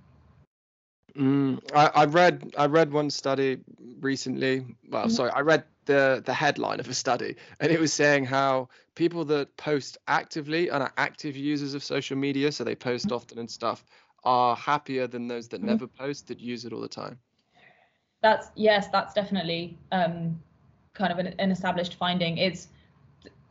Mm, 1.16 1.60
I, 1.74 1.86
I, 1.94 2.04
read 2.06 2.54
I 2.58 2.66
read 2.66 2.92
one 2.92 3.10
study 3.10 3.60
recently. 4.00 4.66
Well, 4.88 5.04
mm-hmm. 5.04 5.10
sorry, 5.10 5.30
I 5.30 5.40
read 5.40 5.64
the 5.90 6.22
the 6.24 6.32
headline 6.32 6.80
of 6.80 6.88
a 6.88 6.94
study, 6.94 7.34
and 7.58 7.72
it 7.72 7.80
was 7.80 7.92
saying 7.92 8.24
how 8.24 8.68
people 8.94 9.24
that 9.24 9.56
post 9.56 9.98
actively 10.06 10.68
and 10.68 10.82
are 10.82 10.92
active 10.96 11.36
users 11.36 11.74
of 11.74 11.82
social 11.82 12.16
media, 12.16 12.52
so 12.52 12.62
they 12.62 12.76
post 12.76 13.06
mm-hmm. 13.06 13.16
often 13.16 13.38
and 13.38 13.50
stuff, 13.50 13.84
are 14.22 14.54
happier 14.54 15.06
than 15.08 15.26
those 15.26 15.48
that 15.48 15.58
mm-hmm. 15.58 15.70
never 15.70 15.86
post 15.88 16.28
that 16.28 16.38
use 16.38 16.64
it 16.64 16.72
all 16.72 16.80
the 16.80 16.88
time. 17.02 17.18
That's 18.22 18.48
yes, 18.54 18.86
that's 18.92 19.14
definitely 19.14 19.78
um, 19.90 20.40
kind 20.94 21.12
of 21.12 21.18
an, 21.18 21.34
an 21.38 21.50
established 21.50 21.96
finding. 21.96 22.38
It's 22.38 22.68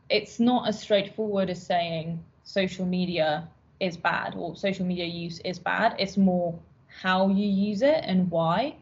it's 0.08 0.40
not 0.40 0.66
as 0.66 0.80
straightforward 0.80 1.50
as 1.50 1.62
saying 1.62 2.24
social 2.42 2.86
media 2.86 3.48
is 3.80 3.96
bad 3.96 4.34
or 4.34 4.56
social 4.56 4.86
media 4.86 5.04
use 5.04 5.40
is 5.40 5.58
bad. 5.58 5.94
It's 5.98 6.16
more 6.16 6.58
how 7.02 7.28
you 7.28 7.46
use 7.46 7.82
it 7.82 8.00
and 8.02 8.30
why. 8.30 8.76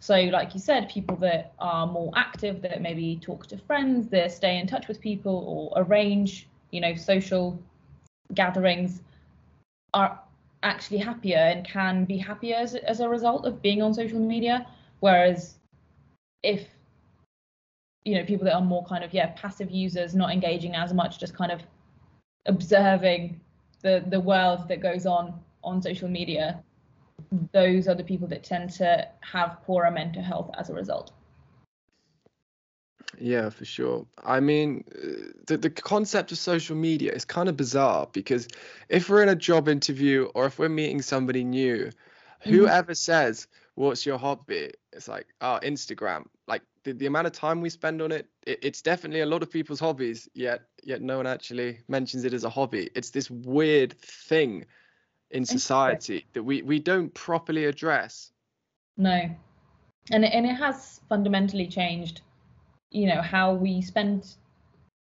So, 0.00 0.14
like 0.14 0.54
you 0.54 0.60
said, 0.60 0.88
people 0.88 1.16
that 1.16 1.52
are 1.58 1.86
more 1.86 2.10
active, 2.16 2.62
that 2.62 2.80
maybe 2.80 3.18
talk 3.22 3.46
to 3.48 3.58
friends, 3.58 4.08
that 4.08 4.32
stay 4.32 4.58
in 4.58 4.66
touch 4.66 4.88
with 4.88 4.98
people 5.00 5.44
or 5.46 5.82
arrange, 5.82 6.48
you 6.70 6.80
know, 6.80 6.94
social 6.94 7.62
gatherings, 8.32 9.02
are 9.92 10.18
actually 10.62 10.98
happier 10.98 11.36
and 11.36 11.66
can 11.66 12.06
be 12.06 12.16
happier 12.16 12.56
as, 12.56 12.74
as 12.74 13.00
a 13.00 13.08
result 13.08 13.44
of 13.44 13.60
being 13.60 13.82
on 13.82 13.92
social 13.92 14.18
media. 14.18 14.66
Whereas, 15.00 15.58
if 16.42 16.66
you 18.04 18.14
know, 18.14 18.24
people 18.24 18.46
that 18.46 18.54
are 18.54 18.62
more 18.62 18.84
kind 18.86 19.04
of 19.04 19.12
yeah 19.12 19.32
passive 19.36 19.70
users, 19.70 20.14
not 20.14 20.30
engaging 20.32 20.74
as 20.74 20.94
much, 20.94 21.18
just 21.18 21.34
kind 21.34 21.52
of 21.52 21.60
observing 22.46 23.38
the 23.82 24.02
the 24.08 24.20
world 24.20 24.66
that 24.68 24.80
goes 24.80 25.04
on 25.04 25.38
on 25.62 25.82
social 25.82 26.08
media, 26.08 26.62
those 27.52 27.88
are 27.88 27.94
the 27.94 28.04
people 28.04 28.28
that 28.28 28.44
tend 28.44 28.70
to 28.74 29.08
have 29.20 29.58
poorer 29.64 29.90
mental 29.90 30.22
health 30.22 30.50
as 30.58 30.70
a 30.70 30.74
result. 30.74 31.12
Yeah, 33.18 33.50
for 33.50 33.64
sure. 33.64 34.06
I 34.24 34.40
mean, 34.40 34.84
the, 35.46 35.56
the 35.56 35.70
concept 35.70 36.32
of 36.32 36.38
social 36.38 36.76
media 36.76 37.12
is 37.12 37.24
kind 37.24 37.48
of 37.48 37.56
bizarre 37.56 38.08
because 38.12 38.48
if 38.88 39.08
we're 39.08 39.22
in 39.22 39.28
a 39.28 39.36
job 39.36 39.68
interview 39.68 40.28
or 40.34 40.46
if 40.46 40.58
we're 40.58 40.68
meeting 40.68 41.02
somebody 41.02 41.44
new, 41.44 41.86
mm-hmm. 41.86 42.50
whoever 42.50 42.94
says, 42.94 43.46
What's 43.74 44.04
your 44.04 44.18
hobby? 44.18 44.72
It's 44.92 45.08
like, 45.08 45.26
Oh, 45.40 45.58
Instagram. 45.62 46.26
Like 46.46 46.62
the, 46.84 46.92
the 46.92 47.06
amount 47.06 47.26
of 47.26 47.32
time 47.32 47.60
we 47.60 47.70
spend 47.70 48.00
on 48.00 48.12
it, 48.12 48.26
it, 48.46 48.58
it's 48.62 48.82
definitely 48.82 49.20
a 49.20 49.26
lot 49.26 49.42
of 49.42 49.50
people's 49.50 49.80
hobbies, 49.80 50.28
yet 50.34 50.62
yet 50.82 51.02
no 51.02 51.18
one 51.18 51.26
actually 51.26 51.80
mentions 51.88 52.24
it 52.24 52.32
as 52.32 52.44
a 52.44 52.50
hobby. 52.50 52.90
It's 52.94 53.10
this 53.10 53.30
weird 53.30 53.98
thing 54.00 54.64
in 55.30 55.44
society 55.44 56.26
that 56.32 56.42
we 56.42 56.62
we 56.62 56.78
don't 56.78 57.12
properly 57.14 57.66
address. 57.66 58.32
No. 58.96 59.30
And 60.12 60.24
it, 60.24 60.32
and 60.32 60.46
it 60.46 60.54
has 60.54 61.00
fundamentally 61.08 61.66
changed 61.66 62.22
you 62.90 63.06
know 63.06 63.22
how 63.22 63.54
we 63.54 63.80
spend 63.80 64.34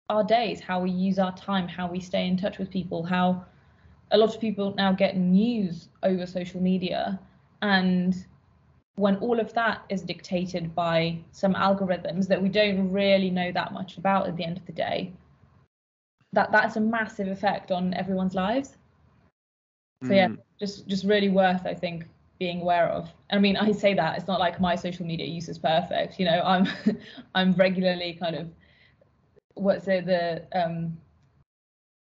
our 0.08 0.24
days 0.24 0.60
how 0.60 0.80
we 0.80 0.90
use 0.90 1.18
our 1.18 1.36
time 1.36 1.68
how 1.68 1.86
we 1.86 2.00
stay 2.00 2.26
in 2.26 2.36
touch 2.36 2.56
with 2.56 2.70
people 2.70 3.02
how 3.02 3.44
a 4.12 4.18
lot 4.18 4.34
of 4.34 4.40
people 4.40 4.74
now 4.76 4.92
get 4.92 5.16
news 5.16 5.88
over 6.02 6.26
social 6.26 6.60
media. 6.60 7.18
And 7.62 8.14
when 8.94 9.16
all 9.16 9.40
of 9.40 9.52
that 9.54 9.84
is 9.88 10.02
dictated 10.02 10.74
by 10.74 11.18
some 11.32 11.54
algorithms 11.54 12.28
that 12.28 12.40
we 12.40 12.48
don't 12.48 12.90
really 12.90 13.30
know 13.30 13.52
that 13.52 13.72
much 13.72 13.98
about 13.98 14.26
at 14.26 14.36
the 14.36 14.44
end 14.44 14.56
of 14.56 14.66
the 14.66 14.72
day 14.72 15.12
that 16.32 16.50
that's 16.50 16.76
a 16.76 16.80
massive 16.80 17.28
effect 17.28 17.70
on 17.70 17.94
everyone's 17.94 18.34
lives 18.34 18.76
so 20.04 20.12
yeah, 20.12 20.28
mm. 20.28 20.38
just 20.58 20.86
just 20.86 21.04
really 21.04 21.28
worth 21.28 21.64
I 21.66 21.74
think 21.74 22.06
being 22.38 22.60
aware 22.60 22.88
of. 22.88 23.08
I 23.30 23.38
mean, 23.38 23.56
I 23.56 23.72
say 23.72 23.94
that 23.94 24.18
it's 24.18 24.26
not 24.26 24.40
like 24.40 24.60
my 24.60 24.74
social 24.76 25.06
media 25.06 25.26
use 25.26 25.48
is 25.48 25.58
perfect. 25.58 26.18
You 26.18 26.26
know, 26.26 26.42
I'm 26.44 26.66
I'm 27.34 27.52
regularly 27.54 28.14
kind 28.14 28.36
of 28.36 28.48
what's 29.54 29.88
it 29.88 30.04
the 30.04 30.42
um 30.52 30.98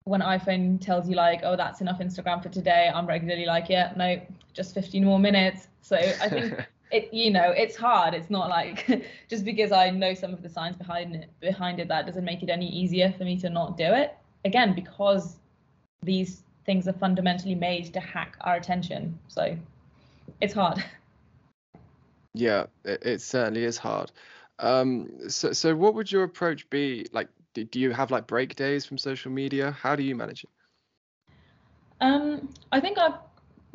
when 0.09 0.21
iPhone 0.21 0.81
tells 0.81 1.07
you 1.07 1.15
like, 1.15 1.41
oh, 1.43 1.55
that's 1.55 1.81
enough 1.81 1.99
Instagram 1.99 2.41
for 2.41 2.49
today, 2.49 2.91
I'm 2.93 3.05
regularly 3.05 3.45
like, 3.45 3.69
yeah, 3.69 3.93
no, 3.95 4.19
just 4.53 4.73
15 4.73 5.05
more 5.05 5.19
minutes. 5.19 5.67
So 5.81 5.97
I 5.97 6.27
think 6.29 6.67
it, 6.91 7.13
you 7.13 7.29
know, 7.29 7.51
it's 7.51 7.75
hard. 7.75 8.15
It's 8.15 8.31
not 8.31 8.49
like 8.49 8.87
just 9.29 9.45
because 9.45 9.71
I 9.71 9.91
know 9.91 10.15
some 10.15 10.33
of 10.33 10.41
the 10.41 10.49
science 10.49 10.77
behind 10.77 11.15
it, 11.15 11.29
behind 11.39 11.79
it, 11.79 11.87
that 11.89 12.07
doesn't 12.07 12.25
make 12.25 12.41
it 12.41 12.49
any 12.49 12.67
easier 12.67 13.13
for 13.17 13.23
me 13.23 13.37
to 13.37 13.49
not 13.51 13.77
do 13.77 13.83
it. 13.83 14.17
Again, 14.45 14.73
because 14.73 15.37
these 16.01 16.43
things 16.69 16.87
are 16.87 16.93
fundamentally 16.93 17.55
made 17.55 17.91
to 17.91 17.99
hack 17.99 18.37
our 18.41 18.55
attention. 18.55 19.17
So 19.27 19.57
it's 20.39 20.53
hard. 20.53 20.83
Yeah, 22.35 22.67
it, 22.85 23.01
it 23.03 23.21
certainly 23.21 23.63
is 23.63 23.75
hard. 23.75 24.11
Um, 24.59 25.09
so, 25.29 25.51
so 25.51 25.75
what 25.75 25.95
would 25.95 26.11
your 26.11 26.21
approach 26.21 26.69
be? 26.69 27.07
Like, 27.11 27.27
do, 27.55 27.63
do 27.63 27.79
you 27.79 27.89
have 27.89 28.11
like 28.11 28.27
break 28.27 28.55
days 28.55 28.85
from 28.85 28.99
social 28.99 29.31
media? 29.31 29.71
How 29.71 29.95
do 29.95 30.03
you 30.03 30.15
manage 30.15 30.43
it? 30.43 30.51
Um, 32.01 32.47
I 32.71 32.79
think 32.79 32.99
I've 32.99 33.17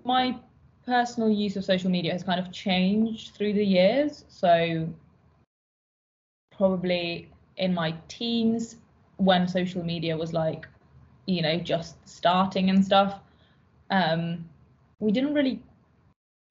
my 0.05 0.39
personal 0.87 1.31
use 1.31 1.57
of 1.57 1.65
social 1.65 1.91
media 1.91 2.13
has 2.13 2.23
kind 2.23 2.39
of 2.39 2.53
changed 2.53 3.35
through 3.35 3.55
the 3.55 3.65
years. 3.65 4.25
So 4.29 4.89
probably 6.57 7.29
in 7.57 7.75
my 7.75 7.97
teens 8.07 8.77
when 9.17 9.49
social 9.49 9.83
media 9.83 10.17
was 10.17 10.33
like 10.33 10.69
you 11.27 11.43
know 11.43 11.59
just 11.59 11.97
starting 12.09 12.71
and 12.71 12.85
stuff 12.85 13.21
um, 13.91 14.45
we 15.01 15.13
didn't 15.13 15.35
really 15.35 15.63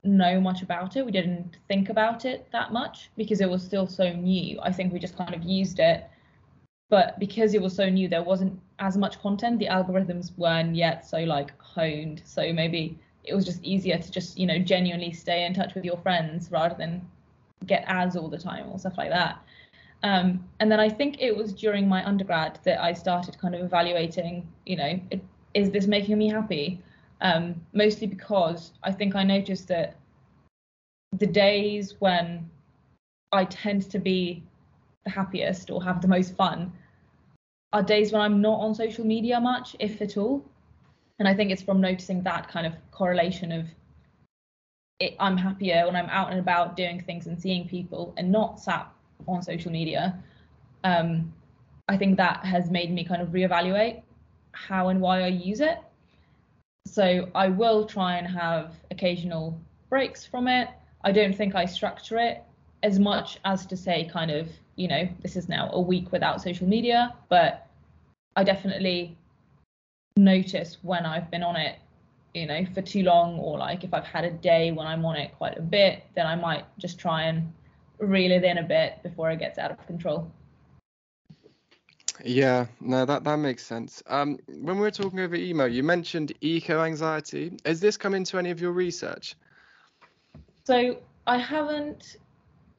know 0.03 0.39
much 0.39 0.61
about 0.61 0.95
it. 0.95 1.05
We 1.05 1.11
didn't 1.11 1.57
think 1.67 1.89
about 1.89 2.26
it 2.26 2.47
that 2.51 2.71
much 2.71 3.09
because 3.15 3.41
it 3.41 3.49
was 3.49 3.63
still 3.63 3.88
so 3.88 4.11
new. 4.13 4.59
I 4.61 4.71
think 4.71 4.91
we 4.91 4.99
just 4.99 5.17
kind 5.17 5.34
of 5.34 5.43
used 5.43 5.80
it. 5.80 6.05
But 6.89 7.17
because 7.19 7.53
it 7.53 7.61
was 7.61 7.76
so 7.76 7.89
new, 7.89 8.07
there 8.07 8.24
wasn't 8.24 8.59
as 8.80 8.97
much 8.97 9.19
content. 9.21 9.59
The 9.59 9.67
algorithms 9.67 10.38
weren't 10.38 10.76
yet 10.76 11.05
so 11.07 11.19
like 11.19 11.57
honed. 11.59 12.21
So 12.26 12.53
maybe 12.53 12.99
it 13.24 13.34
was 13.34 13.45
just 13.45 13.63
easier 13.63 13.97
to 13.97 14.11
just, 14.11 14.38
you 14.38 14.45
know, 14.45 14.59
genuinely 14.59 15.13
stay 15.13 15.45
in 15.45 15.53
touch 15.53 15.74
with 15.74 15.86
your 15.86 15.97
friends 15.97 16.51
rather 16.51 16.76
than 16.76 17.07
get 17.65 17.84
ads 17.88 18.15
all 18.15 18.28
the 18.28 18.38
time 18.38 18.69
or 18.69 18.78
stuff 18.78 18.97
like 18.97 19.09
that. 19.09 19.41
Um, 20.04 20.43
and 20.60 20.70
then 20.70 20.80
I 20.82 20.89
think 20.89 21.22
it 21.22 21.36
was 21.36 21.54
during 21.54 21.88
my 21.88 22.06
undergrad 22.06 22.60
that 22.64 22.82
I 22.82 22.93
started 22.93 23.38
kind 23.38 23.56
of 23.56 23.62
evaluating, 23.62 24.47
you 24.66 24.76
know, 24.76 24.99
it, 25.12 25.22
is 25.54 25.72
this 25.72 25.88
making 25.88 26.18
me 26.18 26.30
happy? 26.30 26.82
Um, 27.22 27.56
mostly 27.72 28.08
because 28.08 28.74
I 28.84 28.91
think 28.91 29.16
I 29.16 29.24
noticed 29.24 29.70
that 29.70 29.95
the 31.18 31.28
days 31.28 31.95
when 31.99 32.49
I 33.32 33.45
tend 33.45 33.89
to 33.91 33.99
be 33.99 34.43
the 35.06 35.12
happiest 35.12 35.70
or 35.70 35.82
have 35.84 36.01
the 36.01 36.08
most 36.08 36.36
fun 36.36 36.72
are 37.72 37.82
days 37.82 38.12
when 38.12 38.22
I'm 38.22 38.41
not 38.41 38.60
on 38.60 38.76
social 38.76 39.06
media 39.06 39.39
much, 39.39 39.76
if 39.80 40.01
at 40.01 40.18
all. 40.18 40.43
And 41.20 41.28
I 41.28 41.34
think 41.34 41.49
it's 41.51 41.62
from 41.62 41.80
noticing 41.80 42.24
that 42.24 42.49
kind 42.49 42.68
of 42.68 42.74
correlation 42.91 43.51
of 43.51 43.68
it, 44.99 45.16
I'm 45.20 45.38
happier 45.38 45.86
when 45.86 45.95
I'm 45.95 46.10
out 46.10 46.32
and 46.32 46.39
about 46.39 46.76
doing 46.76 47.01
things 47.01 47.28
and 47.28 47.39
seeing 47.39 47.68
people 47.68 48.14
and 48.18 48.32
not 48.32 48.60
sat 48.60 48.93
on 49.28 49.41
social 49.41 49.72
media. 49.72 50.18
Um, 50.84 51.34
I 51.89 51.97
think 51.97 52.18
that 52.18 52.45
has 52.45 52.70
made 52.70 52.91
me 52.91 53.03
kind 53.03 53.22
of 53.22 53.30
reevaluate 53.30 54.01
how 54.51 54.89
and 54.89 55.01
why 55.01 55.24
I 55.24 55.28
use 55.28 55.59
it. 55.59 55.80
So 56.88 57.30
I 57.34 57.47
will 57.47 57.86
try 57.86 58.18
and 58.18 58.28
have 58.28 58.76
occasional 58.91 59.59
breaks 59.89 60.26
from 60.26 60.47
it. 60.47 60.70
I 61.03 61.11
don't 61.11 61.36
think 61.36 61.55
I 61.55 61.66
structure 61.66 62.20
it 62.20 62.43
as 62.84 62.99
much 62.99 63.39
as 63.45 63.66
to 63.68 63.78
say, 63.78 64.09
kind 64.11 64.30
of, 64.30 64.49
you 64.76 64.88
know, 64.88 65.07
this 65.22 65.36
is 65.36 65.47
now 65.47 65.70
a 65.72 65.80
week 65.80 66.11
without 66.11 66.41
social 66.41 66.68
media, 66.68 67.16
but 67.30 67.68
I 68.36 68.43
definitely 68.43 69.18
notice 70.18 70.78
when 70.82 71.05
I've 71.05 71.32
been 71.32 71.43
on 71.43 71.55
it, 71.55 71.78
you 72.34 72.45
know, 72.45 72.66
for 72.74 72.82
too 72.82 73.03
long, 73.03 73.39
or 73.39 73.57
like 73.57 73.84
if 73.84 73.93
I've 73.93 74.05
had 74.05 74.26
a 74.26 74.32
day 74.32 74.72
when 74.72 74.86
I'm 74.86 75.05
on 75.05 75.16
it 75.16 75.34
quite 75.38 75.57
a 75.57 75.61
bit, 75.61 76.03
then 76.16 76.28
I 76.28 76.36
might 76.36 76.66
just 76.78 76.99
try 76.99 77.24
and 77.24 77.51
reel 78.00 78.32
it 78.32 78.44
in 78.44 78.58
a 78.58 78.64
bit 78.64 79.02
before 79.04 79.32
it 79.32 79.39
gets 79.39 79.58
out 79.58 79.72
of 79.72 79.86
control. 79.88 80.32
Yeah, 82.24 82.68
no, 82.80 83.06
that 83.06 83.24
that 83.24 83.38
makes 83.38 83.66
sense. 83.66 84.04
Um, 84.08 84.38
when 84.48 84.76
we 84.76 84.82
were 84.82 84.91
talking 84.91 85.20
over 85.20 85.36
email, 85.36 85.68
you 85.68 85.84
mentioned 85.84 86.34
eco 86.41 86.84
anxiety. 86.84 87.58
Has 87.66 87.80
this 87.80 87.98
come 87.98 88.14
into 88.14 88.38
any 88.38 88.52
of 88.52 88.62
your 88.62 88.72
research? 88.72 89.36
So 90.64 90.98
I 91.28 91.38
haven't 91.38 92.18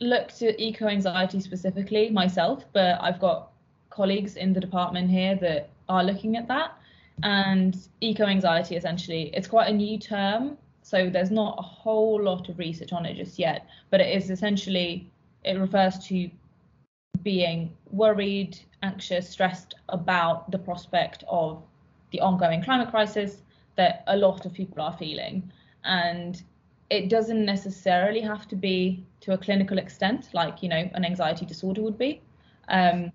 looked 0.01 0.43
at 0.43 0.59
eco 0.59 0.87
anxiety 0.87 1.41
specifically 1.41 2.11
myself, 2.11 2.65
but 2.73 3.01
I've 3.01 3.21
got 3.21 3.51
colleagues 3.91 4.37
in 4.37 4.53
the 4.53 4.61
department 4.61 5.11
here 5.11 5.37
that 5.37 5.71
are 5.89 6.05
looking 6.05 6.37
at 6.37 6.49
that. 6.49 6.79
And 7.23 7.77
eco 8.01 8.25
anxiety 8.25 8.77
essentially, 8.77 9.31
it's 9.35 9.47
quite 9.47 9.69
a 9.69 9.73
new 9.73 9.99
term, 9.99 10.59
so 10.85 11.09
there's 11.09 11.31
not 11.31 11.57
a 11.59 11.63
whole 11.63 12.23
lot 12.23 12.51
of 12.51 12.59
research 12.59 12.93
on 12.93 13.07
it 13.07 13.17
just 13.17 13.39
yet. 13.39 13.67
But 13.91 14.03
it 14.03 14.15
is 14.15 14.29
essentially 14.29 15.11
it 15.43 15.55
refers 15.55 15.99
to 16.09 16.31
being 17.23 17.73
worried, 17.91 18.59
anxious, 18.83 19.27
stressed 19.31 19.75
about 19.89 20.51
the 20.51 20.59
prospect 20.59 21.25
of 21.27 21.63
the 22.13 22.21
ongoing 22.21 22.63
climate 22.63 22.91
crisis 22.91 23.41
that 23.77 24.05
a 24.09 24.17
lot 24.17 24.45
of 24.45 24.53
people 24.53 24.83
are 24.83 24.93
feeling. 24.93 25.51
And 25.85 26.43
it 26.91 27.09
doesn't 27.09 27.47
necessarily 27.47 28.21
have 28.21 28.47
to 28.49 28.55
be 28.55 29.07
to 29.21 29.33
a 29.33 29.39
clinical 29.39 29.79
extent, 29.79 30.29
like, 30.35 30.63
you 30.63 30.69
know, 30.69 30.91
an 30.93 31.07
anxiety 31.07 31.47
disorder 31.47 31.81
would 31.81 31.97
be. 31.97 32.21
Um, 32.69 33.11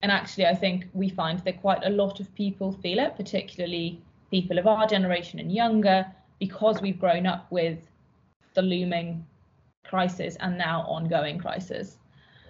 and 0.00 0.10
actually, 0.10 0.46
I 0.46 0.54
think 0.54 0.86
we 0.94 1.10
find 1.10 1.40
that 1.40 1.60
quite 1.60 1.84
a 1.84 1.90
lot 1.90 2.20
of 2.20 2.34
people 2.34 2.72
feel 2.72 2.98
it, 3.00 3.16
particularly 3.16 4.00
people 4.30 4.58
of 4.58 4.66
our 4.66 4.86
generation 4.86 5.38
and 5.38 5.52
younger, 5.52 6.06
because 6.42 6.82
we've 6.82 6.98
grown 6.98 7.24
up 7.24 7.46
with 7.52 7.78
the 8.54 8.62
looming 8.62 9.24
crisis 9.84 10.36
and 10.40 10.58
now 10.58 10.80
ongoing 10.88 11.38
crisis. 11.38 11.98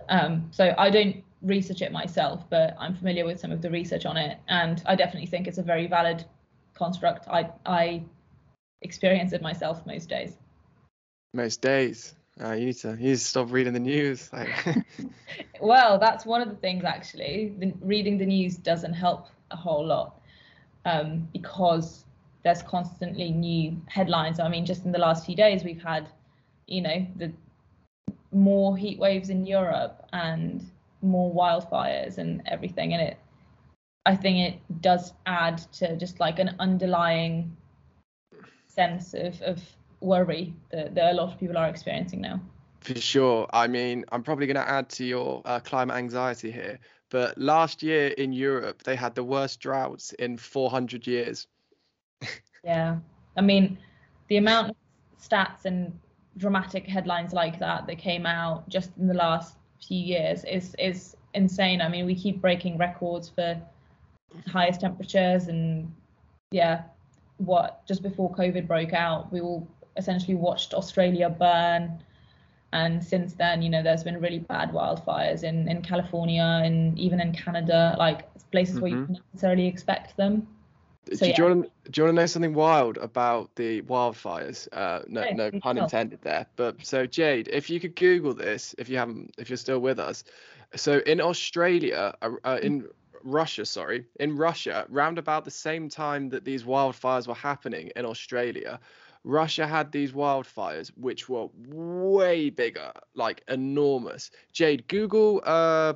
Um, 0.09 0.49
so 0.51 0.75
I 0.79 0.89
don't 0.89 1.23
research 1.43 1.83
it 1.83 1.93
myself, 1.93 2.49
but 2.49 2.75
I'm 2.81 2.97
familiar 2.97 3.27
with 3.27 3.39
some 3.39 3.53
of 3.53 3.61
the 3.61 3.69
research 3.69 4.07
on 4.07 4.17
it, 4.17 4.39
and 4.49 4.83
I 4.87 4.95
definitely 4.95 5.27
think 5.27 5.47
it's 5.47 5.59
a 5.59 5.63
very 5.63 5.87
valid 5.89 6.25
construct. 6.73 7.29
I 7.29 7.51
I 7.67 8.03
experience 8.81 9.35
it 9.35 9.43
myself 9.43 9.85
most 9.85 10.09
days. 10.09 10.39
Most 11.35 11.61
days. 11.61 12.15
Uh, 12.43 12.53
you 12.53 12.65
need 12.65 12.77
to 12.77 12.89
you 12.93 13.09
need 13.09 13.19
to 13.19 13.19
stop 13.19 13.53
reading 13.53 13.75
the 13.75 13.87
news. 13.95 14.31
well, 15.61 15.99
that's 15.99 16.25
one 16.25 16.41
of 16.41 16.49
the 16.49 16.57
things 16.57 16.83
actually. 16.85 17.53
The, 17.59 17.75
reading 17.83 18.17
the 18.17 18.27
news 18.27 18.57
doesn't 18.57 18.95
help 18.95 19.27
a 19.51 19.57
whole 19.57 19.85
lot 19.85 20.19
um, 20.87 21.29
because 21.31 22.02
there's 22.45 22.63
constantly 22.63 23.31
new 23.31 23.81
headlines. 23.87 24.41
I 24.41 24.49
mean, 24.49 24.67
just 24.67 24.85
in 24.85 24.93
the 24.93 24.99
last 24.99 25.27
few 25.27 25.37
days, 25.37 25.65
we've 25.65 25.83
had, 25.83 26.09
you 26.67 26.83
know, 26.83 27.07
the 27.17 27.33
more 28.33 28.77
heat 28.77 28.99
waves 28.99 29.31
in 29.31 29.47
Europe 29.47 30.07
and 30.13 30.65
more 31.03 31.33
wildfires 31.33 32.19
and 32.19 32.43
everything. 32.47 32.95
And 32.95 33.03
it, 33.03 33.19
I 34.07 34.17
think 34.17 34.55
it 34.55 34.83
does 34.83 35.13
add 35.27 35.59
to 35.75 35.97
just 35.97 36.19
like 36.19 36.39
an 36.39 36.57
underlying 36.59 37.57
sense 38.67 39.15
of, 39.15 39.41
of 39.43 39.63
worry 40.01 40.55
that, 40.71 40.95
that 40.95 41.13
a 41.13 41.15
lot 41.15 41.33
of 41.33 41.39
people 41.39 41.57
are 41.57 41.69
experiencing 41.69 42.21
now. 42.21 42.41
For 42.81 42.97
sure. 42.97 43.47
I 43.53 43.69
mean, 43.69 44.05
I'm 44.11 44.25
probably 44.25 44.47
going 44.47 44.57
to 44.57 44.69
add 44.69 44.89
to 44.91 45.05
your 45.05 45.43
uh, 45.45 45.61
climate 45.61 45.97
anxiety 45.97 46.51
here, 46.51 46.81
but 47.11 47.39
last 47.39 47.83
year 47.83 48.09
in 48.09 48.33
Europe, 48.33 48.83
they 48.83 48.97
had 48.97 49.15
the 49.15 49.23
worst 49.23 49.61
droughts 49.61 50.13
in 50.15 50.37
400 50.37 51.07
years. 51.07 51.47
Yeah. 52.65 52.99
I 53.37 53.41
mean, 53.41 53.79
the 54.29 54.37
amount 54.37 54.71
of 54.71 54.77
stats 55.21 55.65
and 55.65 55.99
dramatic 56.37 56.87
headlines 56.87 57.33
like 57.33 57.59
that 57.59 57.87
that 57.87 57.99
came 57.99 58.27
out 58.27 58.69
just 58.69 58.91
in 58.99 59.07
the 59.07 59.15
last 59.15 59.57
few 59.87 59.99
years 59.99 60.45
is 60.45 60.75
is 60.79 61.17
insane. 61.35 61.81
I 61.81 61.89
mean, 61.89 62.07
we 62.07 62.15
keep 62.15 62.41
breaking 62.41 62.79
records 62.79 63.29
for 63.29 63.61
highest 64.47 64.81
temperatures 64.81 65.49
and 65.49 65.93
yeah, 66.51 66.83
what 67.39 67.87
just 67.87 68.03
before 68.03 68.31
COVID 68.33 68.67
broke 68.67 68.93
out, 68.93 69.33
we 69.33 69.41
all 69.41 69.67
essentially 69.97 70.35
watched 70.35 70.75
Australia 70.75 71.29
burn. 71.29 72.03
And 72.73 73.05
since 73.05 73.35
then, 73.35 73.61
you 73.61 73.69
know, 73.69 73.83
there's 73.83 74.05
been 74.05 74.19
really 74.21 74.39
bad 74.39 74.71
wildfires 74.73 75.43
in, 75.43 75.69
in 75.69 75.83
California 75.83 76.63
and 76.65 76.99
even 76.99 77.21
in 77.21 77.33
Canada, 77.33 77.95
like 77.99 78.27
places 78.51 78.77
mm-hmm. 78.77 78.83
where 78.83 78.91
you 78.91 78.97
mm-hmm. 78.97 79.13
don't 79.15 79.25
necessarily 79.35 79.67
expect 79.67 80.17
them. 80.17 80.47
So, 81.11 81.17
do, 81.17 81.27
yeah. 81.27 81.35
you 81.37 81.45
want 81.45 81.65
to, 81.65 81.91
do 81.91 82.01
you 82.01 82.05
want 82.05 82.17
to 82.17 82.23
know 82.23 82.27
something 82.27 82.55
wild 82.55 82.97
about 82.99 83.55
the 83.57 83.83
wildfires? 83.83 84.69
Uh, 84.73 85.03
no, 85.09 85.29
no 85.33 85.51
pun 85.51 85.77
intended 85.79 86.21
there. 86.23 86.47
But 86.55 86.87
so 86.87 87.07
Jade, 87.07 87.49
if 87.49 87.69
you 87.69 87.81
could 87.81 87.97
Google 87.97 88.35
this, 88.35 88.75
if 88.79 88.89
you 88.89 88.99
haven't, 88.99 89.35
if 89.37 89.51
you're 89.51 89.57
still 89.57 89.81
with 89.81 89.99
us, 89.99 90.23
so 90.77 90.99
in 90.99 91.21
Australia, 91.21 92.15
uh, 92.23 92.31
uh, 92.45 92.59
in 92.63 92.89
Russia, 93.25 93.67
sorry, 93.67 94.07
in 94.21 94.37
Russia, 94.37 94.87
round 94.89 95.19
about 95.19 95.45
the 95.45 95.51
same 95.51 95.89
time 95.89 96.29
that 96.31 96.45
these 96.45 96.65
wildfires 96.65 97.27
were 97.27 97.35
happening 97.35 97.91
in 97.97 98.05
Australia, 98.05 98.81
Russia 99.25 99.67
had 99.67 99.93
these 99.93 100.13
wildfires 100.13 100.89
which 100.97 101.29
were 101.29 101.49
way 101.69 102.51
bigger, 102.51 102.93
like 103.15 103.43
enormous. 103.49 104.31
Jade, 104.53 104.87
Google 104.89 105.41
uh, 105.45 105.95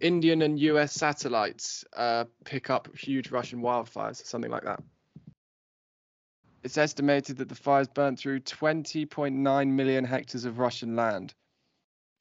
Indian 0.00 0.42
and 0.42 0.58
US 0.60 0.92
satellites 0.92 1.84
uh, 1.96 2.24
pick 2.44 2.70
up 2.70 2.94
huge 2.96 3.30
Russian 3.30 3.60
wildfires, 3.60 4.24
something 4.24 4.50
like 4.50 4.64
that. 4.64 4.82
It's 6.62 6.78
estimated 6.78 7.36
that 7.36 7.48
the 7.48 7.54
fires 7.54 7.88
burnt 7.88 8.18
through 8.18 8.40
20.9 8.40 9.68
million 9.68 10.04
hectares 10.04 10.44
of 10.44 10.58
Russian 10.58 10.96
land 10.96 11.34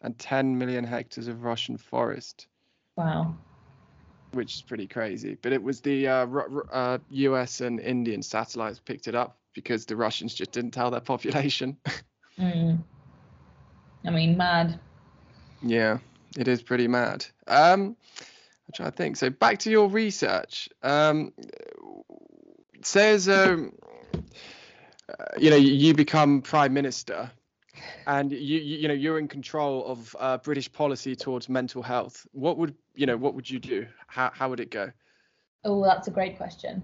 and 0.01 0.17
10 0.19 0.57
million 0.57 0.83
hectares 0.83 1.27
of 1.27 1.43
Russian 1.43 1.77
forest. 1.77 2.47
Wow. 2.95 3.35
Which 4.33 4.55
is 4.55 4.61
pretty 4.61 4.85
crazy. 4.85 5.37
But 5.41 5.53
it 5.53 5.63
was 5.63 5.81
the 5.81 6.07
uh, 6.07 6.27
uh, 6.71 6.97
US 7.09 7.61
and 7.61 7.79
Indian 7.79 8.21
satellites 8.21 8.79
picked 8.79 9.07
it 9.07 9.15
up 9.15 9.39
because 9.55 9.85
the 9.85 9.95
Russians 9.95 10.35
just 10.35 10.51
didn't 10.51 10.71
tell 10.71 10.91
their 10.91 11.01
population. 11.01 11.77
mm. 12.39 12.77
I 14.05 14.09
mean, 14.11 14.37
mad. 14.37 14.79
Yeah, 15.63 15.97
it 16.37 16.47
is 16.47 16.61
pretty 16.61 16.87
mad. 16.87 17.25
Um, 17.47 17.95
I'm 18.19 18.73
trying 18.75 18.91
to 18.91 18.95
think. 18.95 19.17
So 19.17 19.31
back 19.31 19.59
to 19.59 19.71
your 19.71 19.89
research. 19.89 20.69
Um, 20.83 21.33
it 22.73 22.85
says, 22.85 23.27
um, 23.27 23.73
uh, 25.09 25.23
you 25.39 25.49
know, 25.49 25.55
you 25.55 25.95
become 25.95 26.41
prime 26.41 26.73
minister, 26.73 27.31
and 28.05 28.31
you, 28.31 28.37
you, 28.37 28.77
you 28.77 28.87
know, 28.87 28.93
you're 28.93 29.17
in 29.17 29.27
control 29.27 29.85
of 29.85 30.15
uh, 30.19 30.37
British 30.37 30.71
policy 30.71 31.15
towards 31.15 31.49
mental 31.49 31.81
health. 31.81 32.27
What 32.31 32.57
would, 32.57 32.75
you 32.93 33.05
know, 33.05 33.17
what 33.17 33.33
would 33.33 33.49
you 33.49 33.59
do? 33.59 33.87
How 34.07 34.31
how 34.33 34.49
would 34.49 34.59
it 34.59 34.69
go? 34.69 34.91
Oh, 35.63 35.83
that's 35.83 36.07
a 36.07 36.11
great 36.11 36.37
question. 36.37 36.83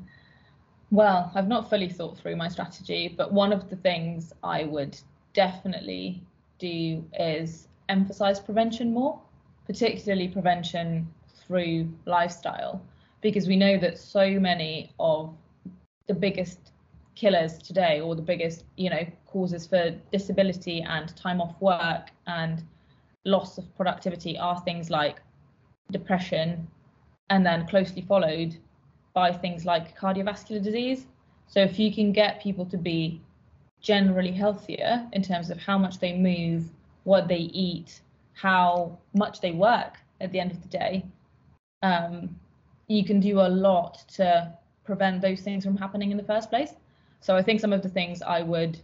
Well, 0.91 1.31
I've 1.33 1.47
not 1.47 1.69
fully 1.69 1.87
thought 1.87 2.17
through 2.17 2.35
my 2.35 2.49
strategy, 2.49 3.13
but 3.17 3.31
one 3.31 3.53
of 3.53 3.69
the 3.69 3.77
things 3.77 4.33
I 4.43 4.65
would 4.65 4.99
definitely 5.33 6.21
do 6.59 7.03
is 7.17 7.69
emphasize 7.87 8.41
prevention 8.41 8.93
more, 8.93 9.21
particularly 9.65 10.27
prevention 10.27 11.07
through 11.33 11.89
lifestyle, 12.05 12.81
because 13.21 13.47
we 13.47 13.55
know 13.55 13.77
that 13.77 13.97
so 13.97 14.37
many 14.37 14.91
of 14.99 15.33
the 16.07 16.13
biggest 16.13 16.73
killers 17.15 17.57
today 17.57 18.01
or 18.01 18.15
the 18.15 18.21
biggest 18.21 18.65
you 18.75 18.89
know 18.89 19.05
causes 19.27 19.67
for 19.67 19.91
disability 20.11 20.81
and 20.81 21.15
time 21.15 21.39
off 21.39 21.53
work 21.61 22.09
and 22.27 22.63
loss 23.25 23.57
of 23.57 23.75
productivity 23.75 24.37
are 24.37 24.59
things 24.61 24.89
like 24.89 25.21
depression 25.91 26.67
and 27.29 27.45
then 27.45 27.67
closely 27.67 28.01
followed 28.01 28.57
by 29.13 29.31
things 29.31 29.65
like 29.65 29.97
cardiovascular 29.97 30.63
disease. 30.63 31.05
So 31.47 31.61
if 31.61 31.77
you 31.79 31.93
can 31.93 32.11
get 32.11 32.41
people 32.41 32.65
to 32.67 32.77
be 32.77 33.21
generally 33.81 34.31
healthier 34.31 35.07
in 35.11 35.21
terms 35.21 35.49
of 35.49 35.57
how 35.57 35.77
much 35.77 35.99
they 35.99 36.13
move 36.13 36.65
what 37.03 37.27
they 37.27 37.49
eat 37.53 38.01
how 38.33 38.97
much 39.13 39.41
they 39.41 39.51
work 39.51 39.97
at 40.21 40.31
the 40.31 40.39
end 40.39 40.51
of 40.51 40.61
the 40.61 40.67
day 40.67 41.03
um, 41.81 42.35
you 42.87 43.03
can 43.03 43.19
do 43.19 43.39
a 43.39 43.49
lot 43.49 44.03
to 44.07 44.53
prevent 44.83 45.21
those 45.21 45.41
things 45.41 45.63
from 45.63 45.75
happening 45.75 46.11
in 46.11 46.17
the 46.17 46.23
first 46.23 46.49
place. 46.49 46.73
So 47.21 47.35
I 47.35 47.41
think 47.41 47.59
some 47.59 47.73
of 47.73 47.81
the 47.81 47.89
things 47.89 48.21
I 48.21 48.41
would 48.41 48.79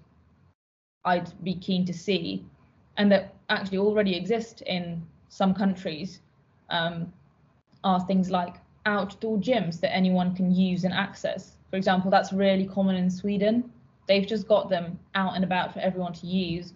I'd 1.05 1.31
be 1.43 1.55
keen 1.55 1.85
to 1.85 1.93
see 1.93 2.45
and 2.97 3.11
that 3.11 3.33
actually 3.49 3.77
already 3.77 4.15
exist 4.15 4.61
in 4.61 5.05
some 5.29 5.53
countries 5.53 6.21
um, 6.69 7.11
are 7.83 7.99
things 8.01 8.29
like 8.29 8.55
outdoor 8.87 9.37
gyms 9.37 9.79
that 9.81 9.93
anyone 9.93 10.33
can 10.33 10.51
use 10.51 10.85
and 10.85 10.93
access. 10.93 11.57
For 11.69 11.75
example, 11.75 12.09
that's 12.09 12.33
really 12.33 12.65
common 12.65 12.95
in 12.95 13.11
Sweden. 13.11 13.71
They've 14.07 14.25
just 14.25 14.47
got 14.47 14.69
them 14.69 14.97
out 15.13 15.35
and 15.35 15.43
about 15.43 15.73
for 15.73 15.79
everyone 15.79 16.13
to 16.13 16.25
use, 16.27 16.73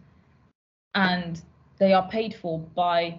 and 0.93 1.41
they 1.79 1.93
are 1.93 2.07
paid 2.09 2.35
for 2.35 2.59
by 2.59 3.17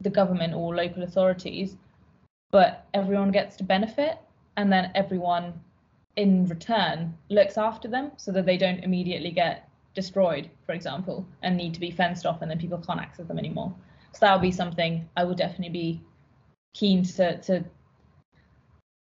the 0.00 0.10
government 0.10 0.54
or 0.54 0.74
local 0.74 1.02
authorities, 1.02 1.76
but 2.50 2.86
everyone 2.94 3.30
gets 3.30 3.56
to 3.56 3.64
benefit, 3.64 4.18
and 4.56 4.72
then 4.72 4.90
everyone 4.94 5.52
in 6.16 6.46
return 6.46 7.14
looks 7.28 7.58
after 7.58 7.88
them 7.88 8.10
so 8.16 8.32
that 8.32 8.46
they 8.46 8.56
don't 8.56 8.82
immediately 8.82 9.30
get 9.30 9.68
destroyed, 9.94 10.48
for 10.64 10.72
example, 10.72 11.26
and 11.42 11.56
need 11.56 11.74
to 11.74 11.80
be 11.80 11.90
fenced 11.90 12.24
off 12.24 12.40
and 12.40 12.50
then 12.50 12.58
people 12.58 12.78
can't 12.78 13.00
access 13.00 13.26
them 13.26 13.38
anymore. 13.38 13.74
So 14.12 14.20
that 14.20 14.32
would 14.32 14.42
be 14.42 14.50
something 14.50 15.06
I 15.14 15.24
would 15.24 15.36
definitely 15.36 15.72
be 15.72 16.00
keen 16.74 17.02
to 17.02 17.38
to 17.42 17.64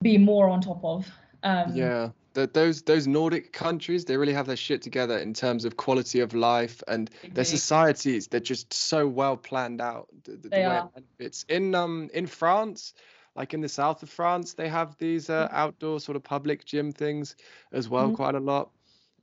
be 0.02 0.18
more 0.18 0.48
on 0.48 0.60
top 0.60 0.82
of. 0.84 1.06
Um, 1.42 1.72
yeah, 1.74 2.10
the, 2.34 2.46
those 2.46 2.82
those 2.82 3.06
Nordic 3.06 3.52
countries, 3.52 4.04
they 4.04 4.16
really 4.16 4.32
have 4.32 4.46
their 4.46 4.56
shit 4.56 4.82
together 4.82 5.18
in 5.18 5.34
terms 5.34 5.64
of 5.64 5.76
quality 5.76 6.20
of 6.20 6.34
life 6.34 6.82
and 6.88 7.10
their 7.34 7.44
societies. 7.44 8.28
They're 8.28 8.40
just 8.40 8.72
so 8.72 9.06
well 9.06 9.36
planned 9.36 9.80
out. 9.80 10.08
The, 10.24 10.32
the, 10.32 10.48
they 10.48 10.62
the 10.62 10.70
are. 10.70 10.90
It's 11.18 11.44
in 11.48 11.74
um 11.74 12.10
in 12.14 12.26
France 12.26 12.94
like 13.36 13.54
in 13.54 13.60
the 13.60 13.68
south 13.68 14.02
of 14.02 14.10
France, 14.10 14.54
they 14.54 14.68
have 14.68 14.96
these 14.98 15.30
uh, 15.30 15.44
Mm-hmm. 15.46 15.54
outdoor 15.56 16.00
sort 16.00 16.16
of 16.16 16.22
public 16.24 16.64
gym 16.64 16.92
things 16.92 17.36
as 17.72 17.88
well, 17.88 18.10
Mhm. 18.10 18.16
quite 18.16 18.34
a 18.34 18.40
lot. 18.40 18.70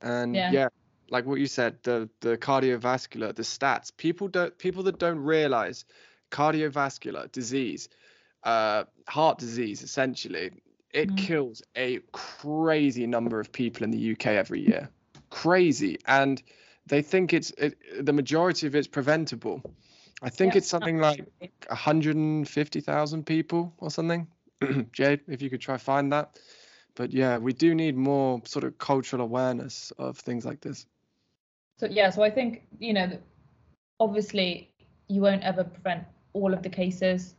And 0.01 0.35
Yeah. 0.35 0.51
yeah. 0.51 0.67
like 1.09 1.25
what 1.25 1.39
you 1.39 1.47
said, 1.47 1.77
the 1.83 2.09
the 2.21 2.37
cardiovascular, 2.37 3.35
the 3.35 3.43
stats. 3.43 3.91
People 3.95 4.27
don't 4.27 4.57
people 4.57 4.83
that 4.83 4.99
don't 4.99 5.19
realize 5.19 5.85
cardiovascular 6.31 7.31
disease, 7.31 7.89
uh, 8.43 8.85
heart 9.07 9.39
disease, 9.39 9.81
essentially, 9.83 10.51
it 10.91 11.09
Mhm. 11.09 11.17
kills 11.17 11.61
a 11.75 11.99
crazy 12.11 13.07
number 13.07 13.39
of 13.39 13.51
people 13.51 13.83
in 13.83 13.91
the 13.91 13.97
UK 13.97 14.37
every 14.37 14.61
year. 14.61 14.89
Crazy, 15.29 15.97
and 16.05 16.41
they 16.85 17.01
think 17.01 17.33
it's 17.33 17.51
it, 17.51 18.05
the 18.05 18.13
majority 18.13 18.67
of 18.67 18.75
it's 18.75 18.87
preventable. 18.87 19.61
I 20.21 20.29
think 20.29 20.53
Yeah, 20.53 20.59
it's 20.59 20.67
something 20.67 20.97
like 20.97 21.19
absolutely. 21.19 21.51
150,000 21.67 23.25
people 23.25 23.73
or 23.77 23.91
something. 23.91 24.27
Jade, 24.91 25.21
if 25.27 25.41
you 25.41 25.49
could 25.49 25.61
try 25.61 25.77
find 25.77 26.11
that. 26.11 26.39
But 26.95 27.11
yeah, 27.13 27.37
we 27.37 27.53
do 27.53 27.75
need 27.75 27.95
more 27.95 28.41
sort 28.45 28.63
of 28.63 28.77
cultural 28.79 29.21
awareness 29.21 29.91
of 29.99 30.17
things 30.17 30.45
like 30.45 30.61
this. 30.61 30.87
So 31.77 31.85
yeah, 31.85 32.09
so 32.09 32.23
I 32.23 32.31
think 32.31 32.63
you 32.79 32.93
know, 32.93 33.19
obviously 33.99 34.71
you 35.07 35.21
won't 35.21 35.43
ever 35.43 35.63
prevent 35.63 36.05
all 36.33 36.53
of 36.53 36.63
the 36.63 36.69
cases, 36.69 37.35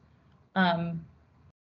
um, 0.54 1.04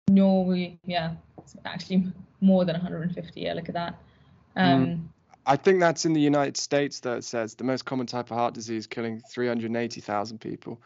nor 0.08 0.44
we 0.44 0.78
yeah, 0.84 1.14
it's 1.54 1.66
actually 1.66 2.12
more 2.40 2.64
than 2.64 2.74
150. 2.74 3.40
Yeah, 3.40 3.54
look 3.54 3.68
at 3.68 3.74
that. 3.74 3.98
Um, 4.56 5.10
I 5.46 5.56
think 5.56 5.80
that's 5.80 6.04
in 6.04 6.12
the 6.12 6.20
United 6.20 6.56
States, 6.56 7.00
though, 7.00 7.14
it 7.14 7.24
says 7.24 7.54
the 7.54 7.64
most 7.64 7.84
common 7.84 8.06
type 8.06 8.30
of 8.30 8.36
heart 8.36 8.54
disease 8.54 8.86
killing 8.86 9.22
380,000 9.30 10.38
people. 10.40 10.80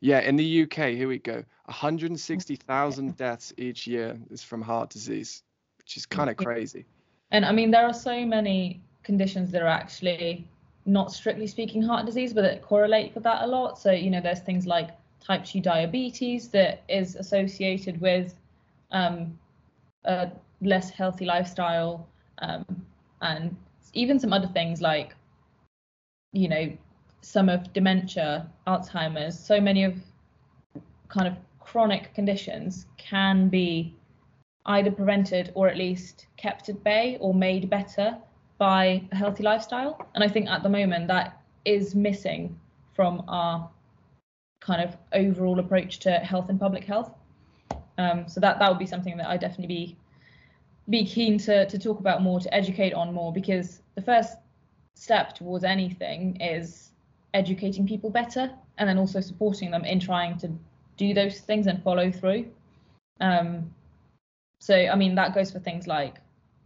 Yeah, 0.00 0.20
in 0.20 0.36
the 0.36 0.62
UK, 0.62 0.90
here 0.90 1.08
we 1.08 1.18
go 1.18 1.44
160,000 1.64 3.16
deaths 3.16 3.52
each 3.56 3.86
year 3.86 4.18
is 4.30 4.42
from 4.42 4.62
heart 4.62 4.90
disease, 4.90 5.42
which 5.78 5.96
is 5.96 6.06
kind 6.06 6.30
of 6.30 6.36
crazy. 6.36 6.86
And 7.30 7.44
I 7.44 7.52
mean, 7.52 7.70
there 7.70 7.86
are 7.86 7.94
so 7.94 8.24
many 8.24 8.80
conditions 9.02 9.50
that 9.52 9.62
are 9.62 9.68
actually 9.68 10.46
not 10.86 11.12
strictly 11.12 11.46
speaking 11.46 11.82
heart 11.82 12.06
disease, 12.06 12.32
but 12.32 12.42
that 12.42 12.62
correlate 12.62 13.14
with 13.14 13.24
that 13.24 13.42
a 13.42 13.46
lot. 13.46 13.78
So, 13.78 13.90
you 13.90 14.10
know, 14.10 14.20
there's 14.20 14.40
things 14.40 14.66
like 14.66 14.90
type 15.20 15.44
2 15.44 15.60
diabetes 15.60 16.48
that 16.48 16.82
is 16.88 17.16
associated 17.16 18.00
with 18.00 18.34
um, 18.90 19.38
a 20.04 20.30
less 20.60 20.90
healthy 20.90 21.24
lifestyle, 21.24 22.08
um, 22.38 22.64
and 23.20 23.56
even 23.94 24.18
some 24.18 24.32
other 24.32 24.48
things 24.48 24.80
like, 24.80 25.14
you 26.32 26.48
know, 26.48 26.72
some 27.20 27.48
of 27.48 27.72
dementia, 27.72 28.48
Alzheimer's, 28.66 29.38
so 29.38 29.60
many 29.60 29.84
of 29.84 29.94
kind 31.08 31.26
of 31.26 31.36
chronic 31.60 32.14
conditions 32.14 32.86
can 32.96 33.48
be 33.48 33.94
either 34.66 34.90
prevented 34.90 35.50
or 35.54 35.68
at 35.68 35.76
least 35.76 36.26
kept 36.36 36.68
at 36.68 36.82
bay 36.84 37.16
or 37.20 37.34
made 37.34 37.68
better 37.70 38.16
by 38.58 39.02
a 39.12 39.16
healthy 39.16 39.42
lifestyle. 39.42 40.06
And 40.14 40.22
I 40.22 40.28
think 40.28 40.48
at 40.48 40.62
the 40.62 40.68
moment 40.68 41.08
that 41.08 41.40
is 41.64 41.94
missing 41.94 42.58
from 42.94 43.22
our 43.28 43.68
kind 44.60 44.82
of 44.82 44.96
overall 45.12 45.58
approach 45.60 45.98
to 46.00 46.12
health 46.12 46.48
and 46.48 46.58
public 46.58 46.84
health. 46.84 47.12
Um, 47.98 48.28
so 48.28 48.40
that 48.40 48.58
that 48.58 48.68
would 48.68 48.78
be 48.78 48.86
something 48.86 49.16
that 49.16 49.28
I 49.28 49.36
definitely 49.36 49.74
be 49.74 49.96
be 50.88 51.04
keen 51.04 51.36
to 51.38 51.66
to 51.66 51.78
talk 51.78 52.00
about 52.00 52.22
more, 52.22 52.40
to 52.40 52.54
educate 52.54 52.94
on 52.94 53.12
more, 53.12 53.32
because 53.32 53.82
the 53.94 54.02
first 54.02 54.38
step 54.94 55.34
towards 55.34 55.64
anything 55.64 56.40
is 56.40 56.90
educating 57.34 57.86
people 57.86 58.10
better 58.10 58.50
and 58.78 58.88
then 58.88 58.98
also 58.98 59.20
supporting 59.20 59.70
them 59.70 59.84
in 59.84 60.00
trying 60.00 60.38
to 60.38 60.50
do 60.96 61.12
those 61.14 61.40
things 61.40 61.66
and 61.66 61.82
follow 61.82 62.10
through. 62.10 62.46
Um, 63.20 63.72
so, 64.60 64.74
I 64.74 64.96
mean, 64.96 65.14
that 65.14 65.34
goes 65.34 65.50
for 65.50 65.60
things 65.60 65.86
like 65.86 66.16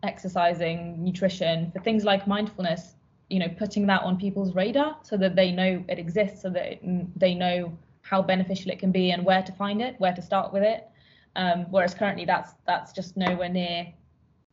exercising, 0.02 1.02
nutrition, 1.02 1.70
for 1.72 1.80
things 1.80 2.04
like 2.04 2.26
mindfulness, 2.26 2.94
you 3.28 3.38
know, 3.38 3.48
putting 3.48 3.86
that 3.86 4.02
on 4.02 4.18
people's 4.18 4.54
radar 4.54 4.96
so 5.02 5.16
that 5.16 5.36
they 5.36 5.50
know 5.50 5.84
it 5.88 5.98
exists, 5.98 6.42
so 6.42 6.50
that 6.50 6.80
they 7.16 7.34
know 7.34 7.76
how 8.02 8.22
beneficial 8.22 8.70
it 8.70 8.78
can 8.78 8.92
be 8.92 9.10
and 9.10 9.24
where 9.24 9.42
to 9.42 9.52
find 9.52 9.82
it, 9.82 9.94
where 9.98 10.14
to 10.14 10.22
start 10.22 10.52
with 10.52 10.62
it. 10.62 10.88
Um, 11.34 11.66
whereas 11.70 11.94
currently 11.94 12.24
that's 12.24 12.52
that's 12.66 12.92
just 12.92 13.16
nowhere 13.16 13.48
near 13.48 13.92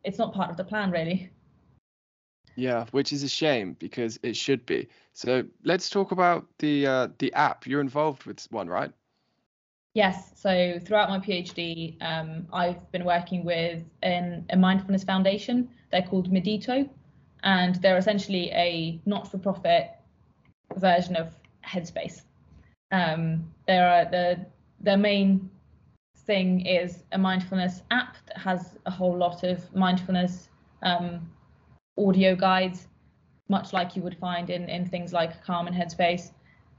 it's 0.04 0.18
not 0.18 0.32
part 0.32 0.50
of 0.50 0.56
the 0.56 0.64
plan 0.64 0.90
really. 0.90 1.30
Yeah, 2.56 2.86
which 2.90 3.12
is 3.12 3.22
a 3.22 3.28
shame 3.28 3.76
because 3.78 4.18
it 4.22 4.36
should 4.36 4.66
be. 4.66 4.88
So 5.12 5.44
let's 5.64 5.88
talk 5.88 6.10
about 6.12 6.46
the 6.58 6.86
uh, 6.86 7.08
the 7.18 7.32
app. 7.34 7.66
You're 7.66 7.80
involved 7.80 8.24
with 8.24 8.46
one, 8.50 8.68
right? 8.68 8.92
Yes. 9.94 10.32
So 10.36 10.78
throughout 10.84 11.08
my 11.08 11.18
PhD, 11.18 11.96
um, 12.00 12.46
I've 12.52 12.90
been 12.92 13.04
working 13.04 13.44
with 13.44 13.82
an, 14.02 14.46
a 14.50 14.56
mindfulness 14.56 15.04
foundation. 15.04 15.68
They're 15.90 16.02
called 16.02 16.30
Medito, 16.30 16.88
and 17.42 17.74
they're 17.76 17.96
essentially 17.96 18.50
a 18.52 19.00
not-for-profit 19.04 19.90
version 20.76 21.16
of 21.16 21.34
Headspace. 21.66 22.22
Um, 22.92 23.52
they're 23.66 24.04
the 24.10 24.46
their 24.80 24.96
main 24.96 25.50
thing 26.30 26.64
is 26.64 27.02
a 27.10 27.18
mindfulness 27.18 27.82
app 27.90 28.14
that 28.28 28.38
has 28.38 28.78
a 28.86 28.90
whole 28.98 29.16
lot 29.16 29.42
of 29.42 29.56
mindfulness 29.74 30.48
um, 30.82 31.28
audio 31.98 32.36
guides, 32.36 32.86
much 33.48 33.72
like 33.72 33.96
you 33.96 34.02
would 34.02 34.16
find 34.26 34.48
in 34.48 34.68
in 34.68 34.82
things 34.86 35.12
like 35.12 35.42
Calm 35.42 35.66
and 35.66 35.74
Headspace, 35.80 36.30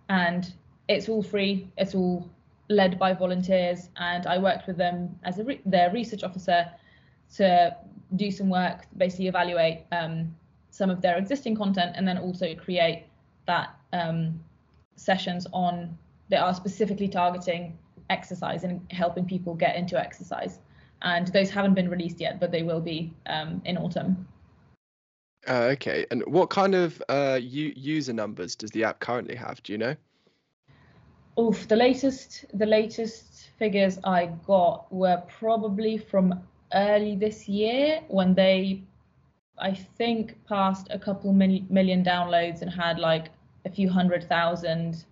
and 0.07 0.53
it's 0.87 1.09
all 1.09 1.21
free. 1.21 1.67
It's 1.77 1.93
all 1.93 2.29
led 2.69 2.97
by 2.97 3.11
volunteers, 3.13 3.89
and 3.97 4.25
I 4.25 4.37
worked 4.37 4.67
with 4.67 4.77
them 4.77 4.97
as 5.29 5.39
a 5.39 5.43
re- 5.43 5.65
their 5.65 5.91
research 5.91 6.23
officer 6.23 6.59
to 7.37 7.75
do 8.15 8.31
some 8.31 8.49
work, 8.49 8.79
basically 8.95 9.27
evaluate 9.27 9.79
um, 9.91 10.13
some 10.69 10.89
of 10.89 11.01
their 11.01 11.17
existing 11.17 11.57
content, 11.57 11.91
and 11.97 12.07
then 12.07 12.17
also 12.17 12.55
create 12.55 13.03
that 13.47 13.67
um, 13.91 14.39
sessions 14.95 15.45
on 15.51 15.97
that 16.29 16.41
are 16.41 16.53
specifically 16.53 17.09
targeting 17.09 17.77
exercise 18.11 18.63
and 18.63 18.81
helping 18.91 19.25
people 19.25 19.55
get 19.55 19.75
into 19.75 19.99
exercise. 19.99 20.59
And 21.01 21.27
those 21.27 21.49
haven't 21.49 21.73
been 21.73 21.89
released 21.89 22.19
yet, 22.19 22.39
but 22.39 22.51
they 22.51 22.63
will 22.63 22.81
be 22.81 23.13
um, 23.25 23.61
in 23.65 23.77
autumn. 23.77 24.27
Uh, 25.47 25.73
okay. 25.73 26.05
And 26.11 26.23
what 26.27 26.49
kind 26.49 26.75
of 26.75 27.01
uh, 27.09 27.39
u- 27.41 27.73
user 27.75 28.13
numbers 28.13 28.55
does 28.55 28.69
the 28.71 28.83
app 28.83 28.99
currently 28.99 29.35
have? 29.35 29.63
Do 29.63 29.71
you 29.73 29.79
know? 29.79 29.95
Oof, 31.39 31.67
the 31.67 31.75
latest 31.75 32.45
the 32.53 32.65
latest 32.65 33.49
figures 33.57 33.97
I 34.03 34.27
got 34.45 34.91
were 34.93 35.23
probably 35.39 35.97
from 35.97 36.43
early 36.73 37.15
this 37.15 37.47
year 37.47 38.01
when 38.09 38.35
they 38.35 38.83
I 39.57 39.73
think 39.73 40.37
passed 40.45 40.87
a 40.91 40.99
couple 40.99 41.31
mil- 41.33 41.65
million 41.69 42.03
downloads 42.03 42.61
and 42.61 42.69
had 42.69 42.99
like 42.99 43.29
a 43.65 43.69
few 43.69 43.89
hundred 43.89 44.27
thousand 44.27 45.05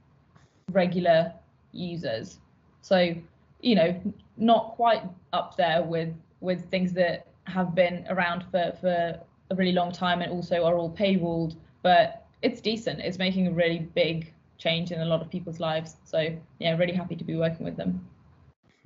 regular 0.71 1.33
users. 1.71 2.39
So, 2.81 3.15
you 3.61 3.75
know, 3.75 4.01
not 4.37 4.75
quite 4.75 5.03
up 5.33 5.57
there 5.57 5.83
with 5.83 6.13
with 6.41 6.69
things 6.69 6.93
that 6.93 7.27
have 7.43 7.75
been 7.75 8.05
around 8.09 8.45
for 8.51 8.73
for 8.79 9.19
a 9.51 9.55
really 9.55 9.71
long 9.71 9.91
time 9.91 10.21
and 10.21 10.31
also 10.31 10.63
are 10.63 10.75
all 10.75 10.91
paywalled, 10.91 11.55
but 11.81 12.25
it's 12.41 12.61
decent. 12.61 12.99
It's 12.99 13.17
making 13.17 13.47
a 13.47 13.51
really 13.51 13.79
big 13.79 14.33
change 14.57 14.91
in 14.91 15.01
a 15.01 15.05
lot 15.05 15.21
of 15.21 15.29
people's 15.29 15.59
lives. 15.59 15.95
So 16.05 16.35
yeah, 16.59 16.77
really 16.77 16.93
happy 16.93 17.15
to 17.15 17.23
be 17.23 17.35
working 17.35 17.65
with 17.65 17.75
them. 17.75 18.05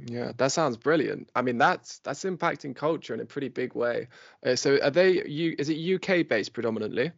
Yeah, 0.05 0.31
that 0.37 0.51
sounds 0.51 0.77
brilliant. 0.77 1.29
I 1.35 1.41
mean, 1.41 1.57
that's 1.57 1.99
that's 1.99 2.23
impacting 2.23 2.75
culture 2.75 3.13
in 3.13 3.19
a 3.19 3.25
pretty 3.25 3.49
big 3.49 3.75
way. 3.75 4.07
Uh, 4.45 4.55
so, 4.55 4.79
are 4.81 4.89
they? 4.89 5.25
You 5.25 5.55
is 5.57 5.69
it 5.69 5.77
UK 5.77 6.27
based 6.27 6.53
predominantly? 6.53 7.11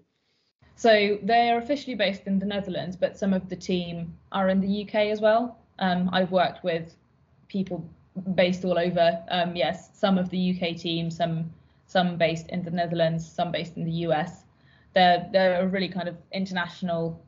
So 0.76 1.18
they 1.24 1.50
are 1.52 1.58
officially 1.58 1.96
based 1.96 2.24
in 2.28 2.38
the 2.38 2.46
Netherlands, 2.46 2.98
but 2.98 3.18
some 3.18 3.34
of 3.34 3.48
the 3.48 3.56
team 3.56 4.18
are 4.34 4.50
in 4.50 4.60
the 4.60 4.84
UK 4.84 4.96
as 5.08 5.22
well. 5.22 5.58
Um, 5.80 6.10
I've 6.14 6.32
worked 6.32 6.64
with 6.64 6.96
people 7.48 7.90
based 8.34 8.64
all 8.66 8.80
over. 8.80 9.24
Um, 9.30 9.56
yes, 9.56 9.90
some 9.94 10.18
of 10.18 10.30
the 10.30 10.52
UK 10.52 10.78
team, 10.78 11.12
some 11.12 11.54
some 11.88 12.18
based 12.18 12.50
in 12.50 12.64
the 12.64 12.72
Netherlands, 12.72 13.30
some 13.30 13.52
based 13.52 13.78
in 13.78 13.86
the 13.86 13.92
US. 14.08 14.44
They're 14.94 15.28
they're 15.32 15.62
a 15.62 15.68
really 15.68 15.90
kind 15.90 16.08
of 16.08 16.18
international 16.32 17.22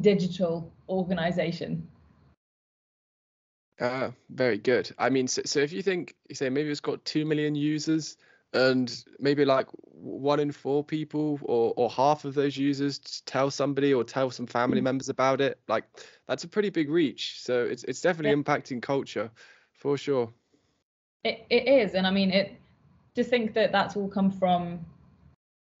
digital 0.00 0.72
organization. 0.88 1.86
Uh, 3.80 4.10
very 4.28 4.58
good. 4.58 4.90
I 4.98 5.08
mean, 5.08 5.26
so, 5.26 5.42
so 5.46 5.60
if 5.60 5.72
you 5.72 5.82
think, 5.82 6.14
you 6.28 6.34
say 6.34 6.50
maybe 6.50 6.68
it's 6.68 6.80
got 6.80 7.02
two 7.06 7.24
million 7.24 7.54
users, 7.54 8.18
and 8.52 9.04
maybe 9.18 9.44
like 9.44 9.66
one 9.82 10.40
in 10.40 10.50
four 10.50 10.82
people 10.82 11.38
or 11.42 11.72
or 11.76 11.90
half 11.90 12.24
of 12.24 12.34
those 12.34 12.56
users 12.56 12.98
tell 13.26 13.50
somebody 13.50 13.94
or 13.94 14.02
tell 14.02 14.30
some 14.30 14.46
family 14.46 14.80
mm. 14.80 14.84
members 14.84 15.08
about 15.08 15.40
it, 15.40 15.60
like 15.68 15.84
that's 16.26 16.44
a 16.44 16.48
pretty 16.48 16.70
big 16.70 16.90
reach. 16.90 17.40
So 17.40 17.62
it's 17.64 17.84
it's 17.84 18.00
definitely 18.00 18.30
Yeah. 18.30 18.42
impacting 18.42 18.82
culture, 18.82 19.30
for 19.72 19.96
sure. 19.96 20.32
It 21.24 21.46
it 21.50 21.68
is, 21.68 21.94
and 21.94 22.06
I 22.06 22.10
mean 22.10 22.30
it. 22.30 22.56
To 23.16 23.24
think 23.24 23.54
that 23.54 23.72
that's 23.72 23.96
all 23.96 24.08
come 24.08 24.30
from, 24.30 24.86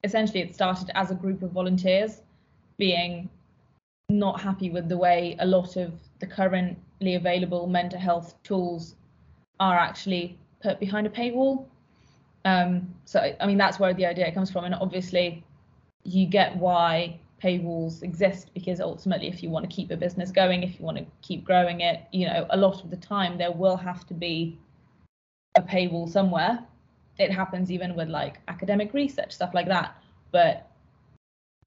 essentially, 0.02 0.40
it 0.40 0.52
started 0.52 0.90
as 0.96 1.12
a 1.12 1.14
group 1.14 1.42
of 1.42 1.52
volunteers, 1.52 2.22
being 2.76 3.30
not 4.08 4.40
happy 4.40 4.68
with 4.68 4.88
the 4.88 4.96
way 4.98 5.36
a 5.38 5.46
lot 5.46 5.76
of 5.76 5.92
the 6.18 6.26
currently 6.26 7.14
available 7.14 7.68
mental 7.68 8.00
health 8.00 8.34
tools 8.42 8.96
are 9.60 9.78
actually 9.78 10.36
put 10.60 10.80
behind 10.80 11.06
a 11.06 11.10
paywall. 11.10 11.66
Um, 12.44 12.94
so 13.04 13.34
I 13.40 13.46
mean 13.46 13.58
that's 13.58 13.78
where 13.78 13.92
the 13.94 14.06
idea 14.06 14.32
comes 14.32 14.50
from, 14.50 14.64
and 14.64 14.74
obviously, 14.74 15.44
you 16.04 16.26
get 16.26 16.56
why 16.56 17.18
paywalls 17.42 18.02
exist 18.02 18.50
because 18.54 18.80
ultimately, 18.80 19.28
if 19.28 19.42
you 19.42 19.50
want 19.50 19.68
to 19.68 19.74
keep 19.74 19.90
a 19.90 19.96
business 19.96 20.30
going, 20.30 20.62
if 20.62 20.78
you 20.78 20.84
want 20.84 20.98
to 20.98 21.06
keep 21.22 21.44
growing 21.44 21.80
it, 21.80 22.02
you 22.12 22.26
know, 22.26 22.46
a 22.50 22.56
lot 22.56 22.82
of 22.84 22.90
the 22.90 22.96
time 22.96 23.38
there 23.38 23.52
will 23.52 23.76
have 23.76 24.06
to 24.06 24.14
be 24.14 24.58
a 25.56 25.62
paywall 25.62 26.08
somewhere. 26.08 26.60
It 27.18 27.30
happens 27.30 27.70
even 27.70 27.94
with 27.94 28.08
like 28.08 28.40
academic 28.48 28.92
research, 28.94 29.32
stuff 29.32 29.52
like 29.54 29.66
that. 29.68 29.96
But 30.32 30.70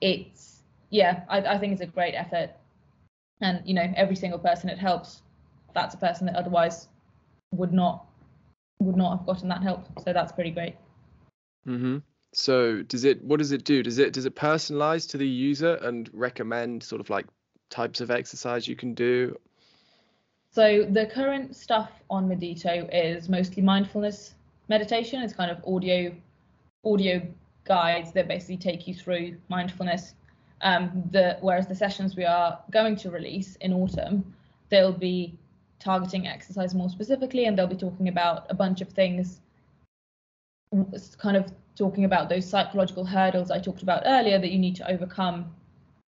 it's 0.01 0.61
yeah, 0.89 1.23
I, 1.29 1.39
I 1.39 1.57
think 1.57 1.73
it's 1.73 1.81
a 1.81 1.87
great 1.87 2.13
effort. 2.13 2.51
And 3.41 3.61
you 3.65 3.73
know, 3.73 3.91
every 3.95 4.15
single 4.15 4.39
person 4.39 4.69
it 4.69 4.77
helps, 4.77 5.21
that's 5.73 5.95
a 5.95 5.97
person 5.97 6.27
that 6.27 6.35
otherwise 6.35 6.87
would 7.51 7.73
not 7.73 8.05
would 8.83 8.97
not 8.97 9.17
have 9.17 9.25
gotten 9.25 9.49
that 9.49 9.63
help. 9.63 9.85
So 10.03 10.13
that's 10.13 10.31
pretty 10.31 10.51
great. 10.51 10.75
hmm 11.65 11.97
So 12.33 12.81
does 12.83 13.03
it? 13.03 13.23
What 13.23 13.37
does 13.37 13.51
it 13.51 13.63
do? 13.63 13.83
Does 13.83 13.99
it 13.99 14.13
does 14.13 14.25
it 14.25 14.35
personalize 14.35 15.09
to 15.09 15.17
the 15.17 15.27
user 15.27 15.75
and 15.75 16.09
recommend 16.13 16.83
sort 16.83 17.01
of 17.01 17.09
like 17.09 17.25
types 17.69 18.01
of 18.01 18.11
exercise 18.11 18.67
you 18.67 18.75
can 18.75 18.93
do? 18.93 19.37
So 20.51 20.85
the 20.87 21.07
current 21.07 21.55
stuff 21.55 21.89
on 22.09 22.29
Medito 22.29 22.87
is 22.93 23.27
mostly 23.27 23.63
mindfulness 23.63 24.35
meditation. 24.69 25.21
It's 25.23 25.33
kind 25.33 25.49
of 25.49 25.63
audio 25.65 26.15
audio 26.85 27.21
guides 27.65 28.11
that 28.11 28.27
basically 28.27 28.57
take 28.57 28.87
you 28.87 28.93
through 28.93 29.37
mindfulness. 29.49 30.13
Um, 30.61 31.03
the 31.11 31.37
whereas 31.41 31.67
the 31.67 31.75
sessions 31.75 32.15
we 32.15 32.23
are 32.25 32.59
going 32.71 32.95
to 32.97 33.09
release 33.09 33.55
in 33.57 33.73
autumn, 33.73 34.33
they'll 34.69 34.93
be 34.93 35.37
targeting 35.83 36.27
exercise 36.27 36.73
more 36.73 36.89
specifically, 36.89 37.45
and 37.45 37.57
they'll 37.57 37.67
be 37.67 37.75
talking 37.75 38.07
about 38.07 38.45
a 38.49 38.53
bunch 38.53 38.81
of 38.81 38.89
things, 38.89 39.41
kind 41.17 41.37
of 41.37 41.51
talking 41.75 42.05
about 42.05 42.29
those 42.29 42.47
psychological 42.47 43.05
hurdles 43.05 43.51
I 43.51 43.59
talked 43.59 43.83
about 43.83 44.03
earlier 44.05 44.39
that 44.39 44.51
you 44.51 44.59
need 44.59 44.75
to 44.77 44.89
overcome 44.89 45.53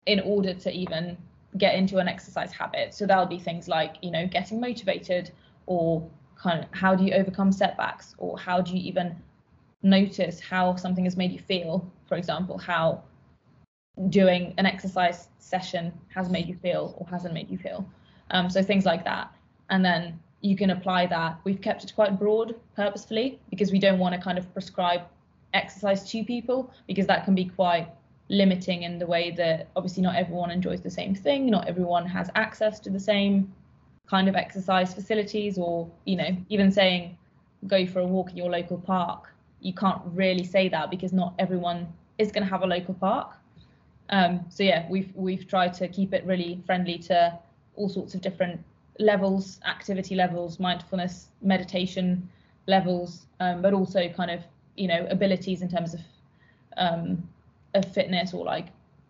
in 0.07 0.21
order 0.21 0.55
to 0.55 0.73
even 0.73 1.17
get 1.59 1.75
into 1.75 1.99
an 1.99 2.09
exercise 2.09 2.53
habit. 2.53 2.95
So 2.95 3.07
that'll 3.07 3.27
be 3.27 3.39
things 3.39 3.69
like, 3.69 3.97
you 4.03 4.11
know, 4.11 4.27
getting 4.27 4.61
motivated 4.61 5.31
or 5.67 6.09
kind 6.37 6.65
of 6.65 6.69
how 6.73 6.95
do 6.95 7.05
you 7.05 7.13
overcome 7.13 7.53
setbacks 7.53 8.15
or 8.19 8.39
how 8.39 8.61
do 8.61 8.77
you 8.77 8.83
even 8.83 9.17
notice 9.83 10.41
how 10.41 10.77
something 10.77 11.05
has 11.05 11.17
made 11.17 11.33
you 11.33 11.39
feel, 11.39 11.91
for 12.09 12.17
example, 12.17 12.59
how 12.59 13.03
doing 14.09 14.55
an 14.59 14.67
exercise 14.67 15.29
session 15.39 15.93
has 16.09 16.29
made 16.29 16.49
you 16.49 16.57
feel 16.57 16.95
or 16.99 17.07
hasn't 17.07 17.35
made 17.35 17.51
you 17.51 17.59
feel. 17.59 17.87
Um, 18.31 18.49
so 18.49 18.63
things 18.63 18.87
like 18.87 19.05
that. 19.05 19.31
And 19.71 19.85
then 19.85 20.19
you 20.41 20.57
can 20.57 20.71
apply 20.71 21.07
that. 21.07 21.39
We've 21.45 21.61
kept 21.61 21.85
it 21.85 21.95
quite 21.95 22.19
broad 22.19 22.55
purposefully 22.77 23.41
because 23.51 23.73
we 23.73 23.79
don't 23.79 23.99
want 23.99 24.15
to 24.15 24.21
kind 24.21 24.39
of 24.39 24.53
prescribe 24.53 25.03
exercise 25.55 26.09
to 26.11 26.25
people 26.25 26.73
because 26.87 27.07
that 27.07 27.25
can 27.25 27.35
be 27.35 27.45
quite 27.45 27.89
limiting 28.29 28.83
in 28.83 28.99
the 28.99 29.07
way 29.07 29.31
that 29.31 29.69
obviously 29.77 30.03
not 30.03 30.17
everyone 30.17 30.51
enjoys 30.51 30.81
the 30.81 30.91
same 30.91 31.15
thing, 31.15 31.51
not 31.51 31.69
everyone 31.69 32.07
has 32.07 32.31
access 32.35 32.81
to 32.81 32.91
the 32.91 33.01
same 33.01 33.53
kind 34.09 34.29
of 34.29 34.35
exercise 34.35 34.93
facilities, 34.95 35.59
or 35.59 35.91
you 36.05 36.17
know, 36.17 36.37
even 36.49 36.71
saying 36.71 37.17
go 37.67 37.87
for 37.87 38.01
a 38.01 38.07
walk 38.07 38.31
in 38.31 38.37
your 38.37 38.51
local 38.51 38.79
park, 38.79 39.33
you 39.61 39.73
can't 39.73 40.01
really 40.07 40.45
say 40.45 40.69
that 40.69 40.91
because 40.91 41.13
not 41.13 41.35
everyone 41.39 41.87
is 42.19 42.33
going 42.33 42.43
to 42.43 42.51
have 42.51 42.63
a 42.63 42.67
local 42.67 42.95
park. 42.95 43.37
Um, 44.11 44.45
so 44.49 44.63
yeah, 44.63 44.87
we've 44.91 45.13
we've 45.15 45.47
tried 45.47 45.73
to 45.75 45.89
keep 45.89 46.13
it 46.13 46.25
really 46.27 46.61
friendly 46.67 46.99
to 46.99 47.39
all 47.77 47.89
sorts 47.89 48.15
of 48.15 48.21
different 48.21 48.63
levels, 48.99 49.61
activity 49.67 50.15
levels, 50.15 50.59
mindfulness, 50.61 51.29
meditation 51.41 52.29
levels, 52.67 53.27
um, 53.41 53.63
but 53.63 53.73
also 53.73 54.09
kind 54.09 54.31
of 54.31 54.41
you 54.77 54.89
know 54.89 55.07
abilities 55.11 55.63
in 55.63 55.69
terms 55.69 55.95
of 55.95 56.01
um, 56.77 57.29
of 57.75 57.85
fitness 57.93 58.35
or 58.35 58.45
like 58.45 58.67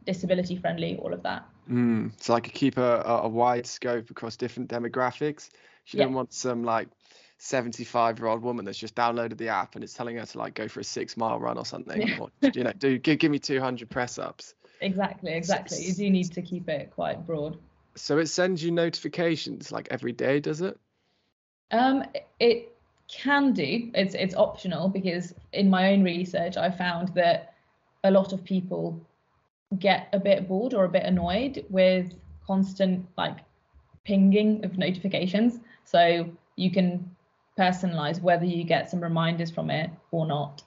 disability 0.06 0.56
friendly, 0.56 0.96
all 0.96 1.12
of 1.12 1.22
that. 1.22 1.44
Mm, 1.70 2.12
so 2.20 2.34
could 2.40 2.52
keep 2.52 2.76
a, 2.76 3.02
a 3.02 3.28
wide 3.28 3.66
scope 3.66 4.10
across 4.10 4.36
different 4.36 4.68
demographics. 4.68 5.50
You 5.88 5.98
Yeah. 5.98 6.06
don't 6.06 6.14
want 6.14 6.32
some 6.32 6.64
like 6.64 6.88
75 7.38 8.18
year 8.18 8.28
old 8.28 8.42
woman 8.42 8.64
that's 8.64 8.78
just 8.78 8.94
downloaded 8.94 9.36
the 9.36 9.48
app 9.48 9.74
and 9.74 9.84
it's 9.84 9.94
telling 9.94 10.16
her 10.16 10.26
to 10.26 10.38
like 10.38 10.54
go 10.54 10.68
for 10.68 10.80
a 10.80 10.84
six 10.84 11.16
mile 11.16 11.38
run 11.38 11.58
or 11.58 11.66
something. 11.66 12.02
Yeah. 12.02 12.18
Or, 12.20 12.30
you 12.54 12.64
know, 12.64 12.72
do 12.72 12.98
give, 12.98 13.18
give 13.18 13.30
me 13.30 13.38
200 13.38 13.88
press 13.90 14.18
ups. 14.18 14.54
Exactly, 14.80 15.32
exactly. 15.32 15.78
You 15.84 15.92
do 15.94 16.10
need 16.10 16.32
to 16.32 16.42
keep 16.42 16.68
it 16.68 16.90
quite 16.92 17.24
broad. 17.26 17.58
So 17.94 18.18
it 18.18 18.26
sends 18.26 18.62
you 18.62 18.70
notifications 18.70 19.70
like 19.70 19.88
every 19.90 20.12
day, 20.12 20.40
does 20.40 20.60
it? 20.60 20.78
Um, 21.70 22.04
it 22.40 22.74
can 23.08 23.52
do. 23.52 23.90
It's 23.94 24.14
it's 24.14 24.34
optional 24.34 24.88
because 24.88 25.34
in 25.52 25.68
my 25.68 25.92
own 25.92 26.02
research, 26.02 26.56
I 26.56 26.70
found 26.70 27.08
that 27.14 27.54
a 28.04 28.10
lot 28.10 28.32
of 28.32 28.44
people 28.44 29.00
get 29.78 30.08
a 30.12 30.18
bit 30.18 30.48
bored 30.48 30.74
or 30.74 30.84
a 30.84 30.88
bit 30.88 31.04
annoyed 31.04 31.64
with 31.70 32.14
constant 32.46 33.06
like 33.16 33.38
pinging 34.04 34.64
of 34.64 34.78
notifications. 34.78 35.60
So 35.84 36.28
you 36.56 36.70
can 36.70 37.14
personalize 37.58 38.20
whether 38.20 38.44
you 38.44 38.64
get 38.64 38.90
some 38.90 39.00
reminders 39.00 39.50
from 39.50 39.70
it 39.70 39.90
or 40.10 40.26
not. 40.26 40.62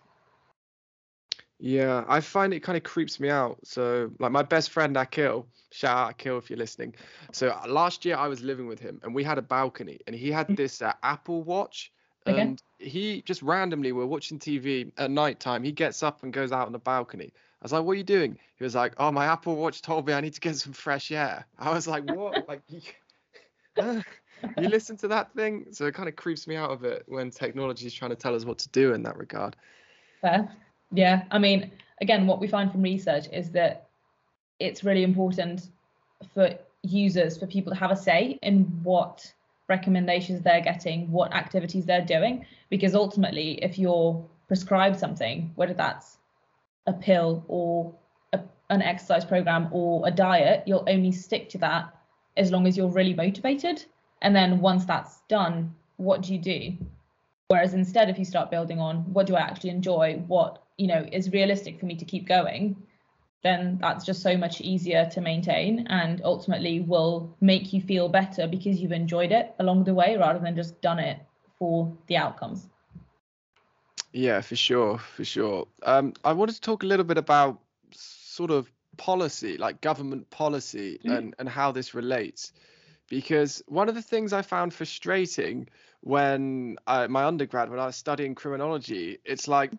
Yeah, 1.59 2.03
I 2.07 2.19
find 2.19 2.53
it 2.53 2.61
kind 2.61 2.77
of 2.77 2.83
creeps 2.83 3.19
me 3.19 3.29
out. 3.29 3.59
So, 3.65 4.11
like 4.19 4.31
my 4.31 4.43
best 4.43 4.71
friend 4.71 4.95
Akil, 4.97 5.47
shout 5.71 5.97
out 5.97 6.11
Akil 6.11 6.37
if 6.37 6.49
you're 6.49 6.59
listening. 6.59 6.95
So 7.31 7.49
uh, 7.49 7.67
last 7.67 8.03
year 8.05 8.17
I 8.17 8.27
was 8.27 8.41
living 8.41 8.67
with 8.67 8.79
him, 8.79 8.99
and 9.03 9.15
we 9.15 9.23
had 9.23 9.37
a 9.37 9.41
balcony, 9.41 9.99
and 10.05 10.15
he 10.15 10.31
had 10.31 10.53
this 10.57 10.81
uh, 10.81 10.93
Apple 11.01 11.43
Watch, 11.43 11.93
Okay. 12.27 12.51
and 12.51 12.61
he 12.77 13.21
just 13.21 13.41
randomly 13.41 13.93
we're 13.93 14.05
watching 14.05 14.37
TV 14.37 14.91
at 14.97 15.09
night 15.11 15.39
time. 15.39 15.63
He 15.63 15.71
gets 15.71 16.03
up 16.03 16.23
and 16.23 16.33
goes 16.33 16.51
out 16.51 16.65
on 16.67 16.73
the 16.73 16.79
balcony. 16.79 17.31
I 17.61 17.65
was 17.65 17.71
like, 17.71 17.83
"What 17.85 17.93
are 17.93 17.95
you 17.95 18.03
doing?" 18.03 18.37
He 18.57 18.63
was 18.63 18.75
like, 18.75 18.93
"Oh, 18.97 19.11
my 19.11 19.25
Apple 19.25 19.55
Watch 19.55 19.81
told 19.81 20.05
me 20.07 20.13
I 20.13 20.19
need 20.21 20.33
to 20.33 20.41
get 20.41 20.57
some 20.57 20.73
fresh 20.73 21.09
air." 21.11 21.45
I 21.57 21.71
was 21.71 21.87
like, 21.87 22.03
"What?" 22.03 22.47
like, 22.49 22.63
you, 22.67 22.81
uh, 23.77 24.01
you 24.55 24.67
listen 24.67 24.97
to 24.97 25.07
that 25.09 25.33
thing? 25.35 25.67
So 25.71 25.85
it 25.85 25.93
kind 25.95 26.09
of 26.09 26.15
creeps 26.17 26.47
me 26.47 26.57
out 26.57 26.71
of 26.71 26.83
it 26.83 27.03
when 27.07 27.31
technology 27.31 27.85
is 27.87 27.93
trying 27.93 28.11
to 28.11 28.17
tell 28.17 28.35
us 28.35 28.43
what 28.45 28.57
to 28.59 28.69
do 28.69 28.93
in 28.93 29.03
that 29.03 29.17
regard. 29.17 29.55
Fair. 30.21 30.64
Yeah, 30.95 31.23
I 31.29 31.39
mean, 31.39 31.71
again, 32.01 32.25
what 32.25 32.39
we 32.39 32.47
find 32.47 32.71
from 32.71 32.81
research 32.81 33.27
is 33.31 33.51
that 33.51 33.89
it's 34.59 34.83
really 34.83 35.03
important 35.03 35.69
for 36.33 36.57
users, 36.83 37.37
for 37.37 37.47
people 37.47 37.73
to 37.73 37.79
have 37.79 37.91
a 37.91 37.95
say 37.95 38.39
in 38.41 38.63
what 38.83 39.33
recommendations 39.67 40.41
they're 40.41 40.61
getting, 40.61 41.11
what 41.11 41.33
activities 41.33 41.85
they're 41.85 42.05
doing, 42.05 42.45
because 42.69 42.95
ultimately, 42.95 43.63
if 43.63 43.77
you're 43.77 44.25
prescribed 44.47 44.97
something, 44.97 45.51
whether 45.55 45.73
that's 45.73 46.17
a 46.87 46.93
pill 46.93 47.43
or 47.47 47.93
a, 48.33 48.39
an 48.69 48.81
exercise 48.81 49.25
program 49.25 49.67
or 49.71 50.07
a 50.07 50.11
diet, 50.11 50.63
you'll 50.65 50.85
only 50.87 51.11
stick 51.11 51.49
to 51.49 51.57
that 51.57 51.93
as 52.37 52.51
long 52.51 52.67
as 52.67 52.77
you're 52.77 52.87
really 52.87 53.13
motivated. 53.13 53.83
And 54.21 54.35
then 54.35 54.61
once 54.61 54.85
that's 54.85 55.21
done, 55.27 55.75
what 55.97 56.21
do 56.21 56.33
you 56.33 56.39
do? 56.39 56.77
Whereas 57.47 57.73
instead, 57.73 58.09
if 58.09 58.17
you 58.17 58.25
start 58.25 58.51
building 58.51 58.79
on 58.79 58.97
what 59.13 59.27
do 59.27 59.35
I 59.35 59.41
actually 59.41 59.71
enjoy, 59.71 60.23
what 60.27 60.61
you 60.77 60.87
know 60.87 61.05
is 61.11 61.31
realistic 61.31 61.79
for 61.79 61.85
me 61.85 61.95
to 61.95 62.05
keep 62.05 62.27
going, 62.27 62.75
then 63.43 63.77
that's 63.79 64.05
just 64.05 64.21
so 64.21 64.35
much 64.37 64.61
easier 64.61 65.09
to 65.11 65.21
maintain 65.21 65.87
and 65.87 66.21
ultimately 66.23 66.79
will 66.79 67.35
make 67.41 67.73
you 67.73 67.81
feel 67.81 68.09
better 68.09 68.47
because 68.47 68.79
you've 68.79 68.91
enjoyed 68.91 69.31
it 69.31 69.53
along 69.59 69.83
the 69.83 69.93
way 69.93 70.17
rather 70.17 70.39
than 70.39 70.55
just 70.55 70.81
done 70.81 70.99
it 70.99 71.19
for 71.59 71.95
the 72.07 72.17
outcomes. 72.17 72.67
Yeah, 74.11 74.41
for 74.41 74.55
sure, 74.55 74.97
for 74.97 75.25
sure. 75.25 75.67
Um, 75.83 76.13
I 76.23 76.33
wanted 76.33 76.55
to 76.55 76.61
talk 76.61 76.83
a 76.83 76.85
little 76.85 77.05
bit 77.05 77.17
about 77.17 77.59
sort 77.91 78.49
of 78.49 78.71
policy, 78.97 79.57
like 79.57 79.81
government 79.81 80.29
policy, 80.29 80.97
mm-hmm. 80.97 81.11
and 81.11 81.35
and 81.37 81.49
how 81.49 81.71
this 81.71 81.93
relates, 81.93 82.53
because 83.09 83.61
one 83.67 83.89
of 83.89 83.95
the 83.95 84.01
things 84.01 84.33
I 84.33 84.41
found 84.41 84.73
frustrating 84.73 85.67
when 86.01 86.77
I, 86.87 87.07
my 87.07 87.25
undergrad, 87.25 87.69
when 87.69 87.79
I 87.79 87.87
was 87.87 87.95
studying 87.95 88.35
criminology, 88.35 89.17
it's 89.25 89.47
like 89.47 89.71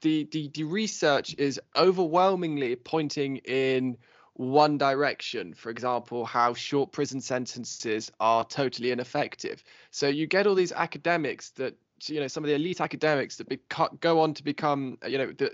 the, 0.00 0.28
the 0.30 0.48
the 0.48 0.64
research 0.64 1.34
is 1.38 1.60
overwhelmingly 1.76 2.76
pointing 2.76 3.38
in 3.38 3.96
one 4.34 4.78
direction. 4.78 5.54
For 5.54 5.70
example 5.70 6.24
how 6.24 6.54
short 6.54 6.92
prison 6.92 7.20
sentences 7.20 8.12
are 8.20 8.44
totally 8.44 8.90
ineffective. 8.90 9.62
So 9.90 10.08
you 10.08 10.26
get 10.26 10.46
all 10.46 10.54
these 10.54 10.72
academics 10.72 11.50
that 11.50 11.76
you 12.04 12.20
know 12.20 12.28
some 12.28 12.44
of 12.44 12.48
the 12.48 12.54
elite 12.54 12.80
academics 12.80 13.36
that 13.36 13.48
beca- 13.48 13.98
go 14.00 14.20
on 14.20 14.34
to 14.34 14.44
become 14.44 14.98
you 15.06 15.18
know 15.18 15.32
that 15.32 15.52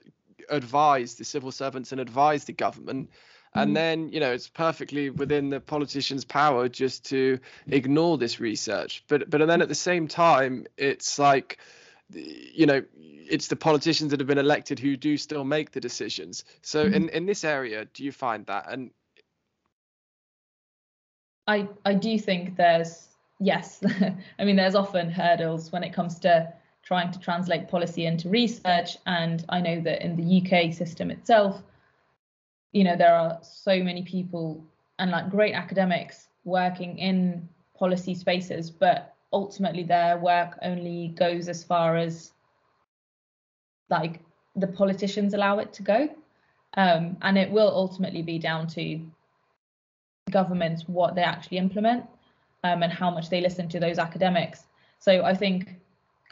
advise 0.49 1.15
the 1.15 1.25
civil 1.25 1.53
servants 1.53 1.93
and 1.93 2.01
advise 2.01 2.45
the 2.45 2.53
government. 2.53 3.11
And 3.55 3.73
mm. 3.73 3.75
then 3.75 4.09
you 4.09 4.21
know 4.21 4.33
it's 4.33 4.49
perfectly 4.49 5.11
within 5.11 5.51
the 5.51 5.61
politicians 5.61 6.25
power 6.25 6.69
just 6.69 7.07
to 7.07 7.39
ignore 7.67 8.19
this 8.19 8.41
research. 8.41 9.05
But 9.09 9.31
but 9.31 9.47
then 9.47 9.63
at 9.63 9.69
the 9.69 9.75
same 9.75 10.09
time 10.09 10.67
it's 10.77 11.19
like 11.19 11.59
you 12.15 12.67
know 12.67 12.83
it's 12.95 13.47
the 13.47 13.57
politicians 13.57 14.11
that 14.11 14.21
have 14.21 14.27
been 14.27 14.39
elected 14.39 14.79
who 14.79 14.97
do 14.97 15.17
still 15.17 15.45
make 15.45 15.71
the 15.71 15.81
decisions. 15.81 16.45
So 16.63 16.85
mm-hmm. 16.85 16.95
in 16.95 17.09
in 17.11 17.27
this 17.27 17.45
area 17.45 17.87
do 17.87 18.05
you 18.05 18.13
find 18.13 18.47
that? 18.47 18.71
And 18.71 18.91
i 21.47 21.69
i 21.85 21.95
do 21.95 22.19
think 22.19 22.57
there's 22.57 23.09
yes 23.41 23.83
i 24.39 24.45
mean 24.45 24.57
there's 24.57 24.77
often 24.77 25.11
hurdles 25.11 25.73
when 25.73 25.83
it 25.83 25.93
comes 25.93 26.19
to 26.21 26.53
trying 26.85 27.11
to 27.13 27.19
translate 27.19 27.69
policy 27.69 28.07
into 28.07 28.29
research. 28.29 28.97
And 29.07 29.45
i 29.49 29.61
know 29.61 29.81
that 29.81 30.05
in 30.05 30.17
the 30.17 30.41
uk 30.41 30.73
system 30.73 31.11
itself 31.11 31.63
you 32.73 32.85
know 32.85 32.97
there 32.97 33.15
are 33.15 33.39
so 33.43 33.83
many 33.83 34.03
people 34.03 34.65
and 34.99 35.11
like 35.11 35.31
great 35.31 35.55
academics 35.55 36.29
working 36.45 36.99
in 36.99 37.49
policy 37.77 38.15
spaces 38.15 38.71
but 38.71 39.12
ultimately 39.33 39.83
their 39.83 40.19
work 40.19 40.59
only 40.63 41.09
goes 41.09 41.49
as 41.49 41.65
far 41.65 41.97
as 41.97 42.33
like 43.89 44.21
the 44.57 44.67
politicians 44.67 45.35
allow 45.35 45.59
it 45.59 45.73
to 45.75 45.83
go. 45.83 46.09
Um, 46.75 47.17
and 47.23 47.37
it 47.37 47.51
will 47.51 47.69
ultimately 47.69 48.23
be 48.23 48.39
down 48.39 48.67
to 48.69 49.01
governments 50.31 50.85
what 50.87 51.15
they 51.15 51.23
actually 51.23 51.59
implement 51.59 52.05
um, 52.65 52.83
and 52.83 52.93
how 52.93 53.11
much 53.11 53.29
they 53.29 53.41
listen 53.41 53.69
to 53.69 53.81
those 53.81 53.99
academics. 53.99 54.65
So 54.99 55.25
i 55.25 55.35
think 55.35 55.75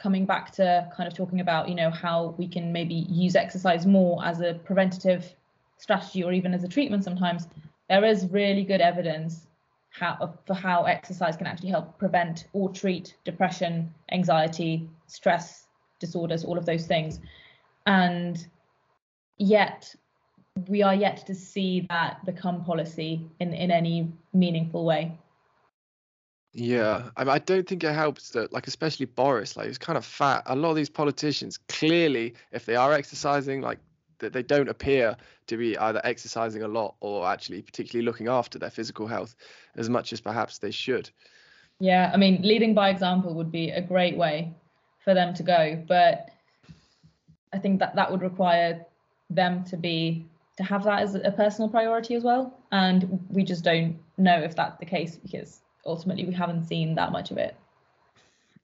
coming 0.01 0.25
back 0.25 0.51
to 0.51 0.89
kind 0.95 1.07
of 1.07 1.15
talking 1.15 1.41
about 1.41 1.69
you 1.69 1.75
know 1.75 1.91
how 1.91 2.33
we 2.37 2.47
can 2.47 2.73
maybe 2.73 3.05
use 3.09 3.35
exercise 3.35 3.85
more 3.85 4.23
as 4.25 4.41
a 4.41 4.55
preventative 4.65 5.35
strategy 5.77 6.23
or 6.23 6.31
even 6.33 6.53
as 6.53 6.63
a 6.63 6.67
treatment 6.67 7.03
sometimes 7.03 7.47
there 7.87 8.03
is 8.03 8.25
really 8.31 8.63
good 8.63 8.81
evidence 8.81 9.45
how 9.91 10.33
for 10.47 10.53
how 10.53 10.85
exercise 10.85 11.35
can 11.35 11.47
actually 11.47 11.69
help 11.69 11.97
prevent 11.97 12.47
or 12.53 12.69
treat 12.69 13.15
depression, 13.25 13.93
anxiety, 14.11 14.89
stress 15.07 15.67
disorders, 15.99 16.43
all 16.43 16.57
of 16.57 16.65
those 16.65 16.87
things. 16.87 17.19
And 17.85 18.45
yet 19.37 19.93
we 20.67 20.81
are 20.81 20.95
yet 20.95 21.25
to 21.27 21.35
see 21.35 21.85
that 21.89 22.25
become 22.25 22.63
policy 22.63 23.25
in, 23.39 23.53
in 23.53 23.71
any 23.71 24.11
meaningful 24.33 24.85
way. 24.85 25.17
Yeah, 26.53 27.09
I, 27.15 27.23
mean, 27.23 27.33
I 27.33 27.39
don't 27.39 27.65
think 27.65 27.83
it 27.83 27.93
helps 27.93 28.31
that, 28.31 28.51
like, 28.51 28.67
especially 28.67 29.05
Boris, 29.05 29.55
like, 29.55 29.67
he's 29.67 29.77
kind 29.77 29.97
of 29.97 30.03
fat. 30.03 30.43
A 30.47 30.55
lot 30.55 30.71
of 30.71 30.75
these 30.75 30.89
politicians, 30.89 31.57
clearly, 31.69 32.33
if 32.51 32.65
they 32.65 32.75
are 32.75 32.91
exercising, 32.91 33.61
like, 33.61 33.79
that 34.21 34.33
they 34.33 34.41
don't 34.41 34.69
appear 34.69 35.15
to 35.47 35.57
be 35.57 35.77
either 35.77 36.01
exercising 36.03 36.63
a 36.63 36.67
lot 36.67 36.95
or 37.01 37.27
actually 37.27 37.61
particularly 37.61 38.05
looking 38.05 38.27
after 38.27 38.57
their 38.57 38.69
physical 38.69 39.05
health 39.05 39.35
as 39.75 39.89
much 39.89 40.13
as 40.13 40.21
perhaps 40.21 40.57
they 40.57 40.71
should. 40.71 41.09
Yeah, 41.79 42.11
I 42.13 42.17
mean, 42.17 42.41
leading 42.43 42.73
by 42.73 42.89
example 42.89 43.33
would 43.35 43.51
be 43.51 43.71
a 43.71 43.81
great 43.81 44.15
way 44.15 44.53
for 45.03 45.13
them 45.13 45.33
to 45.33 45.43
go, 45.43 45.83
but 45.87 46.29
I 47.53 47.59
think 47.59 47.79
that 47.79 47.95
that 47.95 48.09
would 48.09 48.21
require 48.21 48.85
them 49.29 49.63
to 49.65 49.77
be 49.77 50.25
to 50.57 50.63
have 50.63 50.83
that 50.83 51.01
as 51.01 51.15
a 51.15 51.31
personal 51.31 51.69
priority 51.69 52.15
as 52.15 52.23
well, 52.23 52.57
and 52.71 53.19
we 53.29 53.43
just 53.43 53.63
don't 53.63 53.97
know 54.17 54.39
if 54.41 54.55
that's 54.55 54.77
the 54.77 54.85
case 54.85 55.15
because 55.15 55.61
ultimately 55.85 56.25
we 56.25 56.33
haven't 56.33 56.65
seen 56.65 56.95
that 56.95 57.11
much 57.11 57.31
of 57.31 57.37
it. 57.37 57.55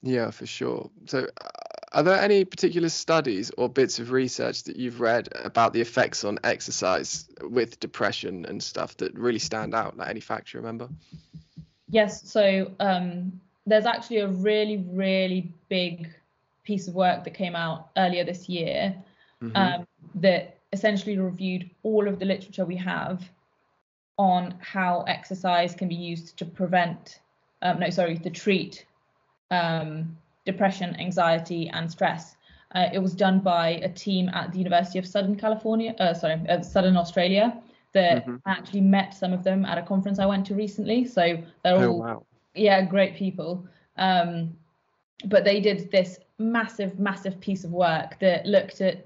Yeah, 0.04 0.30
for 0.30 0.46
sure. 0.46 0.90
So, 1.06 1.28
uh, 1.42 1.50
are 1.94 2.04
there 2.04 2.20
any 2.20 2.44
particular 2.44 2.90
studies 2.90 3.52
or 3.58 3.70
bits 3.70 4.00
of 4.00 4.12
research 4.12 4.64
that 4.64 4.76
you've 4.76 5.00
read 5.00 5.30
about 5.44 5.74
the 5.74 5.82
effects 5.82 6.24
on 6.24 6.38
exercise 6.44 7.28
with 7.42 7.80
depression 7.80 8.46
and 8.46 8.62
stuff 8.62 8.98
that 8.98 9.14
really 9.14 9.40
stand 9.40 9.74
out? 9.74 9.98
Like 9.98 10.10
any 10.10 10.20
facts 10.20 10.54
you 10.54 10.60
remember? 10.60 10.90
Yes. 11.90 12.30
So 12.30 12.72
um, 12.80 13.40
there's 13.66 13.86
actually 13.86 14.18
a 14.18 14.28
really, 14.28 14.78
really 14.90 15.54
big 15.70 16.10
piece 16.64 16.88
of 16.90 16.96
work 16.96 17.24
that 17.24 17.34
came 17.34 17.56
out 17.56 17.90
earlier 17.96 18.26
this 18.26 18.50
year 18.50 18.94
mm-hmm. 19.42 19.56
um, 19.56 19.88
that 20.16 20.58
essentially 20.74 21.18
reviewed 21.18 21.70
all 21.84 22.08
of 22.08 22.20
the 22.20 22.26
literature 22.26 22.66
we 22.66 22.76
have 22.76 23.24
on 24.18 24.56
how 24.60 25.04
exercise 25.08 25.74
can 25.74 25.88
be 25.88 25.96
used 25.96 26.36
to 26.38 26.46
prevent, 26.46 27.20
um, 27.62 27.80
no, 27.80 27.90
sorry, 27.90 28.18
to 28.18 28.30
treat 28.30 28.86
um, 29.52 30.18
depression, 30.48 30.96
anxiety, 31.00 31.70
and 31.70 31.92
stress. 31.92 32.38
Uh, 32.76 32.88
it 32.92 33.00
was 33.00 33.14
done 33.14 33.40
by 33.40 33.68
a 33.90 33.90
team 34.06 34.30
at 34.30 34.52
the 34.52 34.58
University 34.58 34.98
of 34.98 35.06
Southern 35.06 35.36
California, 35.36 35.94
uh, 36.00 36.14
sorry, 36.14 36.42
uh, 36.50 36.62
Southern 36.62 36.98
Australia, 36.98 37.46
that 37.94 38.26
mm-hmm. 38.26 38.38
actually 38.46 38.82
met 38.82 39.14
some 39.14 39.34
of 39.34 39.44
them 39.44 39.66
at 39.66 39.78
a 39.78 39.82
conference 39.82 40.20
I 40.20 40.26
went 40.26 40.46
to 40.48 40.56
recently. 40.56 41.06
So 41.06 41.24
they're 41.64 41.84
oh, 41.84 41.90
all, 41.90 42.00
wow. 42.00 42.26
yeah, 42.56 42.82
great 42.82 43.16
people. 43.16 43.66
Um, 43.98 44.56
but 45.26 45.44
they 45.44 45.60
did 45.60 45.92
this 45.92 46.20
massive, 46.38 47.00
massive 47.00 47.40
piece 47.40 47.64
of 47.64 47.72
work 47.72 48.20
that 48.20 48.46
looked 48.46 48.82
at 48.82 49.06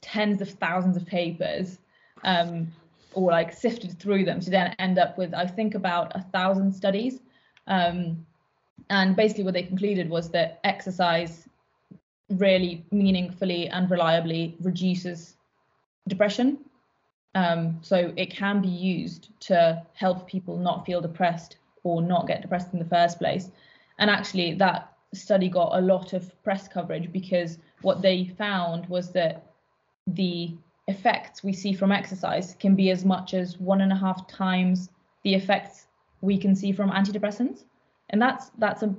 tens 0.00 0.40
of 0.40 0.50
thousands 0.50 0.96
of 0.96 1.06
papers, 1.06 1.78
um, 2.24 2.68
or 3.14 3.30
like 3.30 3.52
sifted 3.52 3.98
through 3.98 4.24
them 4.24 4.40
to 4.40 4.50
then 4.50 4.74
end 4.78 4.98
up 4.98 5.16
with, 5.18 5.32
I 5.34 5.46
think, 5.46 5.74
about 5.74 6.12
a 6.14 6.22
thousand 6.32 6.72
studies. 6.72 7.20
Um, 7.66 8.26
and 8.90 9.16
basically, 9.16 9.44
what 9.44 9.54
they 9.54 9.62
concluded 9.62 10.08
was 10.08 10.30
that 10.30 10.60
exercise 10.64 11.48
really 12.30 12.84
meaningfully 12.90 13.68
and 13.68 13.90
reliably 13.90 14.56
reduces 14.60 15.36
depression. 16.08 16.58
Um, 17.34 17.78
so 17.82 18.12
it 18.16 18.30
can 18.30 18.60
be 18.60 18.68
used 18.68 19.28
to 19.40 19.82
help 19.94 20.26
people 20.26 20.56
not 20.56 20.86
feel 20.86 21.00
depressed 21.00 21.56
or 21.84 22.02
not 22.02 22.26
get 22.26 22.42
depressed 22.42 22.72
in 22.72 22.78
the 22.78 22.84
first 22.84 23.18
place. 23.18 23.50
And 23.98 24.10
actually, 24.10 24.54
that 24.54 24.92
study 25.14 25.48
got 25.48 25.76
a 25.76 25.80
lot 25.80 26.12
of 26.12 26.30
press 26.42 26.68
coverage 26.68 27.12
because 27.12 27.58
what 27.82 28.02
they 28.02 28.24
found 28.38 28.86
was 28.86 29.10
that 29.12 29.46
the 30.06 30.54
effects 30.86 31.44
we 31.44 31.52
see 31.52 31.72
from 31.72 31.92
exercise 31.92 32.56
can 32.58 32.74
be 32.74 32.90
as 32.90 33.04
much 33.04 33.34
as 33.34 33.58
one 33.58 33.82
and 33.82 33.92
a 33.92 33.96
half 33.96 34.26
times 34.26 34.88
the 35.22 35.34
effects 35.34 35.86
we 36.22 36.38
can 36.38 36.54
see 36.56 36.72
from 36.72 36.90
antidepressants 36.90 37.64
and 38.10 38.20
that's 38.20 38.50
that's 38.58 38.82
a 38.82 38.94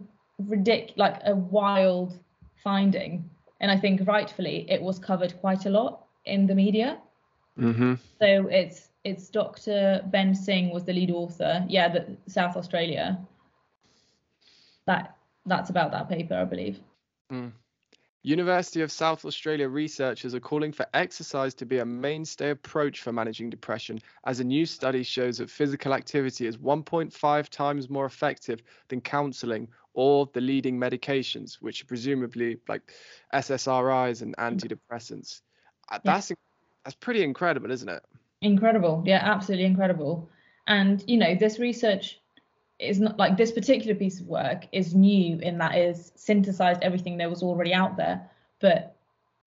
ridiculous 0.47 0.97
like 0.97 1.21
a 1.25 1.35
wild 1.35 2.17
finding 2.63 3.29
and 3.59 3.71
i 3.71 3.77
think 3.77 4.01
rightfully 4.07 4.65
it 4.69 4.81
was 4.81 4.99
covered 4.99 5.33
quite 5.39 5.65
a 5.65 5.69
lot 5.69 6.05
in 6.25 6.47
the 6.47 6.55
media 6.55 6.97
mm-hmm. 7.57 7.95
so 8.19 8.47
it's 8.47 8.89
it's 9.03 9.29
dr 9.29 10.01
ben 10.07 10.33
singh 10.33 10.69
was 10.71 10.83
the 10.83 10.93
lead 10.93 11.11
author 11.11 11.65
yeah 11.67 11.87
the 11.89 12.05
south 12.27 12.55
australia 12.55 13.19
that 14.85 15.15
that's 15.45 15.69
about 15.69 15.91
that 15.91 16.07
paper 16.07 16.35
i 16.35 16.45
believe 16.45 16.79
mm. 17.31 17.51
University 18.23 18.81
of 18.81 18.91
South 18.91 19.23
Australia 19.23 19.69
researchers 19.69 20.35
are 20.35 20.41
calling 20.41 20.73
for 20.73 20.85
exercise 20.93 21.53
to 21.53 21.65
be 21.65 21.79
a 21.79 21.85
mainstay 21.85 22.49
approach 22.49 23.01
for 23.01 23.13
managing 23.13 23.49
depression, 23.49 23.99
as 24.25 24.41
a 24.41 24.43
new 24.43 24.65
study 24.65 25.03
shows 25.03 25.37
that 25.37 25.49
physical 25.49 25.93
activity 25.93 26.45
is 26.45 26.57
1.5 26.57 27.49
times 27.49 27.89
more 27.89 28.05
effective 28.05 28.61
than 28.89 28.99
counseling 28.99 29.69
or 29.93 30.29
the 30.33 30.41
leading 30.41 30.77
medications, 30.77 31.55
which 31.61 31.81
are 31.81 31.85
presumably 31.85 32.57
like 32.67 32.93
SSRIs 33.33 34.21
and 34.21 34.35
antidepressants. 34.37 35.41
Uh, 35.89 35.99
that's 36.03 36.31
that's 36.83 36.95
pretty 36.95 37.23
incredible, 37.23 37.71
isn't 37.71 37.89
it? 37.89 38.03
Incredible, 38.41 39.01
yeah, 39.05 39.21
absolutely 39.23 39.65
incredible. 39.65 40.29
And 40.67 41.03
you 41.07 41.17
know, 41.17 41.35
this 41.35 41.57
research 41.57 42.19
is 42.79 42.99
not 42.99 43.17
like 43.17 43.37
this 43.37 43.51
particular 43.51 43.93
piece 43.93 44.19
of 44.19 44.27
work 44.27 44.65
is 44.71 44.95
new 44.95 45.37
in 45.39 45.57
that 45.57 45.77
is 45.77 46.11
synthesized 46.15 46.81
everything 46.81 47.17
that 47.17 47.29
was 47.29 47.43
already 47.43 47.73
out 47.73 47.97
there, 47.97 48.29
but 48.59 48.95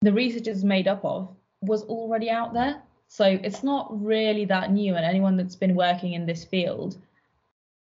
the 0.01 0.11
research 0.11 0.47
is 0.47 0.63
made 0.63 0.87
up 0.87 1.05
of 1.05 1.29
was 1.61 1.83
already 1.83 2.29
out 2.29 2.53
there. 2.53 2.81
So 3.07 3.25
it's 3.25 3.63
not 3.63 3.87
really 4.03 4.45
that 4.45 4.71
new, 4.71 4.95
and 4.95 5.05
anyone 5.05 5.37
that's 5.37 5.55
been 5.55 5.75
working 5.75 6.13
in 6.13 6.25
this 6.25 6.43
field 6.43 6.97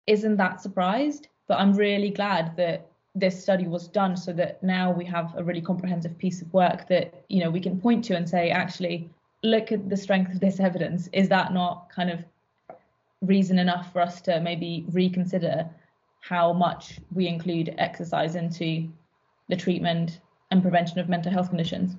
isn't 0.07 0.36
that 0.36 0.61
surprised. 0.61 1.28
But 1.47 1.61
I'm 1.61 1.74
really 1.74 2.11
glad 2.11 2.57
that 2.57 2.86
this 3.14 3.41
study 3.41 3.66
was 3.66 3.89
done 3.89 4.16
so 4.16 4.32
that 4.32 4.62
now 4.62 4.91
we 4.91 5.05
have 5.05 5.34
a 5.36 5.45
really 5.45 5.61
comprehensive 5.61 6.16
piece 6.18 6.43
of 6.43 6.53
work 6.53 6.89
that 6.89 7.24
you 7.28 7.43
know 7.43 7.51
we 7.51 7.61
can 7.61 7.80
point 7.80 8.05
to 8.07 8.16
and 8.16 8.28
say 8.28 8.51
actually 8.51 9.09
look 9.43 9.72
at 9.72 9.89
the 9.89 9.97
strength 9.97 10.32
of 10.32 10.41
this 10.41 10.61
evidence 10.61 11.09
is 11.12 11.28
that 11.28 11.53
not 11.53 11.89
kind 11.91 12.11
of 12.11 12.24
reason 13.22 13.58
enough 13.58 13.92
for 13.92 14.00
us 14.00 14.20
to 14.22 14.40
maybe 14.40 14.84
reconsider 14.92 15.68
how 16.20 16.52
much 16.52 17.00
we 17.12 17.26
include 17.26 17.74
exercise 17.78 18.34
into 18.34 18.88
the 19.48 19.56
treatment 19.56 20.20
and 20.50 20.62
prevention 20.62 20.98
of 20.98 21.08
mental 21.08 21.32
health 21.32 21.48
conditions. 21.48 21.96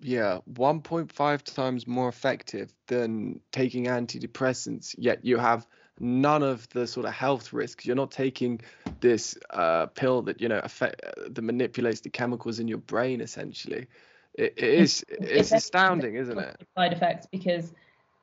Yeah, 0.00 0.38
1.5 0.52 1.42
times 1.42 1.86
more 1.86 2.08
effective 2.08 2.72
than 2.86 3.40
taking 3.52 3.86
antidepressants, 3.86 4.94
yet 4.96 5.24
you 5.24 5.36
have 5.36 5.66
none 6.00 6.42
of 6.42 6.68
the 6.70 6.86
sort 6.86 7.06
of 7.06 7.12
health 7.12 7.52
risks. 7.52 7.84
You're 7.84 7.96
not 7.96 8.10
taking 8.10 8.60
this 9.00 9.36
uh, 9.50 9.86
pill 9.86 10.22
that 10.22 10.40
you 10.40 10.48
know 10.48 10.60
affect 10.62 11.02
uh, 11.04 11.28
that 11.28 11.42
manipulates 11.42 12.00
the 12.00 12.10
chemicals 12.10 12.58
in 12.58 12.68
your 12.68 12.78
brain. 12.78 13.20
Essentially, 13.20 13.86
it, 14.34 14.54
it 14.56 14.64
is 14.64 15.04
it's, 15.08 15.30
it's 15.30 15.52
astounding, 15.52 16.14
isn't 16.14 16.38
it? 16.38 16.56
Side 16.74 16.92
effects 16.92 17.26
because 17.30 17.74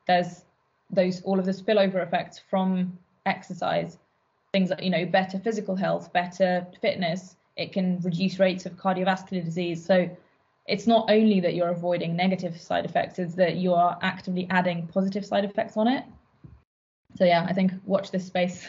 there's 0.08 0.44
those 0.90 1.22
all 1.24 1.40
of 1.40 1.46
the 1.46 1.52
spillover 1.52 2.04
effects 2.04 2.40
from 2.50 2.98
exercise 3.26 3.98
things 4.52 4.70
like 4.70 4.84
you 4.84 4.90
know 4.90 5.06
better 5.06 5.40
physical 5.40 5.76
health 5.76 6.14
better 6.14 6.66
fitness 6.82 7.36
it 7.56 7.72
can 7.72 8.00
reduce 8.02 8.40
rates 8.40 8.66
of 8.66 8.74
cardiovascular 8.74 9.44
disease. 9.44 9.86
So 9.86 10.10
it's 10.66 10.88
not 10.88 11.10
only 11.10 11.40
that 11.42 11.54
you're 11.54 11.70
avoiding 11.70 12.16
negative 12.16 12.60
side 12.60 12.86
effects 12.86 13.20
it's 13.20 13.36
that 13.36 13.58
you 13.58 13.74
are 13.74 13.98
actively 14.02 14.48
adding 14.50 14.88
positive 14.88 15.26
side 15.26 15.46
effects 15.46 15.78
on 15.78 15.88
it. 15.88 16.04
So 17.18 17.26
yeah 17.26 17.46
i 17.50 17.54
think 17.54 17.74
watch 17.86 18.12
this 18.12 18.26
space. 18.26 18.68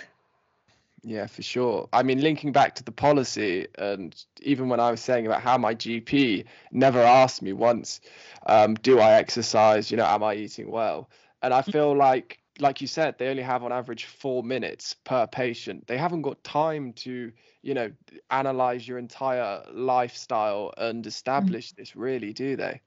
Yeah 1.07 1.27
for 1.27 1.43
sure. 1.43 1.89
I 1.93 2.03
mean 2.03 2.21
linking 2.21 2.53
back 2.53 2.75
to 2.77 2.85
the 2.85 2.93
policy 2.93 3.69
and 3.77 4.15
even 4.41 4.69
when 4.69 4.81
i 4.81 4.91
was 4.91 5.01
saying 5.01 5.27
about 5.27 5.43
how 5.43 5.59
my 5.59 5.75
gp 5.75 6.45
never 6.73 7.01
asked 7.03 7.43
me 7.43 7.53
once 7.53 8.01
um, 8.47 8.75
do 8.75 8.99
i 9.01 9.13
exercise? 9.13 9.91
You 9.91 9.99
know 9.99 10.07
am 10.07 10.23
i 10.23 10.35
eating 10.35 10.71
well 10.71 11.09
and 11.45 11.53
I 11.53 11.61
feel 11.61 11.95
like, 11.95 12.39
like 12.59 12.81
you 12.81 12.87
said, 12.87 13.19
they 13.19 13.29
only 13.29 13.43
have 13.43 13.63
on 13.63 13.71
average 13.71 14.07
four 14.07 14.43
minutes 14.43 14.95
per 15.05 15.27
patient. 15.27 15.87
They 15.87 15.99
haven't 15.99 16.23
got 16.23 16.43
time 16.43 16.95
to, 16.95 17.31
you 17.61 17.75
know, 17.75 17.93
analyze 18.31 18.89
your 18.89 18.97
entire 18.97 19.63
lifestyle 19.71 20.73
and 20.79 21.07
establish 21.07 21.73
mm. 21.73 21.77
this, 21.77 21.95
really, 21.95 22.33
do 22.33 22.57
they? 22.57 22.81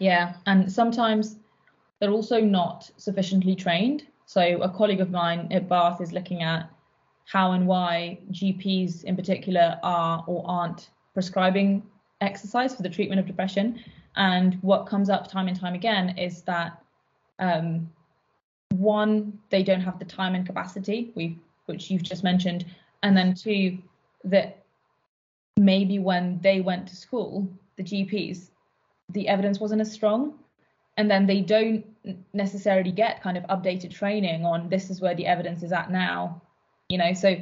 Yeah, 0.00 0.34
and 0.46 0.70
sometimes 0.70 1.36
they're 2.00 2.10
also 2.10 2.40
not 2.40 2.90
sufficiently 2.96 3.54
trained. 3.54 4.04
So 4.26 4.42
a 4.60 4.68
colleague 4.68 5.00
of 5.00 5.12
mine 5.12 5.46
at 5.52 5.68
Bath 5.68 6.00
is 6.00 6.12
looking 6.12 6.42
at 6.42 6.68
how 7.26 7.52
and 7.52 7.68
why 7.68 8.18
GPs 8.32 9.04
in 9.04 9.14
particular 9.14 9.78
are 9.84 10.24
or 10.26 10.44
aren't 10.48 10.90
prescribing 11.14 11.84
exercise 12.20 12.74
for 12.74 12.82
the 12.82 12.90
treatment 12.90 13.20
of 13.20 13.26
depression. 13.26 13.78
And 14.16 14.58
what 14.62 14.86
comes 14.86 15.08
up 15.08 15.30
time 15.30 15.46
and 15.46 15.58
time 15.58 15.74
again 15.74 16.18
is 16.18 16.42
that 16.42 16.82
um, 17.38 17.90
one, 18.70 19.38
they 19.50 19.62
don't 19.62 19.80
have 19.80 19.98
the 19.98 20.04
time 20.04 20.34
and 20.34 20.46
capacity, 20.46 21.12
we 21.14 21.38
which 21.66 21.90
you've 21.90 22.02
just 22.02 22.22
mentioned, 22.22 22.64
and 23.02 23.16
then 23.16 23.34
two, 23.34 23.78
that 24.24 24.62
maybe 25.56 25.98
when 25.98 26.38
they 26.42 26.60
went 26.60 26.86
to 26.88 26.96
school, 26.96 27.48
the 27.76 27.82
GPs, 27.82 28.50
the 29.10 29.28
evidence 29.28 29.58
wasn't 29.58 29.80
as 29.80 29.90
strong, 29.90 30.34
and 30.96 31.10
then 31.10 31.26
they 31.26 31.40
don't 31.40 31.84
necessarily 32.32 32.92
get 32.92 33.22
kind 33.22 33.36
of 33.36 33.44
updated 33.44 33.92
training 33.92 34.44
on 34.44 34.68
this 34.68 34.90
is 34.90 35.00
where 35.00 35.14
the 35.14 35.26
evidence 35.26 35.62
is 35.62 35.72
at 35.72 35.90
now, 35.90 36.40
you 36.88 36.98
know. 36.98 37.12
So 37.12 37.36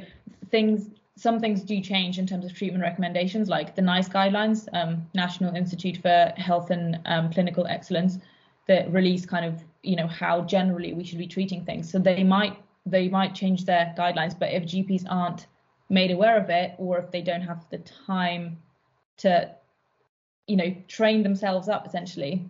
things, 0.49 0.89
some 1.15 1.39
things 1.39 1.61
do 1.61 1.79
change 1.81 2.19
in 2.19 2.27
terms 2.27 2.45
of 2.45 2.53
treatment 2.53 2.83
recommendations, 2.83 3.47
like 3.47 3.75
the 3.75 3.81
NICE 3.81 4.09
guidelines, 4.09 4.67
um, 4.73 5.07
National 5.13 5.55
Institute 5.55 5.97
for 5.97 6.33
Health 6.37 6.71
and 6.71 6.99
um, 7.05 7.31
Clinical 7.31 7.65
Excellence, 7.67 8.19
that 8.67 8.91
release 8.91 9.25
kind 9.25 9.45
of 9.45 9.63
you 9.83 9.95
know 9.95 10.07
how 10.07 10.41
generally 10.41 10.93
we 10.93 11.03
should 11.03 11.19
be 11.19 11.27
treating 11.27 11.63
things. 11.63 11.89
So 11.89 11.99
they 11.99 12.23
might 12.23 12.57
they 12.85 13.09
might 13.09 13.33
change 13.33 13.65
their 13.65 13.93
guidelines 13.97 14.37
but 14.37 14.51
if 14.51 14.63
gps 14.63 15.05
aren't 15.09 15.47
made 15.89 16.11
aware 16.11 16.37
of 16.37 16.51
it 16.51 16.75
or 16.77 16.99
if 16.99 17.09
they 17.09 17.21
don't 17.21 17.41
have 17.41 17.65
the 17.71 17.79
time 17.79 18.59
to 19.17 19.49
you 20.45 20.55
know 20.55 20.75
train 20.87 21.23
themselves 21.23 21.67
up 21.67 21.87
essentially 21.87 22.47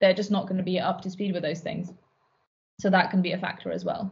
they're 0.00 0.14
just 0.14 0.30
not 0.30 0.46
going 0.46 0.58
to 0.58 0.62
be 0.62 0.80
up 0.80 1.00
to 1.02 1.10
speed 1.10 1.32
with 1.32 1.42
those 1.42 1.60
things. 1.60 1.92
So 2.78 2.90
that 2.90 3.10
can 3.10 3.22
be 3.22 3.32
a 3.32 3.38
factor 3.38 3.70
as 3.70 3.84
well 3.84 4.10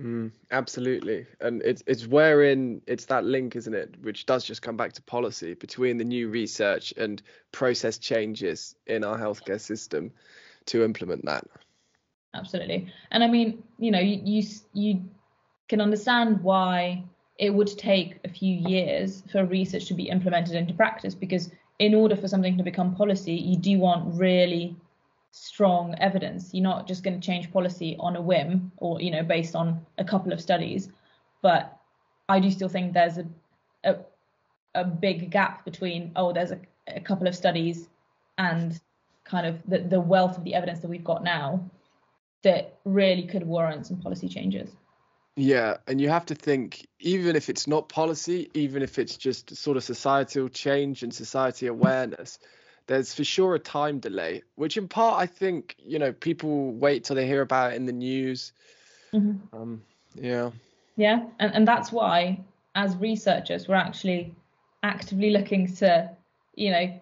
mm, 0.00 0.30
absolutely 0.50 1.26
and 1.40 1.62
it's 1.62 1.82
it's 1.86 2.06
wherein 2.06 2.80
it's 2.86 3.04
that 3.04 3.24
link 3.24 3.54
isn't 3.56 3.74
it 3.74 3.94
which 4.02 4.26
does 4.26 4.44
just 4.44 4.62
come 4.62 4.76
back 4.76 4.92
to 4.92 5.02
policy 5.02 5.54
between 5.54 5.96
the 5.96 6.04
new 6.04 6.28
research 6.28 6.92
and 6.96 7.22
process 7.52 7.98
changes 7.98 8.74
in 8.86 9.04
our 9.04 9.18
healthcare 9.18 9.60
system 9.60 10.10
to 10.66 10.84
implement 10.84 11.24
that. 11.24 11.44
Absolutely. 12.34 12.92
And 13.10 13.22
I 13.22 13.28
mean, 13.28 13.62
you 13.78 13.90
know, 13.90 14.00
you, 14.00 14.20
you, 14.24 14.48
you 14.72 15.04
can 15.68 15.80
understand 15.80 16.42
why 16.42 17.04
it 17.38 17.50
would 17.50 17.78
take 17.78 18.18
a 18.24 18.28
few 18.28 18.56
years 18.56 19.22
for 19.30 19.44
research 19.44 19.86
to 19.86 19.94
be 19.94 20.08
implemented 20.08 20.54
into 20.54 20.74
practice 20.74 21.14
because 21.14 21.50
in 21.78 21.94
order 21.94 22.16
for 22.16 22.28
something 22.28 22.56
to 22.56 22.62
become 22.62 22.94
policy, 22.94 23.34
you 23.34 23.56
do 23.56 23.78
want 23.78 24.18
really 24.18 24.76
strong 25.36 25.96
evidence. 25.98 26.50
You're 26.52 26.62
not 26.62 26.86
just 26.86 27.02
going 27.02 27.20
to 27.20 27.26
change 27.26 27.52
policy 27.52 27.96
on 27.98 28.14
a 28.14 28.22
whim 28.22 28.70
or, 28.76 29.00
you 29.00 29.10
know, 29.10 29.24
based 29.24 29.56
on 29.56 29.84
a 29.98 30.04
couple 30.04 30.32
of 30.32 30.40
studies. 30.40 30.88
But 31.42 31.76
I 32.28 32.38
do 32.38 32.50
still 32.50 32.68
think 32.68 32.92
there's 32.92 33.18
a 33.18 33.26
a, 33.84 33.96
a 34.74 34.84
big 34.84 35.30
gap 35.30 35.64
between, 35.64 36.12
oh, 36.16 36.32
there's 36.32 36.52
a, 36.52 36.60
a 36.88 37.00
couple 37.00 37.26
of 37.26 37.34
studies 37.34 37.88
and 38.38 38.80
kind 39.24 39.46
of 39.46 39.58
the, 39.68 39.78
the 39.78 40.00
wealth 40.00 40.38
of 40.38 40.44
the 40.44 40.54
evidence 40.54 40.80
that 40.80 40.88
we've 40.88 41.04
got 41.04 41.22
now 41.22 41.70
that 42.42 42.78
really 42.84 43.26
could 43.26 43.46
warrant 43.46 43.86
some 43.86 44.00
policy 44.00 44.28
changes. 44.28 44.70
Yeah, 45.36 45.78
and 45.88 46.00
you 46.00 46.08
have 46.10 46.26
to 46.26 46.34
think, 46.34 46.86
even 47.00 47.34
if 47.34 47.48
it's 47.48 47.66
not 47.66 47.88
policy, 47.88 48.50
even 48.54 48.82
if 48.82 48.98
it's 48.98 49.16
just 49.16 49.56
sort 49.56 49.76
of 49.76 49.84
societal 49.84 50.48
change 50.48 51.02
and 51.02 51.12
society 51.12 51.66
awareness, 51.66 52.38
there's 52.86 53.14
for 53.14 53.24
sure 53.24 53.54
a 53.54 53.58
time 53.58 53.98
delay, 53.98 54.42
which 54.56 54.76
in 54.76 54.88
part 54.88 55.20
I 55.20 55.26
think, 55.26 55.76
you 55.78 55.98
know, 55.98 56.12
people 56.12 56.72
wait 56.72 57.04
till 57.04 57.16
they 57.16 57.26
hear 57.26 57.42
about 57.42 57.72
it 57.72 57.76
in 57.76 57.86
the 57.86 57.92
news. 57.92 58.52
Mm-hmm. 59.12 59.56
Um, 59.56 59.82
yeah. 60.14 60.50
Yeah, 60.96 61.26
and, 61.38 61.54
and 61.54 61.66
that's 61.66 61.90
why, 61.90 62.40
as 62.74 62.96
researchers, 62.96 63.66
we're 63.68 63.74
actually 63.74 64.34
actively 64.82 65.30
looking 65.30 65.74
to, 65.76 66.10
you 66.54 66.70
know, 66.70 67.00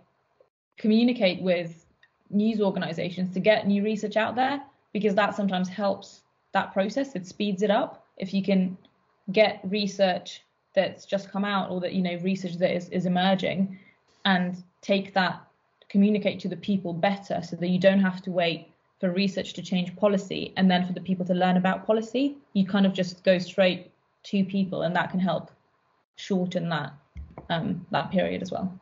communicate 0.78 1.42
with 1.42 1.84
news 2.30 2.60
organizations 2.60 3.34
to 3.34 3.40
get 3.40 3.66
new 3.66 3.84
research 3.84 4.16
out 4.16 4.34
there 4.34 4.62
because 4.92 5.14
that 5.14 5.34
sometimes 5.34 5.68
helps 5.68 6.22
that 6.52 6.72
process. 6.72 7.14
It 7.14 7.26
speeds 7.26 7.62
it 7.62 7.70
up. 7.70 8.06
If 8.16 8.32
you 8.32 8.42
can 8.42 8.78
get 9.30 9.60
research 9.64 10.42
that's 10.74 11.04
just 11.04 11.30
come 11.30 11.44
out 11.44 11.70
or 11.70 11.80
that, 11.80 11.92
you 11.92 12.02
know, 12.02 12.16
research 12.22 12.54
that 12.54 12.74
is, 12.74 12.88
is 12.88 13.04
emerging 13.04 13.78
and 14.24 14.62
take 14.80 15.12
that, 15.14 15.42
communicate 15.92 16.40
to 16.40 16.48
the 16.48 16.56
people 16.56 16.94
better 16.94 17.42
so 17.42 17.54
that 17.54 17.68
you 17.68 17.78
don't 17.78 18.00
have 18.00 18.22
to 18.22 18.30
wait 18.32 18.68
for 18.98 19.12
research 19.12 19.52
to 19.52 19.62
change 19.62 19.94
policy 19.96 20.54
and 20.56 20.70
then 20.70 20.86
for 20.86 20.94
the 20.94 21.00
people 21.00 21.26
to 21.26 21.34
learn 21.34 21.58
about 21.58 21.86
policy. 21.86 22.38
You 22.54 22.66
kind 22.66 22.86
of 22.86 22.94
just 22.94 23.22
go 23.22 23.38
straight 23.38 23.90
to 24.24 24.42
people 24.44 24.82
and 24.82 24.96
that 24.96 25.10
can 25.10 25.20
help 25.20 25.50
shorten 26.16 26.70
that 26.70 26.94
um, 27.50 27.86
that 27.90 28.10
period 28.10 28.40
as 28.42 28.50
well. 28.50 28.72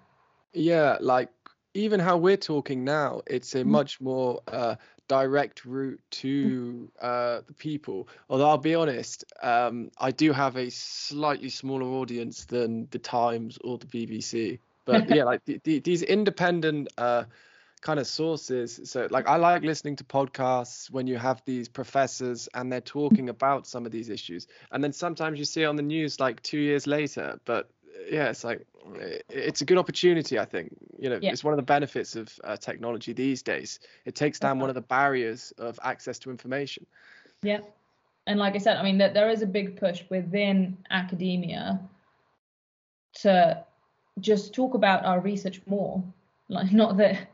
Yeah, 0.52 0.98
like 1.00 1.30
even 1.74 1.98
how 2.00 2.16
we're 2.16 2.36
talking 2.36 2.84
now, 2.84 3.22
it's 3.26 3.54
a 3.54 3.58
mm-hmm. 3.58 3.70
much 3.70 4.00
more 4.00 4.40
uh, 4.46 4.76
direct 5.08 5.64
route 5.64 6.00
to 6.11 6.90
uh, 7.00 7.40
the 7.46 7.54
people. 7.54 8.08
Although 8.28 8.48
I'll 8.48 8.58
be 8.58 8.76
honest, 8.76 9.24
um, 9.42 9.90
I 9.98 10.12
do 10.12 10.32
have 10.32 10.56
a 10.56 10.70
slightly 10.70 11.48
smaller 11.48 11.86
audience 11.86 12.44
than 12.44 12.86
the 12.90 12.98
Times 12.98 13.58
or 13.64 13.78
the 13.78 13.86
BBC. 13.86 14.61
But 14.85 15.09
yeah, 15.14 15.24
like 15.24 15.45
the, 15.45 15.61
the, 15.64 15.81
these 15.81 16.03
independent 16.03 16.89
uh, 16.99 17.24
kind 17.81 17.99
of 17.99 18.07
sources. 18.07 18.81
So 18.85 19.09
like 19.11 19.28
I 19.28 19.37
like 19.37 19.62
listening 19.62 19.97
to 19.97 20.05
podcasts 20.05 20.91
when 20.91 21.07
you 21.07 21.16
have 21.18 21.43
these 21.45 21.68
professors 21.68 22.49
and 22.55 22.70
they're 22.70 22.81
talking 22.81 23.28
about 23.28 23.66
some 23.66 23.87
of 23.87 23.93
these 23.93 24.09
issues, 24.09 24.47
and 24.70 24.83
then 24.83 24.93
sometimes 24.93 25.39
you 25.39 25.45
see 25.45 25.62
it 25.62 25.66
on 25.66 25.76
the 25.76 25.83
news 25.83 26.20
like 26.20 26.43
two 26.43 26.59
years 26.59 26.87
later. 26.87 27.41
But 27.45 27.70
yeah, 28.11 28.28
it's 28.31 28.45
like 28.45 28.66
it's 29.28 29.61
a 29.61 29.64
good 29.64 29.78
opportunity. 29.78 30.39
I 30.39 30.45
think 30.45 30.76
you 30.99 31.11
know 31.11 31.18
Yeah. 31.20 31.33
it's 31.33 31.45
one 31.45 31.53
of 31.53 31.59
the 31.59 31.62
benefits 31.62 32.16
of 32.16 32.28
uh, 32.45 32.57
technology 32.57 33.12
these 33.12 33.43
days. 33.43 33.81
It 34.05 34.14
takes 34.14 34.39
down 34.39 34.59
one 34.59 34.68
of 34.68 34.74
the 34.74 34.81
barriers 34.81 35.53
of 35.59 35.78
access 35.83 36.18
to 36.20 36.31
information. 36.31 36.87
Yeah. 37.43 37.61
And 38.26 38.39
like 38.39 38.55
I 38.55 38.59
said, 38.59 38.76
I 38.76 38.83
mean, 38.83 38.99
that 38.99 39.14
there 39.14 39.31
is 39.31 39.43
a 39.43 39.47
big 39.47 39.76
push 39.81 40.03
within 40.11 40.76
academia 40.91 41.81
to 43.22 43.64
just 44.20 44.54
talk 44.54 44.74
about 44.74 45.04
our 45.04 45.20
research 45.20 45.60
more. 45.66 46.02
Like, 46.48 46.72
not 46.72 46.96
that 46.98 47.28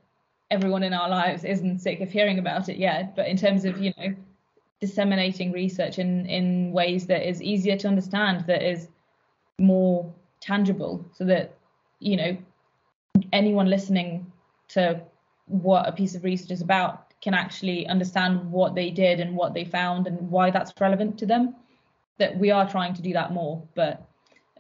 everyone 0.51 0.82
in 0.82 0.93
our 0.93 1.09
lives 1.09 1.45
isn't 1.45 1.80
sick 1.80 2.01
of 2.01 2.11
hearing 2.11 2.39
about 2.39 2.68
it 2.68 2.76
yet, 2.76 3.16
but 3.16 3.26
in 3.26 3.37
terms 3.37 3.64
of, 3.64 3.78
you 3.78 3.93
know, 3.97 4.14
disseminating 4.80 5.53
research 5.53 5.99
in, 5.99 6.26
in 6.26 6.72
ways 6.72 7.07
that 7.07 7.28
is 7.28 7.43
easier 7.43 7.76
to 7.78 7.89
understand, 7.89 8.47
that 8.47 8.62
is 8.62 8.89
more 9.59 10.12
tangible, 10.41 11.05
so 11.12 11.24
that, 11.24 11.57
you 11.99 12.16
know, 12.16 12.37
anyone 13.32 13.66
listening 13.66 14.30
to 14.68 15.01
what 15.47 15.89
a 15.89 15.93
piece 15.93 16.14
of 16.14 16.24
research 16.24 16.51
is 16.51 16.61
about 16.61 17.05
can 17.22 17.32
actually 17.32 17.87
understand 17.87 18.51
what 18.53 18.74
they 18.74 18.91
did 18.91 19.20
and 19.20 19.34
what 19.34 19.55
they 19.55 19.64
found 19.64 20.07
and 20.07 20.30
why 20.30 20.51
that's 20.51 20.72
relevant 20.80 21.18
to 21.18 21.26
them. 21.26 21.55
That 22.18 22.39
we 22.39 22.51
are 22.51 22.70
trying 22.70 22.95
to 22.95 23.03
do 23.03 23.12
that 23.12 23.32
more, 23.32 23.62
but 23.74 24.07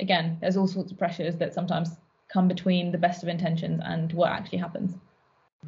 again, 0.00 0.38
there's 0.40 0.56
all 0.56 0.66
sorts 0.66 0.92
of 0.92 0.98
pressures 0.98 1.36
that 1.36 1.54
sometimes 1.54 1.96
come 2.28 2.48
between 2.48 2.92
the 2.92 2.98
best 2.98 3.22
of 3.22 3.28
intentions 3.28 3.80
and 3.84 4.12
what 4.12 4.30
actually 4.32 4.58
happens. 4.58 4.94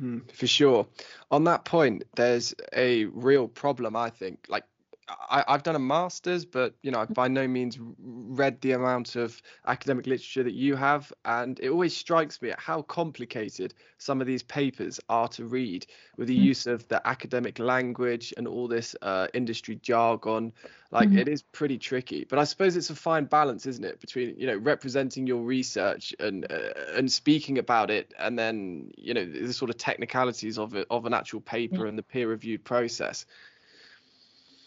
Mm, 0.00 0.30
for 0.32 0.46
sure. 0.46 0.86
On 1.30 1.44
that 1.44 1.64
point, 1.64 2.04
there's 2.16 2.54
a 2.72 3.06
real 3.06 3.48
problem, 3.48 3.96
I 3.96 4.10
think. 4.10 4.46
Like, 4.48 4.64
I, 5.08 5.44
I've 5.48 5.62
done 5.62 5.76
a 5.76 5.78
master's, 5.80 6.44
but 6.44 6.74
you 6.82 6.90
know, 6.90 7.00
I've 7.00 7.14
by 7.14 7.28
no 7.28 7.48
means 7.48 7.78
read 7.98 8.60
the 8.60 8.72
amount 8.72 9.16
of 9.16 9.40
academic 9.66 10.06
literature 10.06 10.42
that 10.42 10.54
you 10.54 10.76
have, 10.76 11.12
and 11.24 11.58
it 11.60 11.70
always 11.70 11.96
strikes 11.96 12.42
me 12.42 12.50
at 12.50 12.60
how 12.60 12.82
complicated 12.82 13.74
some 13.98 14.20
of 14.20 14.26
these 14.26 14.42
papers 14.42 15.00
are 15.08 15.28
to 15.28 15.46
read, 15.46 15.86
with 16.16 16.28
the 16.28 16.34
Mm. 16.36 16.48
use 16.48 16.66
of 16.66 16.86
the 16.88 17.06
academic 17.08 17.58
language 17.58 18.34
and 18.36 18.46
all 18.46 18.68
this 18.68 18.94
uh, 19.00 19.28
industry 19.32 19.76
jargon. 19.76 20.52
Like, 20.90 21.10
Mhm. 21.10 21.18
it 21.18 21.28
is 21.28 21.42
pretty 21.42 21.78
tricky. 21.78 22.24
But 22.24 22.38
I 22.38 22.44
suppose 22.44 22.76
it's 22.76 22.90
a 22.90 22.94
fine 22.96 23.24
balance, 23.26 23.66
isn't 23.66 23.84
it, 23.84 24.00
between 24.00 24.38
you 24.38 24.46
know 24.46 24.56
representing 24.56 25.26
your 25.26 25.42
research 25.42 26.14
and 26.20 26.50
uh, 26.50 26.70
and 26.96 27.10
speaking 27.10 27.58
about 27.58 27.90
it, 27.90 28.12
and 28.18 28.38
then 28.38 28.90
you 28.98 29.14
know 29.14 29.24
the 29.24 29.52
sort 29.52 29.70
of 29.70 29.78
technicalities 29.78 30.58
of 30.58 30.74
it 30.74 30.86
of 30.90 31.06
an 31.06 31.14
actual 31.14 31.40
paper 31.40 31.86
and 31.86 31.96
the 31.98 32.02
peer 32.02 32.28
reviewed 32.28 32.64
process. 32.64 33.24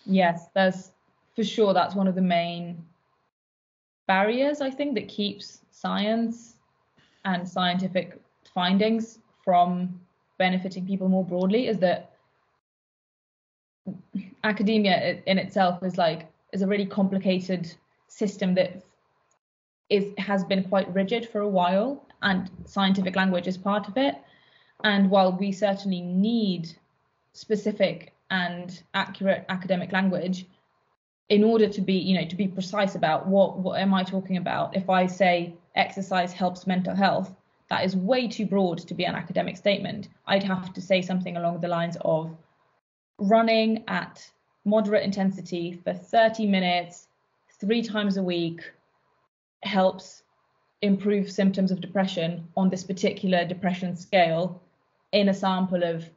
Yes, 0.05 0.47
there's 0.53 0.91
for 1.35 1.43
sure 1.43 1.73
that's 1.73 1.95
one 1.95 2.07
of 2.07 2.15
the 2.15 2.21
main 2.21 2.83
barriers 4.07 4.59
I 4.61 4.69
think 4.69 4.95
that 4.95 5.07
keeps 5.07 5.61
science 5.71 6.55
and 7.23 7.47
scientific 7.47 8.19
findings 8.53 9.19
from 9.43 9.99
benefiting 10.37 10.85
people 10.85 11.07
more 11.07 11.23
broadly 11.23 11.67
is 11.67 11.77
that 11.79 12.11
academia 14.43 15.21
in 15.25 15.37
itself 15.37 15.83
is 15.83 15.97
like 15.97 16.27
is 16.51 16.61
a 16.61 16.67
really 16.67 16.85
complicated 16.85 17.73
system 18.07 18.53
that 18.55 18.83
is 19.89 20.13
has 20.17 20.43
been 20.43 20.63
quite 20.63 20.93
rigid 20.93 21.27
for 21.29 21.41
a 21.41 21.47
while 21.47 22.05
and 22.21 22.49
scientific 22.65 23.15
language 23.15 23.47
is 23.47 23.57
part 23.57 23.87
of 23.87 23.97
it. 23.97 24.15
And 24.83 25.09
while 25.09 25.37
we 25.37 25.51
certainly 25.51 26.01
need 26.01 26.69
specific 27.33 28.13
and 28.31 28.81
accurate 28.93 29.45
academic 29.49 29.91
language 29.91 30.45
in 31.29 31.43
order 31.43 31.67
to 31.67 31.81
be 31.81 31.93
you 31.93 32.17
know 32.17 32.25
to 32.25 32.35
be 32.35 32.47
precise 32.47 32.95
about 32.95 33.27
what 33.27 33.59
what 33.59 33.79
am 33.79 33.93
i 33.93 34.03
talking 34.03 34.37
about. 34.37 34.75
If 34.75 34.89
i 34.89 35.05
say 35.05 35.53
exercise 35.75 36.33
helps 36.33 36.65
mental 36.65 36.95
health 36.95 37.35
that 37.69 37.85
is 37.85 37.95
way 37.95 38.27
too 38.27 38.45
broad 38.45 38.79
to 38.79 38.93
be 38.93 39.05
an 39.05 39.15
academic 39.15 39.55
statement. 39.55 40.09
I'd 40.27 40.43
have 40.43 40.73
to 40.73 40.81
say 40.81 41.01
something 41.01 41.37
along 41.37 41.61
the 41.61 41.69
lines 41.69 41.95
of 42.01 42.35
running 43.17 43.85
at 43.87 44.29
moderate 44.65 45.03
intensity 45.03 45.79
for 45.83 45.93
30 45.93 46.47
minutes 46.47 47.07
three 47.61 47.81
times 47.81 48.17
a 48.17 48.23
week 48.23 48.59
helps 49.63 50.23
improve 50.81 51.31
symptoms 51.31 51.71
of 51.71 51.79
depression 51.79 52.47
on 52.57 52.69
this 52.69 52.83
particular 52.83 53.45
depression 53.45 53.95
scale 53.95 54.61
in 55.11 55.29
a 55.29 55.33
sample 55.33 55.83
of 55.83 56.09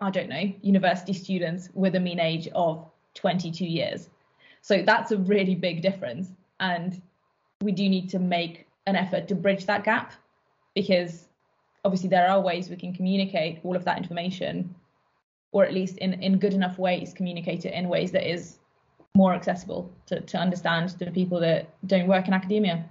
I 0.00 0.10
don't 0.10 0.28
know, 0.28 0.52
university 0.62 1.12
students 1.12 1.68
with 1.74 1.94
a 1.94 2.00
mean 2.00 2.18
age 2.18 2.48
of 2.54 2.84
22 3.14 3.64
years. 3.64 4.08
So 4.60 4.82
that's 4.82 5.12
a 5.12 5.18
really 5.18 5.54
big 5.54 5.82
difference. 5.82 6.28
And 6.60 7.00
we 7.60 7.72
do 7.72 7.88
need 7.88 8.08
to 8.10 8.18
make 8.18 8.66
an 8.86 8.96
effort 8.96 9.28
to 9.28 9.34
bridge 9.34 9.66
that 9.66 9.84
gap 9.84 10.12
because 10.74 11.28
obviously 11.84 12.08
there 12.08 12.28
are 12.28 12.40
ways 12.40 12.68
we 12.68 12.76
can 12.76 12.94
communicate 12.94 13.60
all 13.62 13.76
of 13.76 13.84
that 13.84 13.98
information, 13.98 14.74
or 15.52 15.64
at 15.64 15.72
least 15.72 15.98
in, 15.98 16.14
in 16.14 16.38
good 16.38 16.54
enough 16.54 16.78
ways, 16.78 17.12
communicate 17.14 17.64
it 17.64 17.74
in 17.74 17.88
ways 17.88 18.12
that 18.12 18.28
is 18.28 18.58
more 19.14 19.34
accessible 19.34 19.92
to, 20.06 20.20
to 20.20 20.38
understand 20.38 20.98
to 20.98 21.10
people 21.10 21.38
that 21.40 21.68
don't 21.86 22.08
work 22.08 22.28
in 22.28 22.34
academia. 22.34 22.84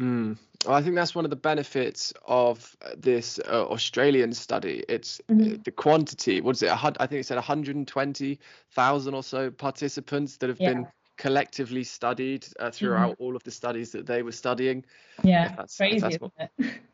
Mm. 0.00 0.36
Well, 0.66 0.74
I 0.74 0.82
think 0.82 0.94
that's 0.94 1.14
one 1.14 1.24
of 1.24 1.30
the 1.30 1.36
benefits 1.36 2.12
of 2.26 2.76
this 2.96 3.38
uh, 3.48 3.64
Australian 3.66 4.32
study. 4.32 4.84
It's 4.88 5.20
uh, 5.28 5.32
Mhm. 5.34 5.64
the 5.64 5.70
quantity. 5.70 6.40
What 6.40 6.56
is 6.56 6.62
it? 6.62 6.66
a 6.68 6.74
I 6.74 7.06
think 7.06 7.20
it 7.20 7.26
said 7.26 7.36
120,000 7.36 9.14
or 9.14 9.22
so 9.22 9.50
participants 9.50 10.36
that 10.38 10.48
have 10.48 10.60
Yeah. 10.60 10.74
been 10.74 10.86
collectively 11.16 11.84
studied 11.84 12.46
uh, 12.58 12.70
throughout 12.70 13.16
all 13.18 13.36
of 13.36 13.42
the 13.44 13.50
studies 13.50 13.92
that 13.92 14.06
they 14.06 14.22
were 14.22 14.32
studying. 14.32 14.84
Yeah, 15.22 15.48
that's- 15.48 15.76
crazy, 15.76 16.00
that's 16.00 16.16
what-? 16.20 16.50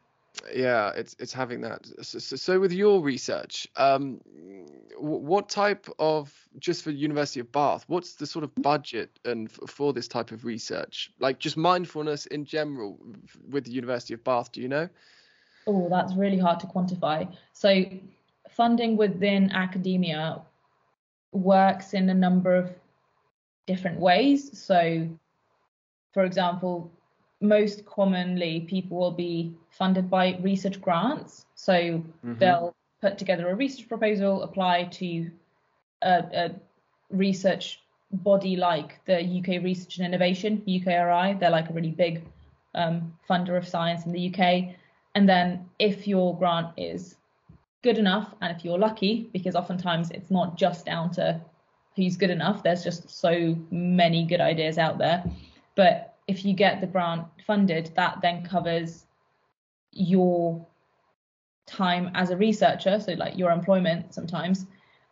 Yeah, 0.55 0.93
it's 0.95 1.17
it's 1.19 1.33
having 1.33 1.61
that. 1.63 1.87
So, 2.03 2.19
so, 2.19 2.37
so 2.37 2.61
with 2.61 2.73
your 2.73 3.03
research, 3.03 3.67
um, 3.77 4.21
what 4.99 5.49
type 5.49 5.89
of 5.99 6.33
just 6.59 6.83
for 6.83 6.91
University 6.91 7.41
of 7.41 7.51
Bath, 7.53 7.85
what's 7.89 8.15
the 8.15 8.27
sort 8.27 8.45
of 8.45 8.55
budget 8.57 9.19
and 9.25 9.49
f- 9.49 9.69
for 9.69 9.93
this 9.93 10.09
type 10.09 10.33
of 10.33 10.45
research? 10.45 11.11
Like 11.19 11.39
just 11.39 11.57
mindfulness 11.57 12.27
in 12.27 12.45
general 12.45 12.99
with 13.49 13.65
the 13.65 13.73
University 13.73 14.15
of 14.15 14.25
Bath, 14.25 14.53
do 14.53 14.61
you 14.61 14.69
know? 14.69 14.89
Oh, 15.67 15.89
that's 15.91 16.15
really 16.15 16.39
hard 16.39 16.61
to 16.61 16.67
quantify. 16.67 17.33
So, 17.53 17.85
funding 18.51 18.97
within 18.97 19.51
academia 19.53 20.43
works 21.33 21.93
in 21.93 22.09
a 22.09 22.15
number 22.15 22.55
of 22.55 22.73
different 23.67 23.99
ways. 23.99 24.59
So, 24.59 25.09
for 26.13 26.25
example, 26.25 26.93
most 27.41 27.85
commonly 27.87 28.61
people 28.61 28.97
will 28.97 29.11
be 29.11 29.55
funded 29.71 30.09
by 30.09 30.39
research 30.41 30.81
grants. 30.81 31.47
So, 31.55 32.03
Mhm. 32.25 32.39
they'll 32.39 32.75
put 33.01 33.19
together 33.19 33.49
a 33.51 33.55
research 33.55 33.89
proposal, 33.89 34.43
apply 34.43 34.85
to 34.85 35.31
a, 36.03 36.25
a 36.33 36.51
research 37.11 37.83
body 38.13 38.57
like 38.57 39.05
the 39.05 39.21
UK 39.23 39.59
Research 39.63 39.99
and 39.99 40.07
Innovation, 40.07 40.63
UKRI. 40.67 41.39
They're 41.39 41.51
like 41.51 41.71
a 41.71 41.73
really 41.73 41.91
big 41.91 42.23
um, 42.75 43.17
funder 43.29 43.57
of 43.57 43.67
science 43.67 44.07
in 44.07 44.13
the 44.13 44.29
UK. 44.33 44.75
And 45.15 45.29
then 45.29 45.69
if 45.79 46.07
your 46.07 46.37
grant 46.37 46.69
is 46.77 47.17
good 47.83 47.99
enough, 47.99 48.35
and 48.41 48.55
if 48.57 48.65
you're 48.65 48.79
lucky, 48.79 49.31
because 49.33 49.57
oftentimes 49.57 50.11
it's 50.11 50.31
not 50.31 50.57
just 50.57 50.85
down 50.85 51.11
to 51.13 51.41
who's 51.97 52.17
good 52.17 52.31
enough, 52.31 52.63
there's 52.63 52.85
just 52.85 53.09
so 53.09 53.57
many 53.71 54.25
good 54.27 54.41
ideas 54.41 54.77
out 54.77 54.99
there. 54.99 55.25
But 55.75 56.16
if 56.29 56.45
you 56.45 56.55
get 56.55 56.81
the 56.81 56.87
grant 56.87 57.27
funded, 57.47 57.91
that 57.97 58.21
then 58.21 58.45
covers 58.45 59.07
your 59.93 60.67
time 61.67 62.11
as 62.15 62.31
a 62.31 62.37
researcher, 62.37 63.01
so 63.01 63.13
like 63.13 63.37
your 63.37 63.51
employment 63.51 64.15
sometimes, 64.15 64.67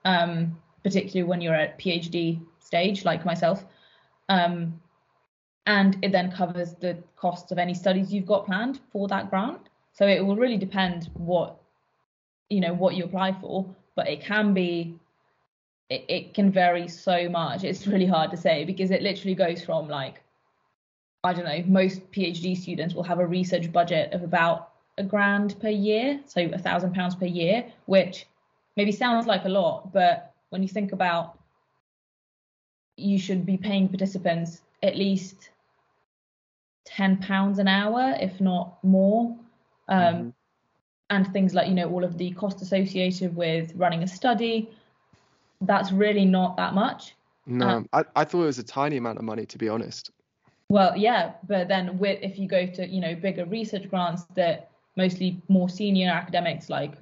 um, 0.05 0.57
particularly 0.83 1.29
when 1.29 1.41
you're 1.41 1.55
at 1.55 1.79
PhD 1.79 2.41
stage, 2.61 3.05
like 3.05 3.25
myself. 3.25 3.65
Um, 4.29 4.81
and 5.67 5.97
it 6.03 6.13
then 6.13 6.31
covers 6.31 6.75
the 6.75 6.99
costs 7.17 7.51
of 7.51 7.59
any 7.59 7.75
studies 7.75 8.13
you've 8.13 8.27
got 8.27 8.47
planned 8.47 8.81
for 8.93 9.09
that 9.09 9.31
grant. 9.31 9.61
So 9.93 10.07
it 10.07 10.25
will 10.25 10.37
really 10.37 10.59
depend 10.59 11.11
what 11.15 11.61
you 12.51 12.61
know 12.61 12.75
what 12.75 12.95
you 12.95 13.05
apply 13.05 13.33
for, 13.41 13.75
but 13.95 14.09
it 14.09 14.21
can 14.21 14.53
be 14.53 14.99
it, 15.89 16.05
it 16.09 16.35
can 16.35 16.51
vary 16.51 16.89
so 16.89 17.29
much. 17.29 17.65
It's 17.65 17.87
really 17.87 18.07
hard 18.07 18.31
to 18.33 18.37
say 18.37 18.65
because 18.65 18.91
it 18.91 19.03
literally 19.03 19.35
goes 19.35 19.65
from 19.65 19.89
like 19.89 20.24
I 21.25 21.33
don't 21.33 21.45
know, 21.47 21.65
most 21.67 22.11
PhD 22.13 22.57
students 22.57 22.95
will 22.95 23.03
have 23.03 23.19
a 23.19 23.27
research 23.27 23.73
budget 23.73 24.13
of 24.13 24.23
about 24.23 24.71
a 24.99 25.03
grand 25.03 25.59
per 25.61 25.71
year, 25.71 26.21
so 26.27 26.43
a 26.53 26.59
thousand 26.59 26.95
pounds 26.95 27.15
per 27.15 27.25
year, 27.25 27.65
which 27.87 28.27
maybe 28.77 28.93
sounds 28.93 29.27
like 29.27 29.45
a 29.45 29.49
lot, 29.49 29.93
but 29.93 30.33
when 30.51 30.63
you 30.63 30.69
think 30.69 30.93
about 30.93 31.39
you 32.97 33.19
should 33.19 33.45
be 33.45 33.57
paying 33.57 33.89
participants 33.89 34.63
at 34.83 34.97
least 34.97 35.51
ten 36.85 37.17
pounds 37.17 37.59
an 37.59 37.67
hour, 37.67 38.15
if 38.21 38.41
not 38.41 38.83
more, 38.85 39.37
um, 39.89 40.15
Mhm. 40.15 40.35
and 41.11 41.33
things 41.33 41.55
like 41.55 41.69
you 41.69 41.75
know 41.75 41.91
all 41.91 42.05
of 42.05 42.19
the 42.19 42.31
cost 42.33 42.61
associated 42.63 43.35
with 43.35 43.75
running 43.75 44.03
a 44.03 44.07
study. 44.07 44.71
That's 45.61 45.91
really 45.91 46.25
not 46.25 46.57
that 46.57 46.75
much. 46.75 47.15
No, 47.47 47.85
I, 47.93 48.05
I 48.15 48.25
thought 48.25 48.43
it 48.43 48.47
was 48.47 48.59
a 48.59 48.65
tiny 48.65 48.97
amount 48.97 49.19
of 49.19 49.25
money, 49.25 49.47
to 49.47 49.59
be 49.59 49.69
honest. 49.69 50.11
Well, 50.69 50.97
yeah, 50.97 51.33
but 51.47 51.69
then 51.69 51.99
with 51.99 52.19
if 52.23 52.39
you 52.39 52.49
go 52.49 52.67
to 52.67 52.87
you 52.87 53.01
know 53.01 53.15
bigger 53.15 53.45
research 53.45 53.89
grants 53.89 54.25
that 54.35 54.71
mostly 54.97 55.41
more 55.49 55.69
senior 55.69 56.11
academics 56.11 56.71
like 56.71 56.95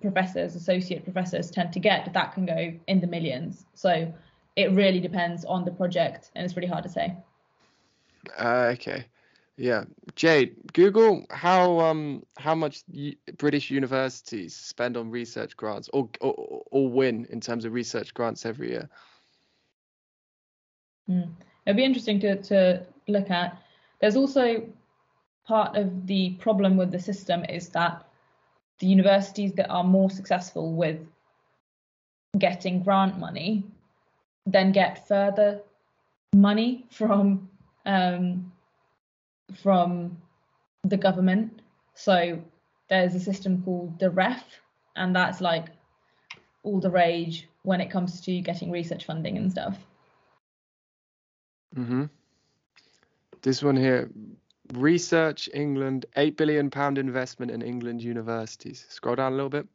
professors, 0.00 0.54
associate 0.54 1.04
professors 1.04 1.50
tend 1.50 1.72
to 1.72 1.80
get, 1.80 2.12
that 2.12 2.32
can 2.32 2.46
go 2.46 2.72
in 2.86 3.00
the 3.00 3.06
millions. 3.06 3.66
So 3.74 4.12
it 4.56 4.70
really 4.72 5.00
depends 5.00 5.44
on 5.44 5.64
the 5.64 5.70
project, 5.70 6.30
and 6.34 6.44
it's 6.44 6.56
really 6.56 6.68
hard 6.68 6.84
to 6.84 6.88
say. 6.88 7.16
Uh, 8.38 8.70
okay. 8.74 9.06
Yeah. 9.56 9.84
Jade, 10.14 10.56
Google 10.72 11.26
how 11.28 11.80
um 11.80 12.22
how 12.38 12.54
much 12.54 12.82
British 13.36 13.70
universities 13.70 14.56
spend 14.56 14.96
on 14.96 15.10
research 15.10 15.54
grants 15.54 15.90
or, 15.92 16.08
or 16.22 16.62
or 16.70 16.88
win 16.88 17.26
in 17.28 17.40
terms 17.40 17.66
of 17.66 17.74
research 17.74 18.14
grants 18.14 18.46
every 18.46 18.70
year. 18.70 18.88
Mm. 21.10 21.28
It'd 21.66 21.76
be 21.76 21.84
interesting 21.84 22.20
to, 22.20 22.42
to 22.42 22.86
look 23.10 23.30
at. 23.30 23.56
There's 24.00 24.16
also 24.16 24.66
part 25.46 25.76
of 25.76 26.06
the 26.06 26.30
problem 26.40 26.76
with 26.76 26.90
the 26.90 26.98
system 26.98 27.44
is 27.44 27.68
that 27.70 28.06
the 28.78 28.86
universities 28.86 29.52
that 29.54 29.68
are 29.68 29.84
more 29.84 30.10
successful 30.10 30.72
with 30.74 30.98
getting 32.38 32.82
grant 32.82 33.18
money 33.18 33.64
then 34.46 34.72
get 34.72 35.06
further 35.06 35.60
money 36.34 36.86
from 36.90 37.48
um, 37.86 38.52
from 39.62 40.16
the 40.84 40.96
government. 40.96 41.62
So 41.94 42.40
there's 42.88 43.14
a 43.14 43.20
system 43.20 43.62
called 43.62 43.98
the 43.98 44.10
REF, 44.10 44.44
and 44.96 45.14
that's 45.14 45.40
like 45.40 45.66
all 46.62 46.80
the 46.80 46.90
rage 46.90 47.48
when 47.62 47.80
it 47.80 47.90
comes 47.90 48.20
to 48.22 48.40
getting 48.40 48.70
research 48.70 49.04
funding 49.04 49.36
and 49.36 49.50
stuff. 49.50 49.76
Mm-hmm. 51.76 52.04
This 53.42 53.62
one 53.62 53.76
here, 53.76 54.10
Research 54.74 55.48
England, 55.54 56.06
eight 56.16 56.36
billion 56.36 56.70
pound 56.70 56.98
investment 56.98 57.50
in 57.50 57.62
England 57.62 58.02
universities. 58.02 58.86
Scroll 58.88 59.16
down 59.16 59.32
a 59.32 59.36
little 59.36 59.50
bit. 59.50 59.66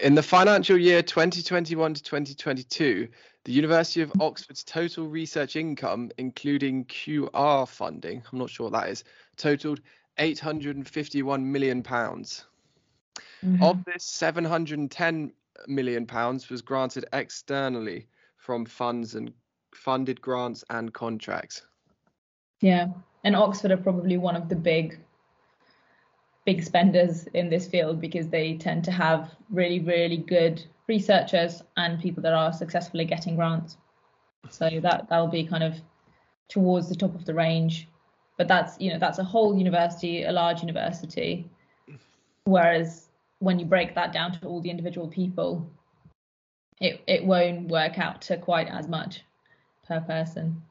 In 0.00 0.14
the 0.14 0.22
financial 0.22 0.76
year 0.76 1.02
2021 1.02 1.94
to 1.94 2.02
2022, 2.02 3.08
the 3.44 3.52
University 3.52 4.00
of 4.00 4.12
Oxford's 4.20 4.64
total 4.64 5.06
research 5.06 5.54
income, 5.54 6.10
including 6.18 6.86
QR 6.86 7.68
funding, 7.68 8.22
I'm 8.32 8.38
not 8.38 8.50
sure 8.50 8.70
what 8.70 8.80
that 8.80 8.90
is, 8.90 9.04
totaled 9.36 9.80
851 10.18 11.52
million 11.52 11.82
pounds. 11.82 12.44
Mhm. 13.44 13.62
Of 13.62 13.84
this, 13.84 14.04
710 14.04 15.32
million 15.68 16.06
pounds 16.06 16.48
was 16.48 16.62
granted 16.62 17.04
externally 17.12 18.08
from 18.36 18.64
funds 18.64 19.14
and 19.14 19.32
funded 19.74 20.20
grants 20.20 20.64
and 20.70 20.92
contracts. 20.92 21.62
Yeah, 22.60 22.88
and 23.24 23.36
Oxford 23.36 23.70
are 23.70 23.76
probably 23.76 24.16
one 24.16 24.36
of 24.36 24.48
the 24.48 24.56
big, 24.56 24.98
big 26.44 26.62
spenders 26.62 27.26
in 27.28 27.48
this 27.48 27.66
field 27.66 28.00
because 28.00 28.28
they 28.28 28.56
tend 28.56 28.84
to 28.84 28.92
have 28.92 29.34
really, 29.50 29.80
really 29.80 30.18
good 30.18 30.64
researchers 30.86 31.62
and 31.76 32.00
people 32.00 32.22
that 32.22 32.32
are 32.32 32.52
successfully 32.52 33.04
getting 33.04 33.36
grants. 33.36 33.76
So 34.50 34.68
that 34.82 35.08
that'll 35.08 35.28
be 35.28 35.44
kind 35.44 35.64
of 35.64 35.80
towards 36.48 36.88
the 36.88 36.94
top 36.94 37.14
of 37.14 37.24
the 37.24 37.34
range. 37.34 37.88
But 38.36 38.48
that's 38.48 38.78
you 38.80 38.92
know 38.92 38.98
that's 38.98 39.18
a 39.18 39.24
whole 39.24 39.56
university, 39.56 40.24
a 40.24 40.32
large 40.32 40.60
university. 40.60 41.48
Whereas 42.44 43.08
when 43.38 43.58
you 43.58 43.64
break 43.64 43.94
that 43.94 44.12
down 44.12 44.32
to 44.32 44.46
all 44.46 44.60
the 44.60 44.70
individual 44.70 45.08
people, 45.08 45.66
it 46.80 47.02
it 47.06 47.24
won't 47.24 47.68
work 47.68 47.98
out 47.98 48.20
to 48.22 48.36
quite 48.36 48.68
as 48.68 48.86
much 48.88 49.22
per 49.86 50.00
person. 50.00 50.62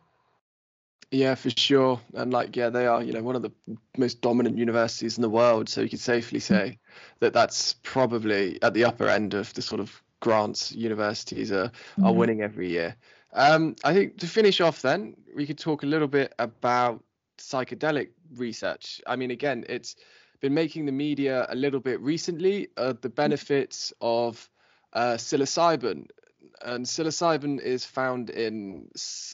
Yeah, 1.11 1.35
for 1.35 1.49
sure. 1.51 1.99
And 2.15 2.33
like, 2.33 2.55
yeah, 2.55 2.69
they 2.69 2.87
are, 2.87 3.03
you 3.03 3.13
know, 3.13 3.21
one 3.21 3.35
of 3.35 3.41
the 3.43 3.51
most 3.97 4.21
dominant 4.21 4.57
universities 4.57 5.17
in 5.17 5.21
the 5.21 5.29
world. 5.29 5.69
So 5.69 5.81
you 5.81 5.89
could 5.89 5.99
safely 5.99 6.39
say 6.39 6.79
that 7.19 7.33
that's 7.33 7.73
probably 7.83 8.61
at 8.61 8.73
the 8.73 8.85
upper 8.85 9.07
end 9.07 9.33
of 9.33 9.53
the 9.53 9.61
sort 9.61 9.79
of 9.81 10.01
grants 10.19 10.71
universities 10.71 11.51
are, 11.51 11.71
are 12.01 12.13
Mhm. 12.13 12.17
winning 12.17 12.41
every 12.41 12.69
year. 12.69 12.95
Um, 13.33 13.75
I 13.83 13.93
think 13.93 14.17
to 14.19 14.27
finish 14.27 14.61
off, 14.61 14.81
then 14.81 15.15
we 15.35 15.45
could 15.45 15.59
talk 15.59 15.83
a 15.83 15.87
little 15.87 16.07
bit 16.07 16.33
about 16.39 17.03
psychedelic 17.37 18.09
research. 18.35 19.01
I 19.05 19.15
mean, 19.15 19.31
again, 19.31 19.65
it's 19.69 19.95
been 20.41 20.53
making 20.53 20.85
the 20.85 20.91
media 20.91 21.45
a 21.49 21.55
little 21.55 21.79
bit 21.79 21.99
recently 22.01 22.69
uh, 22.77 22.93
the 23.01 23.09
benefits 23.09 23.93
of 24.01 24.49
uh, 24.93 25.15
psilocybin. 25.17 26.07
And 26.63 26.85
psilocybin 26.85 27.59
is 27.61 27.85
found 27.85 28.29
in 28.29 28.87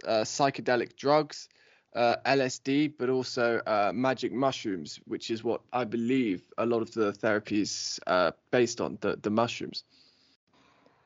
uh, 0.08 0.24
psychedelic 0.24 0.96
drugs, 0.96 1.48
uh, 1.96 2.16
LSD, 2.26 2.94
but 2.98 3.10
also 3.10 3.62
uh, 3.66 3.92
magic 3.94 4.32
mushrooms, 4.32 5.00
which 5.06 5.30
is 5.30 5.44
what 5.44 5.62
I 5.74 5.84
believe 5.84 6.42
a 6.58 6.66
lot 6.66 6.82
of 6.82 6.92
the 6.94 7.14
therapies 7.14 8.00
uh, 8.08 8.32
based 8.52 8.82
on 8.82 8.98
the, 9.02 9.18
the 9.22 9.30
mushrooms. 9.30 9.84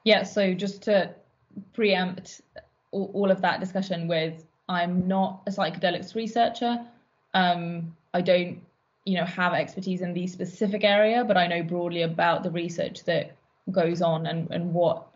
Yeah, 0.03 0.23
so 0.23 0.53
just 0.53 0.81
to 0.83 1.13
preempt 1.73 2.41
all, 2.91 3.11
all 3.13 3.31
of 3.31 3.41
that 3.41 3.59
discussion 3.59 4.07
with 4.07 4.45
I'm 4.69 5.07
not 5.07 5.41
a 5.47 5.51
psychedelics 5.51 6.15
researcher. 6.15 6.85
Um, 7.33 7.95
I 8.13 8.21
don't, 8.21 8.61
you 9.05 9.17
know, 9.17 9.25
have 9.25 9.53
expertise 9.53 10.01
in 10.01 10.13
the 10.13 10.27
specific 10.27 10.83
area, 10.83 11.23
but 11.25 11.37
I 11.37 11.47
know 11.47 11.63
broadly 11.63 12.03
about 12.03 12.43
the 12.43 12.51
research 12.51 13.03
that 13.05 13.35
goes 13.71 14.01
on 14.01 14.25
and, 14.27 14.49
and 14.51 14.73
what 14.73 15.07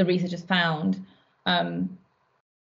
the 0.00 0.06
research 0.06 0.30
has 0.30 0.42
found. 0.42 1.04
Um, 1.44 1.98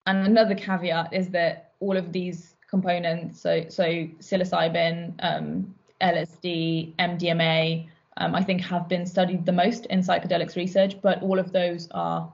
and 0.06 0.28
another 0.28 0.54
caveat 0.54 1.14
is 1.14 1.30
that 1.30 1.72
all 1.80 1.96
of 1.96 2.12
these 2.12 2.56
components, 2.70 3.40
so 3.40 3.66
so 3.70 3.86
psilocybin, 4.20 5.14
um, 5.20 5.74
LSD, 6.02 6.94
MDMA, 6.98 7.88
um, 8.18 8.36
I 8.36 8.44
think 8.44 8.60
have 8.62 8.90
been 8.90 9.06
studied 9.06 9.46
the 9.46 9.54
most 9.54 9.86
in 9.86 10.02
psychedelics 10.02 10.58
research, 10.58 11.02
but 11.02 11.24
all 11.24 11.40
of 11.40 11.54
those 11.54 11.88
are 11.92 12.34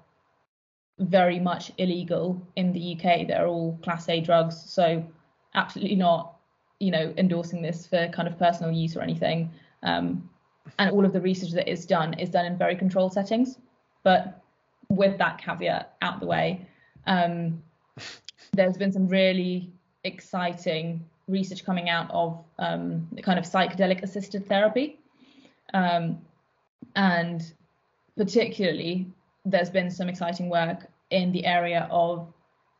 very 0.97 1.39
much 1.39 1.71
illegal 1.77 2.41
in 2.55 2.73
the 2.73 2.83
UK. 2.95 3.27
They're 3.27 3.45
all 3.45 3.77
class 3.83 4.09
A 4.09 4.19
drugs, 4.19 4.59
so 4.59 5.05
absolutely 5.53 5.95
not, 5.95 6.37
you 6.79 6.89
know, 6.89 7.13
endorsing 7.17 7.61
this 7.61 7.85
for 7.85 8.07
kind 8.07 8.27
of 8.27 8.39
personal 8.39 8.71
use 8.71 8.97
or 8.97 9.01
anything. 9.01 9.51
Um, 9.83 10.27
and 10.79 10.89
all 10.89 11.05
of 11.05 11.13
the 11.13 11.21
research 11.21 11.51
that 11.51 11.69
is 11.69 11.85
done 11.85 12.15
is 12.15 12.29
done 12.29 12.47
in 12.47 12.57
very 12.57 12.75
controlled 12.75 13.13
settings. 13.13 13.59
But 14.03 14.41
with 14.89 15.17
that 15.17 15.37
caveat 15.39 15.95
out 16.01 16.19
the 16.19 16.25
way, 16.25 16.67
um, 17.05 17.61
there's 18.53 18.77
been 18.77 18.91
some 18.91 19.07
really 19.07 19.71
exciting 20.03 21.05
research 21.27 21.65
coming 21.65 21.89
out 21.89 22.09
of 22.11 22.43
um, 22.59 23.07
the 23.11 23.21
kind 23.21 23.37
of 23.37 23.45
psychedelic 23.45 24.01
assisted 24.03 24.47
therapy. 24.47 24.99
Um, 25.73 26.19
and 26.95 27.53
particularly, 28.15 29.07
there's 29.45 29.69
been 29.69 29.91
some 29.91 30.09
exciting 30.09 30.49
work 30.49 30.87
in 31.09 31.31
the 31.31 31.45
area 31.45 31.87
of 31.91 32.31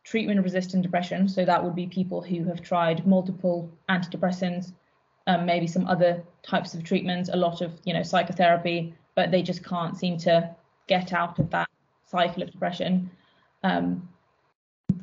treatment 0.04 0.42
resistant 0.42 0.82
depression. 0.82 1.28
So, 1.28 1.44
that 1.44 1.62
would 1.62 1.74
be 1.74 1.86
people 1.86 2.22
who 2.22 2.44
have 2.44 2.62
tried 2.62 3.06
multiple 3.06 3.70
antidepressants, 3.88 4.72
um, 5.26 5.44
maybe 5.44 5.66
some 5.66 5.86
other 5.86 6.22
types 6.42 6.74
of 6.74 6.82
treatments, 6.82 7.28
a 7.32 7.36
lot 7.36 7.60
of 7.60 7.78
you 7.84 7.92
know 7.92 8.02
psychotherapy, 8.02 8.94
but 9.14 9.30
they 9.30 9.42
just 9.42 9.62
can't 9.62 9.96
seem 9.96 10.16
to 10.18 10.54
get 10.86 11.12
out 11.12 11.38
of 11.38 11.50
that 11.50 11.67
cycle 12.08 12.42
of 12.42 12.50
depression. 12.50 13.10
Um, 13.62 14.08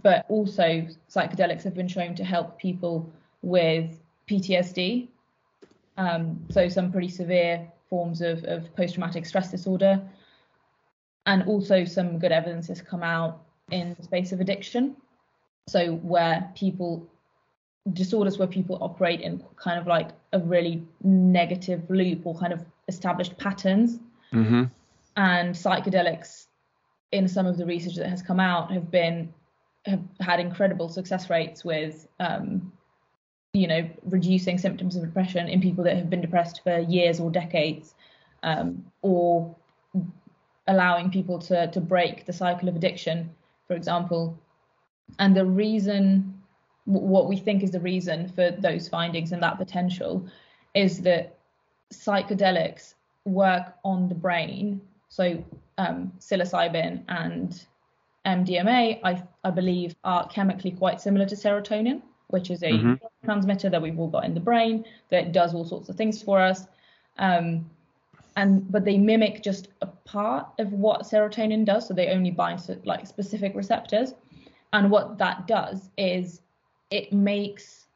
but 0.01 0.25
also, 0.29 0.87
psychedelics 1.09 1.63
have 1.63 1.73
been 1.73 1.87
shown 1.87 2.15
to 2.15 2.23
help 2.23 2.59
people 2.59 3.11
with 3.41 3.99
PTSD. 4.29 5.07
Um, 5.97 6.43
so, 6.49 6.67
some 6.67 6.91
pretty 6.91 7.09
severe 7.09 7.71
forms 7.89 8.21
of, 8.21 8.43
of 8.45 8.75
post 8.75 8.95
traumatic 8.95 9.25
stress 9.25 9.51
disorder. 9.51 10.01
And 11.25 11.43
also, 11.43 11.85
some 11.85 12.19
good 12.19 12.31
evidence 12.31 12.67
has 12.67 12.81
come 12.81 13.03
out 13.03 13.43
in 13.71 13.95
the 13.97 14.03
space 14.03 14.31
of 14.31 14.41
addiction. 14.41 14.95
So, 15.67 15.95
where 15.95 16.51
people, 16.55 17.07
disorders 17.93 18.37
where 18.37 18.47
people 18.47 18.77
operate 18.81 19.21
in 19.21 19.43
kind 19.55 19.79
of 19.79 19.87
like 19.87 20.09
a 20.33 20.39
really 20.39 20.83
negative 21.03 21.89
loop 21.89 22.25
or 22.25 22.37
kind 22.37 22.53
of 22.53 22.63
established 22.87 23.37
patterns. 23.37 23.99
Mm-hmm. 24.33 24.65
And 25.17 25.55
psychedelics, 25.55 26.47
in 27.11 27.27
some 27.27 27.45
of 27.45 27.57
the 27.57 27.65
research 27.65 27.95
that 27.95 28.09
has 28.09 28.21
come 28.21 28.39
out, 28.39 28.71
have 28.71 28.91
been 28.91 29.33
have 29.85 30.01
had 30.19 30.39
incredible 30.39 30.89
success 30.89 31.29
rates 31.29 31.63
with 31.63 32.07
um, 32.19 32.71
you 33.53 33.67
know 33.67 33.87
reducing 34.03 34.57
symptoms 34.57 34.95
of 34.95 35.03
depression 35.03 35.47
in 35.47 35.61
people 35.61 35.83
that 35.83 35.95
have 35.95 36.09
been 36.09 36.21
depressed 36.21 36.61
for 36.63 36.79
years 36.79 37.19
or 37.19 37.29
decades 37.29 37.93
um, 38.43 38.83
or 39.01 39.55
allowing 40.67 41.11
people 41.11 41.37
to 41.37 41.67
to 41.71 41.79
break 41.79 42.25
the 42.25 42.33
cycle 42.33 42.67
of 42.67 42.75
addiction 42.75 43.29
for 43.67 43.75
example 43.75 44.37
and 45.19 45.35
the 45.35 45.45
reason 45.45 46.35
what 46.85 47.27
we 47.27 47.35
think 47.35 47.63
is 47.63 47.71
the 47.71 47.79
reason 47.79 48.27
for 48.29 48.51
those 48.51 48.87
findings 48.87 49.31
and 49.31 49.41
that 49.41 49.57
potential 49.57 50.25
is 50.73 51.01
that 51.01 51.37
psychedelics 51.91 52.93
work 53.25 53.73
on 53.83 54.07
the 54.07 54.15
brain. 54.15 54.81
So 55.09 55.43
um, 55.77 56.13
psilocybin 56.19 57.03
and 57.07 57.65
MDMA, 58.25 58.99
I, 59.03 59.23
I 59.43 59.51
believe, 59.51 59.95
are 60.03 60.27
chemically 60.27 60.71
quite 60.71 60.99
similar 61.01 61.25
to 61.25 61.35
serotonin, 61.35 62.01
which 62.27 62.49
is 62.49 62.63
a 62.63 62.73
Mm-hmm. 62.73 62.93
transmitter 63.23 63.69
that 63.69 63.81
we've 63.81 63.99
all 63.99 64.07
got 64.07 64.25
in 64.25 64.33
the 64.33 64.39
brain 64.39 64.85
that 65.09 65.31
does 65.31 65.53
all 65.53 65.65
sorts 65.65 65.89
of 65.89 65.95
things 65.95 66.21
for 66.21 66.39
us. 66.39 66.67
Um, 67.17 67.69
and 68.37 68.69
but 68.71 68.83
they 68.83 68.97
mimic 68.97 69.41
just 69.43 69.69
a 69.81 69.87
part 69.87 70.47
of 70.59 70.73
what 70.73 71.01
serotonin 71.03 71.63
does, 71.65 71.87
so 71.87 71.93
they 71.93 72.09
only 72.09 72.31
bind 72.31 72.59
to 72.59 72.79
like 72.83 73.07
specific 73.07 73.55
receptors. 73.55 74.13
And 74.73 74.91
what 74.91 75.17
that 75.19 75.47
does 75.47 75.89
is 75.97 76.41
it 76.91 77.13
makes 77.13 77.87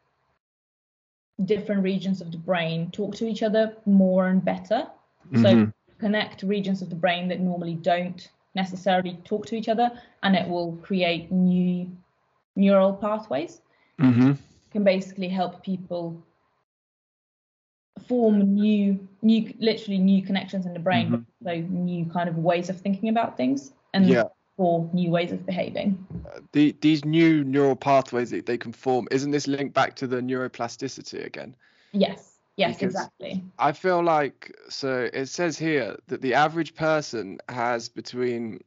different 1.46 1.84
regions 1.84 2.22
of 2.22 2.32
the 2.32 2.38
brain 2.38 2.92
talk 2.92 3.16
to 3.16 3.28
each 3.28 3.44
other 3.44 3.76
more 3.86 4.28
and 4.28 4.44
better. 4.44 4.88
So 5.36 5.48
Mhm. 5.56 5.74
Connect 6.00 6.44
regions 6.44 6.82
of 6.82 6.90
the 6.90 6.96
brain 6.96 7.28
that 7.28 7.40
normally 7.40 7.76
don't 7.76 8.30
necessarily 8.56 9.20
talk 9.24 9.46
to 9.48 9.56
each 9.56 9.70
other, 9.70 9.92
and 10.24 10.36
it 10.36 10.48
will 10.48 10.78
create 10.82 11.32
new 11.32 11.90
neural 12.56 12.94
pathways. 12.94 13.62
Mhm. 14.00 14.38
Can 14.72 14.84
basically 14.84 15.28
help 15.28 15.64
people 15.64 16.24
form 18.08 18.54
new, 18.56 19.08
new, 19.22 19.54
literally 19.60 20.00
new 20.00 20.24
connections 20.24 20.66
in 20.66 20.74
the 20.74 20.80
brain, 20.80 21.12
Mhm. 21.12 21.26
but 21.42 21.52
also 21.52 21.62
new 21.68 22.06
kind 22.06 22.30
of 22.30 22.38
ways 22.38 22.70
of 22.70 22.80
thinking 22.80 23.10
about 23.10 23.38
things, 23.38 23.74
and 23.94 24.08
Yeah. 24.08 24.24
or 24.58 24.90
new 24.94 25.10
ways 25.10 25.32
of 25.32 25.46
behaving. 25.46 25.98
The, 26.52 26.76
these 26.82 27.06
new 27.06 27.44
neural 27.44 27.76
pathways 27.76 28.30
that 28.32 28.46
they 28.46 28.58
can 28.58 28.72
form, 28.72 29.08
isn't 29.12 29.32
this 29.32 29.48
linked 29.48 29.74
back 29.74 29.96
to 29.98 30.08
the 30.08 30.22
neuroplasticity 30.22 31.26
again? 31.26 31.56
Yes, 31.92 32.29
yes, 32.60 32.78
Because- 32.78 32.94
exactly. 32.96 33.44
I 33.58 33.72
feel 33.72 34.04
like 34.04 34.56
so 34.70 35.10
it 35.14 35.28
says 35.28 35.58
here 35.58 35.98
that 36.08 36.22
the 36.22 36.34
average 36.34 36.76
person 36.76 37.40
has 37.50 37.90
between 37.90 38.62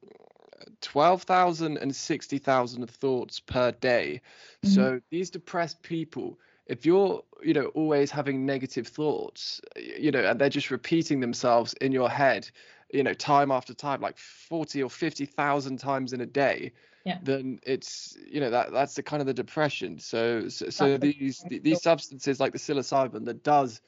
12,000 0.80 1.78
and 1.78 1.94
60,000 1.94 2.90
thoughts 2.90 3.40
per 3.40 3.70
day. 3.72 4.20
So 4.64 4.82
mm-hmm. 4.82 4.96
these 5.10 5.30
depressed 5.30 5.82
people, 5.82 6.38
if 6.66 6.84
you're, 6.84 7.22
you 7.42 7.54
know, 7.54 7.66
always 7.66 8.10
having 8.10 8.44
negative 8.44 8.86
thoughts, 8.86 9.60
you 9.76 10.10
know, 10.10 10.24
and 10.24 10.40
they're 10.40 10.48
just 10.48 10.70
repeating 10.70 11.20
themselves 11.20 11.72
in 11.74 11.92
your 11.92 12.10
head, 12.10 12.50
you 12.92 13.02
know, 13.02 13.14
time 13.14 13.50
after 13.50 13.74
time, 13.74 14.00
like 14.00 14.18
40 14.18 14.82
or 14.82 14.90
50,000 14.90 15.76
times 15.78 16.12
in 16.12 16.20
a 16.20 16.26
day, 16.26 16.72
Yeah. 17.04 17.18
then 17.22 17.58
it's, 17.64 18.16
you 18.30 18.40
know, 18.40 18.50
that 18.50 18.72
that's 18.72 18.94
the 18.94 19.02
kind 19.02 19.20
of 19.20 19.26
the 19.26 19.34
depression. 19.34 19.98
So 19.98 20.48
so, 20.48 20.70
so 20.70 20.96
these 20.96 21.44
these 21.48 21.82
substances 21.82 22.38
like 22.38 22.52
the 22.52 22.58
psilocybin 22.58 23.24
that 23.24 23.42
does 23.42 23.80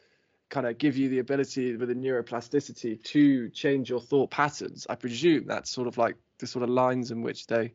kind 0.50 0.66
of 0.66 0.78
give 0.78 0.96
you 0.96 1.08
the 1.08 1.20
ability 1.20 1.76
with 1.76 1.88
the 1.88 1.94
neuroplasticity 1.94 3.02
to 3.02 3.48
change 3.50 3.88
your 3.88 4.00
thought 4.00 4.30
patterns. 4.30 4.86
I 4.88 4.94
presume 4.94 5.46
that's 5.46 5.70
sort 5.70 5.88
of 5.88 5.96
like 5.96 6.16
the 6.38 6.46
sort 6.46 6.62
of 6.62 6.70
lines 6.70 7.10
in 7.10 7.22
which 7.22 7.46
they 7.46 7.72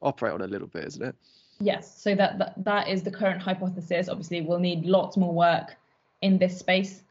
operate 0.00 0.34
on 0.34 0.42
a 0.42 0.46
little 0.46 0.68
bit, 0.68 0.84
isn't 0.84 1.02
it? 1.02 1.14
Yes, 1.60 2.02
so 2.02 2.14
that, 2.14 2.38
that 2.38 2.54
that 2.64 2.88
is 2.88 3.02
the 3.02 3.10
current 3.10 3.40
hypothesis. 3.40 4.08
Obviously, 4.08 4.40
we'll 4.40 4.58
need 4.58 4.84
lots 4.84 5.16
more 5.16 5.32
work 5.32 5.76
in 6.20 6.38
this 6.38 6.58
space. 6.58 7.02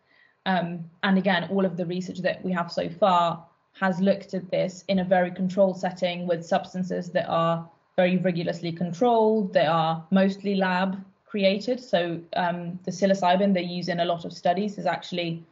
Um, 0.45 0.89
and 1.03 1.17
again, 1.17 1.47
all 1.51 1.65
of 1.65 1.77
the 1.77 1.85
research 1.85 2.19
that 2.19 2.43
we 2.43 2.51
have 2.51 2.71
so 2.71 2.89
far 2.89 3.45
has 3.73 3.99
looked 3.99 4.33
at 4.33 4.49
this 4.51 4.83
in 4.87 4.99
a 4.99 5.03
very 5.03 5.31
controlled 5.31 5.79
setting 5.79 6.27
with 6.27 6.45
substances 6.45 7.09
that 7.11 7.27
are 7.27 7.69
very 7.95 8.17
rigorously 8.17 8.71
controlled. 8.71 9.53
They 9.53 9.65
are 9.65 10.05
mostly 10.11 10.55
lab 10.55 11.03
created. 11.25 11.79
So 11.79 12.19
um, 12.35 12.79
the 12.83 12.91
psilocybin 12.91 13.53
they 13.53 13.63
use 13.63 13.87
in 13.87 14.01
a 14.01 14.05
lot 14.05 14.25
of 14.25 14.33
studies 14.33 14.77
is 14.77 14.85
actually 14.85 15.43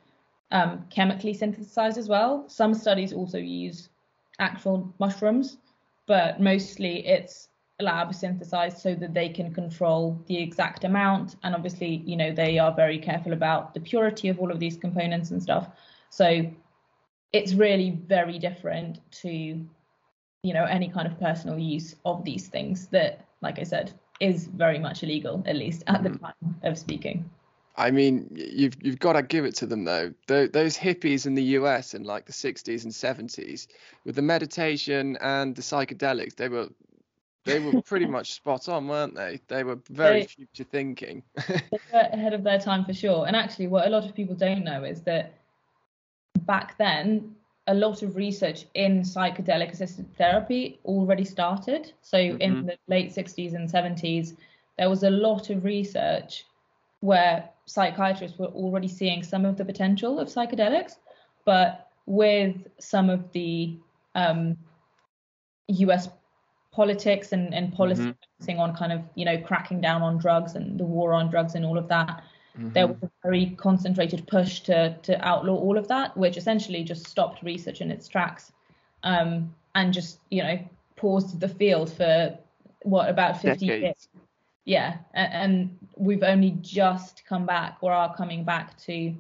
um, 0.52 0.86
chemically 0.90 1.34
synthesized 1.34 1.98
as 1.98 2.10
well. 2.10 2.44
Some 2.48 2.74
studies 2.74 3.14
also 3.14 3.38
use 3.38 3.90
actual 4.40 4.94
mushrooms, 5.00 5.58
but 6.06 6.40
mostly 6.40 7.06
it's 7.08 7.50
lab 7.80 8.14
synthesized 8.14 8.78
so 8.78 8.94
that 8.96 9.14
they 9.14 9.30
can 9.30 9.54
control 9.54 10.20
the 10.28 10.38
exact 10.38 10.84
amount. 10.84 11.38
And 11.44 11.56
obviously, 11.56 12.04
you 12.06 12.18
know, 12.18 12.32
they 12.34 12.60
are 12.60 12.74
very 12.74 13.00
careful 13.00 13.34
about 13.34 13.74
the 13.74 13.80
purity 13.80 14.28
of 14.28 14.40
all 14.40 14.52
of 14.52 14.60
these 14.60 14.76
components 14.76 15.32
and 15.32 15.42
stuff. 15.42 15.70
So 16.10 16.52
it's 17.32 17.54
really 17.54 17.92
very 17.92 18.40
different 18.40 19.00
to, 19.22 19.30
you 19.30 20.54
know, 20.54 20.66
any 20.66 20.90
kind 20.90 21.08
of 21.08 21.20
personal 21.20 21.60
use 21.60 21.96
of 22.06 22.24
these 22.24 22.48
things 22.48 22.88
that, 22.88 23.26
like 23.42 23.60
I 23.60 23.64
said, 23.64 23.94
is 24.20 24.48
very 24.48 24.80
much 24.80 25.04
illegal, 25.04 25.44
at 25.46 25.56
least 25.56 25.84
at 25.88 26.04
the 26.04 26.10
mm-hmm. 26.10 26.26
time 26.26 26.56
of 26.64 26.78
speaking. 26.78 27.30
I 27.80 27.92
mean, 27.92 28.28
you've 28.32 28.76
you've 28.82 29.00
got 29.00 29.14
to 29.14 29.24
give 29.24 29.46
it 29.46 29.56
to 29.58 29.66
them 29.66 29.86
though. 29.86 30.14
Tho- 30.28 30.48
those 30.48 30.78
hippies 30.78 31.26
in 31.26 31.36
the 31.36 31.44
US 31.58 31.94
in 31.94 32.04
like 32.04 32.26
the 32.26 32.34
60s 32.34 32.84
and 32.84 32.92
70s 32.92 33.68
with 34.04 34.16
the 34.16 34.22
meditation 34.22 35.18
and 35.22 35.56
the 35.56 35.62
psychedelics, 35.62 36.36
they 36.36 36.50
were 36.50 36.68
they 37.46 37.60
were 37.60 37.82
pretty 37.86 38.06
much 38.06 38.34
spot 38.34 38.68
on, 38.68 38.90
weren't 38.90 39.16
they? 39.16 39.40
They 39.48 39.64
were 39.64 39.80
very 39.90 40.22
They- 40.22 40.28
future 40.28 40.66
thinking. 40.66 41.24
They 41.48 41.80
were 41.94 42.00
ahead 42.12 42.34
of 42.34 42.44
their 42.44 42.60
time 42.60 42.84
for 42.84 42.94
sure. 42.94 43.26
And 43.28 43.36
actually, 43.36 43.68
what 43.68 43.88
a 43.88 43.90
lot 43.90 44.04
of 44.04 44.14
people 44.14 44.36
don't 44.36 44.66
know 44.66 44.84
is 44.84 45.02
that 45.04 45.39
back 46.46 46.78
then, 46.78 47.36
a 47.68 47.74
lot 47.74 48.02
of 48.02 48.16
research 48.16 48.66
in 48.74 49.02
psychedelic 49.02 49.72
assisted 49.72 50.16
therapy 50.18 50.80
already 50.86 51.24
started. 51.24 51.94
So 52.02 52.18
in 52.18 52.56
Mhm. 52.56 52.66
the 52.66 52.78
late 52.88 53.12
60s 53.12 53.54
and 53.54 53.70
70s, 53.70 54.36
there 54.78 54.90
was 54.90 55.04
a 55.04 55.10
lot 55.10 55.50
of 55.50 55.64
research 55.64 56.46
where 57.02 57.50
psychiatrists 57.66 58.40
were 58.40 58.48
already 58.48 58.88
seeing 58.88 59.24
some 59.24 59.46
of 59.46 59.56
the 59.58 59.66
potential 59.66 60.20
of 60.20 60.28
psychedelics, 60.28 60.98
but 61.46 61.88
with 62.08 62.68
some 62.80 63.10
of 63.10 63.32
the 63.32 63.78
um, 64.16 64.58
US 65.68 66.10
politics 66.72 67.32
and, 67.32 67.54
and 67.54 67.72
policy 67.74 68.04
Mhm. 68.04 68.16
focusing 68.38 68.60
on 68.60 68.76
kind 68.76 68.92
of, 68.92 69.02
you 69.16 69.26
know, 69.26 69.38
cracking 69.38 69.82
down 69.82 70.02
on 70.02 70.18
drugs 70.18 70.56
and 70.56 70.80
the 70.80 70.86
war 70.86 71.14
on 71.14 71.30
drugs 71.30 71.56
and 71.56 71.66
all 71.66 71.78
of 71.78 71.88
that, 71.90 72.24
there 72.56 72.88
Mhm. 72.88 73.02
was 73.02 73.04
a 73.04 73.12
very 73.24 73.52
concentrated 73.52 74.28
push 74.28 74.62
to 74.62 74.98
to 75.04 75.26
outlaw 75.26 75.56
all 75.56 75.78
of 75.78 75.88
that, 75.88 76.16
which 76.18 76.38
essentially 76.38 76.84
just 76.84 77.08
stopped 77.08 77.44
research 77.44 77.82
in 77.82 77.92
its 77.92 78.08
tracks, 78.08 78.52
um, 79.04 79.54
and 79.76 79.94
just 79.94 80.20
you 80.30 80.44
know 80.44 80.60
paused 80.96 81.40
the 81.40 81.48
field 81.48 81.92
for 81.92 82.38
what 82.84 83.10
about 83.10 83.40
50 83.42 83.66
years. 83.66 84.08
Yeah, 84.66 84.98
and 85.14 85.78
we've 85.98 86.24
only 86.24 86.52
just 86.62 87.26
come 87.26 87.46
back 87.46 87.78
or 87.82 87.92
are 87.92 88.14
coming 88.16 88.44
back 88.44 88.78
to 88.82 89.16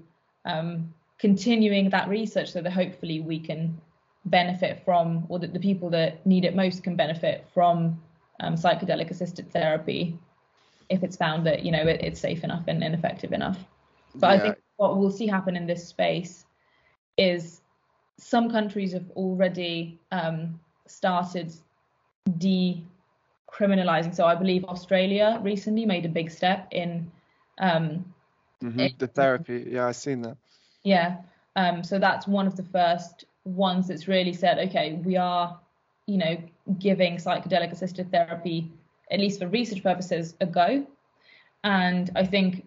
um, 0.46 0.94
continuing 1.18 1.90
that 1.90 2.08
research 2.08 2.52
so 2.52 2.62
that 2.62 2.72
hopefully 2.72 3.20
we 3.20 3.40
can 3.40 3.80
benefit 4.26 4.84
from, 4.86 5.26
or 5.30 5.40
that 5.40 5.54
the 5.54 5.60
people 5.60 5.90
that 5.90 6.26
need 6.26 6.46
it 6.46 6.56
most 6.56 6.84
can 6.84 6.96
benefit 6.96 7.48
from 7.54 8.00
um, 8.42 8.56
psychedelic 8.56 9.10
assisted 9.10 9.52
therapy 9.52 10.18
if 10.90 11.04
it's 11.04 11.16
found 11.16 11.46
that 11.46 11.64
you 11.64 11.72
know 11.72 11.86
it, 11.88 12.02
it's 12.04 12.20
safe 12.20 12.44
enough 12.44 12.64
and, 12.68 12.84
and 12.84 12.94
effective 12.94 13.32
enough. 13.32 13.58
But 14.16 14.32
I 14.32 14.40
think 14.40 14.58
what 14.78 14.98
we'll 14.98 15.12
see 15.12 15.28
happen 15.28 15.56
in 15.56 15.68
this 15.68 15.88
space 15.88 16.46
is 17.18 17.62
some 18.18 18.50
countries 18.50 18.94
have 18.94 19.10
already 19.12 20.00
um, 20.12 20.60
started 20.88 21.54
decriminalizing. 22.30 24.14
So 24.16 24.26
I 24.26 24.36
believe 24.36 24.66
Australia 24.66 25.40
recently 25.42 25.86
made 25.86 26.06
a 26.06 26.10
big 26.10 26.32
step 26.32 26.68
in, 26.72 27.12
um, 27.60 28.14
Mhm. 28.62 28.98
The 28.98 29.08
therapy, 29.08 29.68
yeah, 29.72 29.88
I've 29.88 29.96
seen 29.96 30.22
that. 30.24 30.38
yeah. 30.84 31.18
Um, 31.56 31.84
so 31.84 31.98
that's 32.00 32.28
one 32.28 32.46
of 32.48 32.56
the 32.56 32.64
first 32.64 33.26
ones 33.46 33.88
that's 33.88 34.08
really 34.08 34.34
said, 34.34 34.60
okay, 34.60 34.94
we 35.06 35.18
are, 35.18 35.58
you 36.06 36.18
know, 36.18 36.38
giving 36.78 37.18
psychedelic 37.18 37.72
assisted 37.72 38.12
therapy, 38.12 38.72
at 39.12 39.20
least 39.20 39.40
for 39.40 39.48
research 39.48 39.84
purposes, 39.84 40.36
a 40.42 40.46
go. 40.46 40.86
And 41.64 42.10
I 42.16 42.26
think 42.26 42.66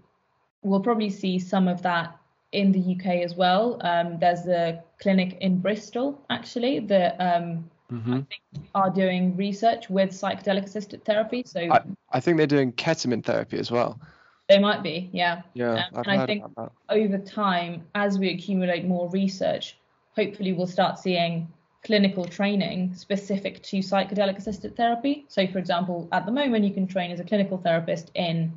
we'll 0.62 0.80
probably 0.80 1.10
see 1.10 1.38
some 1.38 1.68
of 1.68 1.82
that 1.82 2.16
in 2.52 2.72
the 2.72 2.94
UK 2.94 3.22
as 3.22 3.34
well. 3.34 3.78
Um, 3.82 4.18
there's 4.18 4.46
a 4.46 4.82
clinic 5.00 5.38
in 5.40 5.58
Bristol 5.60 6.20
actually 6.30 6.80
that 6.80 7.16
um, 7.18 7.70
Mhm. 7.90 8.26
are 8.74 8.90
doing 8.90 9.36
research 9.36 9.90
with 9.90 10.10
psychedelic 10.10 10.64
assisted 10.64 11.04
therapy. 11.04 11.42
So 11.44 11.60
I, 11.60 11.80
I 12.10 12.20
think 12.20 12.38
they're 12.38 12.46
doing 12.46 12.72
ketamine 12.72 13.22
therapy 13.24 13.58
as 13.58 13.70
well. 13.70 14.00
they 14.48 14.58
might 14.58 14.82
be, 14.82 15.08
yeah. 15.12 15.42
Yeah, 15.54 15.84
Um, 15.94 16.02
and 16.06 16.20
I 16.20 16.26
think 16.26 16.44
over 16.90 17.18
time, 17.18 17.86
as 17.94 18.18
we 18.18 18.30
accumulate 18.30 18.84
more 18.86 19.08
research, 19.10 19.78
hopefully 20.16 20.52
we'll 20.52 20.66
start 20.66 20.98
seeing 20.98 21.48
clinical 21.84 22.24
training 22.24 22.94
specific 22.94 23.62
to 23.64 23.78
psychedelic 23.78 24.36
assisted 24.36 24.76
therapy. 24.76 25.24
So, 25.28 25.46
for 25.46 25.58
example, 25.58 26.08
at 26.12 26.26
the 26.26 26.32
moment, 26.32 26.64
you 26.64 26.72
can 26.72 26.86
train 26.86 27.10
as 27.10 27.20
a 27.20 27.24
clinical 27.24 27.58
therapist 27.58 28.10
in 28.14 28.56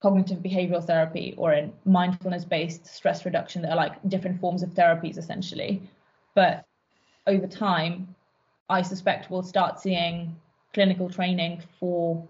cognitive 0.00 0.38
behavioral 0.38 0.84
therapy 0.84 1.34
or 1.36 1.52
in 1.52 1.72
mindfulness 1.84 2.44
based 2.44 2.86
stress 2.86 3.24
reduction 3.24 3.62
that 3.62 3.70
are 3.70 3.76
like 3.76 3.96
different 4.08 4.40
forms 4.40 4.62
of 4.62 4.70
therapies 4.70 5.18
essentially. 5.18 5.82
But 6.34 6.64
over 7.26 7.46
time, 7.46 8.14
I 8.70 8.82
suspect 8.82 9.30
we'll 9.30 9.42
start 9.42 9.80
seeing 9.80 10.36
clinical 10.72 11.10
training 11.10 11.62
for 11.80 12.26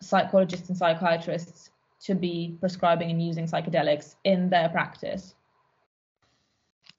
psychologists 0.00 0.68
and 0.68 0.76
psychiatrists 0.76 1.70
to 2.00 2.14
be 2.14 2.56
prescribing 2.60 3.10
and 3.10 3.24
using 3.24 3.46
psychedelics 3.46 4.16
in 4.24 4.50
their 4.50 4.68
practice. 4.68 5.34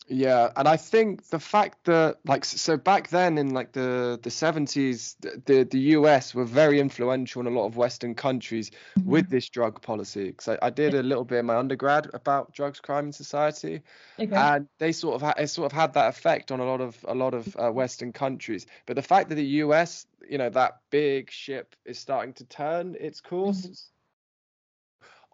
Yeah, 0.07 0.52
and 0.56 0.68
I 0.68 0.77
think 0.77 1.30
the 1.30 1.40
fact 1.40 1.86
that 1.86 2.18
like 2.26 2.45
so 2.45 2.77
back 2.77 3.10
then 3.10 3.40
in 3.40 3.56
like 3.56 3.72
the 3.72 4.19
the 4.22 4.30
70s 4.30 5.15
the 5.45 5.64
the 5.64 5.80
US 5.80 6.36
were 6.36 6.45
very 6.45 6.80
influential 6.80 7.41
in 7.41 7.48
a 7.48 7.49
lot 7.49 7.65
of 7.65 7.76
western 7.76 8.14
countries 8.14 8.69
mm-hmm. 8.69 9.10
with 9.10 9.30
this 9.30 9.49
drug 9.49 9.82
policy 9.82 10.27
because 10.27 10.48
I, 10.48 10.68
I, 10.68 10.69
did 10.69 10.94
a 10.94 11.02
little 11.02 11.23
bit 11.23 11.40
in 11.40 11.48
my 11.48 11.56
undergrad 11.56 12.11
about 12.14 12.53
drugs 12.53 12.80
crime 12.80 13.06
and 13.06 13.15
society 13.15 13.82
okay. 14.19 14.36
and 14.36 14.68
they 14.77 14.91
sort 14.91 15.15
of 15.15 15.22
ha- 15.23 15.34
it 15.40 15.48
sort 15.48 15.72
of 15.72 15.76
had 15.76 15.94
that 15.94 16.10
effect 16.10 16.52
on 16.52 16.60
a 16.60 16.65
lot 16.65 16.82
of 16.82 17.03
a 17.07 17.15
lot 17.15 17.34
of 17.34 17.56
uh, 17.57 17.72
western 17.72 18.14
countries 18.14 18.68
but 18.86 18.95
the 18.95 19.02
fact 19.02 19.30
that 19.30 19.36
the 19.36 19.48
US 19.64 20.06
you 20.30 20.38
know 20.38 20.52
that 20.52 20.82
big 20.91 21.32
ship 21.32 21.76
is 21.84 21.98
starting 21.98 22.34
to 22.34 22.45
turn 22.45 22.95
its 22.99 23.22
course 23.22 23.61
mm-hmm. 23.61 23.73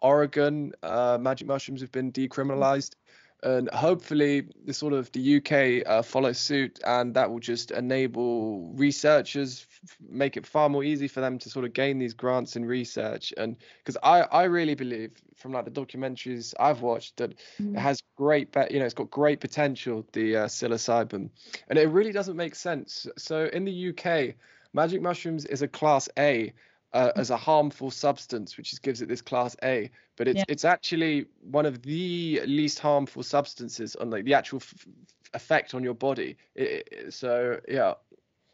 Oregon 0.02 0.72
uh, 0.82 1.16
magic 1.20 1.46
mushrooms 1.46 1.80
have 1.80 1.92
been 1.92 2.10
decriminalized 2.10 2.96
and 3.42 3.68
hopefully 3.70 4.46
the 4.64 4.72
sort 4.72 4.92
of 4.92 5.10
the 5.12 5.36
UK 5.36 5.86
uh, 5.90 6.02
follow 6.02 6.32
suit, 6.32 6.80
and 6.86 7.14
that 7.14 7.30
will 7.30 7.40
just 7.40 7.70
enable 7.70 8.72
researchers 8.74 9.66
make 10.08 10.36
it 10.36 10.46
far 10.46 10.68
more 10.68 10.84
easy 10.84 11.08
for 11.08 11.20
them 11.20 11.38
to 11.38 11.50
sort 11.50 11.64
of 11.64 11.72
gain 11.72 11.98
these 11.98 12.14
grants 12.14 12.54
in 12.56 12.64
research. 12.64 13.32
And 13.36 13.56
because 13.78 13.96
I 14.02 14.22
I 14.22 14.44
really 14.44 14.74
believe 14.74 15.12
from 15.36 15.52
like 15.52 15.64
the 15.64 15.70
documentaries 15.70 16.54
I've 16.60 16.82
watched 16.82 17.16
that 17.16 17.34
mm. 17.60 17.76
it 17.76 17.80
has 17.80 18.02
great, 18.16 18.54
you 18.70 18.78
know, 18.78 18.84
it's 18.84 18.94
got 18.94 19.10
great 19.10 19.40
potential 19.40 20.06
the 20.12 20.36
uh, 20.36 20.46
psilocybin, 20.46 21.30
and 21.68 21.78
it 21.78 21.88
really 21.88 22.12
doesn't 22.12 22.36
make 22.36 22.54
sense. 22.54 23.06
So 23.18 23.46
in 23.52 23.64
the 23.64 23.88
UK, 23.88 24.34
magic 24.72 25.02
mushrooms 25.02 25.44
is 25.46 25.62
a 25.62 25.68
class 25.68 26.08
A 26.18 26.52
uh, 26.94 27.12
as 27.16 27.30
a 27.30 27.36
harmful 27.36 27.90
substance, 27.90 28.56
which 28.56 28.72
is, 28.72 28.78
gives 28.78 29.02
it 29.02 29.08
this 29.08 29.22
class 29.22 29.56
A. 29.62 29.90
But 30.16 30.28
it's 30.28 30.38
yeah. 30.38 30.44
it's 30.48 30.64
actually 30.64 31.26
one 31.40 31.66
of 31.66 31.82
the 31.82 32.42
least 32.46 32.78
harmful 32.78 33.22
substances 33.22 33.96
on 33.96 34.10
like 34.10 34.24
the 34.24 34.34
actual 34.34 34.58
f- 34.58 34.86
effect 35.34 35.74
on 35.74 35.82
your 35.82 35.94
body. 35.94 36.36
It, 36.54 36.88
it, 36.92 37.14
so 37.14 37.60
yeah. 37.68 37.94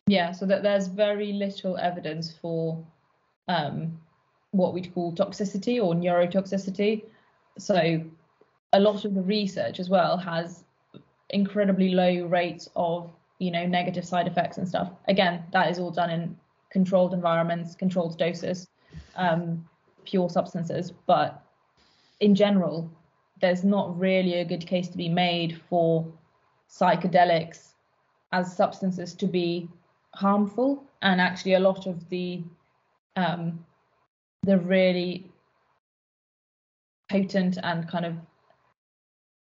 Yeah, 0.06 0.32
so 0.32 0.46
that 0.46 0.62
there's 0.62 0.86
very 0.86 1.32
little 1.32 1.76
evidence 1.76 2.32
for 2.40 2.82
um, 3.48 4.00
what 4.52 4.72
we'd 4.72 4.94
call 4.94 5.12
toxicity 5.12 5.82
or 5.82 5.94
neurotoxicity. 5.94 7.04
So 7.58 8.02
a 8.72 8.80
lot 8.80 9.04
of 9.04 9.14
the 9.14 9.20
research 9.22 9.80
as 9.80 9.90
well 9.90 10.16
has 10.16 10.64
incredibly 11.30 11.90
low 11.90 12.24
rates 12.26 12.70
of 12.74 13.10
you 13.38 13.50
know 13.50 13.66
negative 13.66 14.04
side 14.04 14.26
effects 14.26 14.58
and 14.58 14.68
stuff. 14.68 14.90
Again, 15.08 15.42
that 15.52 15.70
is 15.70 15.78
all 15.78 15.90
done 15.90 16.10
in 16.10 16.36
controlled 16.70 17.14
environments, 17.14 17.74
controlled 17.74 18.18
doses, 18.18 18.68
um, 19.16 19.66
pure 20.04 20.28
substances. 20.28 20.92
But 21.06 21.42
in 22.20 22.34
general, 22.34 22.90
there's 23.40 23.64
not 23.64 23.98
really 23.98 24.34
a 24.34 24.44
good 24.44 24.66
case 24.66 24.88
to 24.88 24.96
be 24.96 25.08
made 25.08 25.60
for 25.68 26.06
psychedelics 26.70 27.74
as 28.32 28.54
substances 28.54 29.14
to 29.14 29.26
be 29.26 29.68
harmful. 30.14 30.84
And 31.02 31.20
actually, 31.20 31.54
a 31.54 31.60
lot 31.60 31.86
of 31.86 32.08
the 32.08 32.42
um, 33.16 33.64
the 34.42 34.58
really 34.58 35.30
potent 37.10 37.58
and 37.62 37.88
kind 37.88 38.04
of 38.04 38.14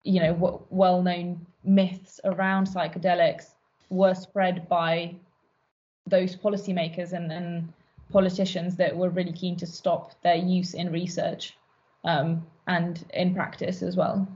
you 0.03 0.19
know 0.19 0.65
well-known 0.69 1.45
myths 1.63 2.19
around 2.25 2.67
psychedelics 2.67 3.51
were 3.89 4.13
spread 4.13 4.67
by 4.67 5.15
those 6.07 6.35
policymakers 6.35 7.13
and, 7.13 7.31
and 7.31 7.71
politicians 8.11 8.75
that 8.75 8.95
were 8.95 9.09
really 9.09 9.31
keen 9.31 9.55
to 9.57 9.65
stop 9.65 10.21
their 10.21 10.35
use 10.35 10.73
in 10.73 10.91
research 10.91 11.57
um, 12.03 12.45
and 12.67 13.05
in 13.13 13.33
practice 13.33 13.81
as 13.81 13.95
well. 13.95 14.27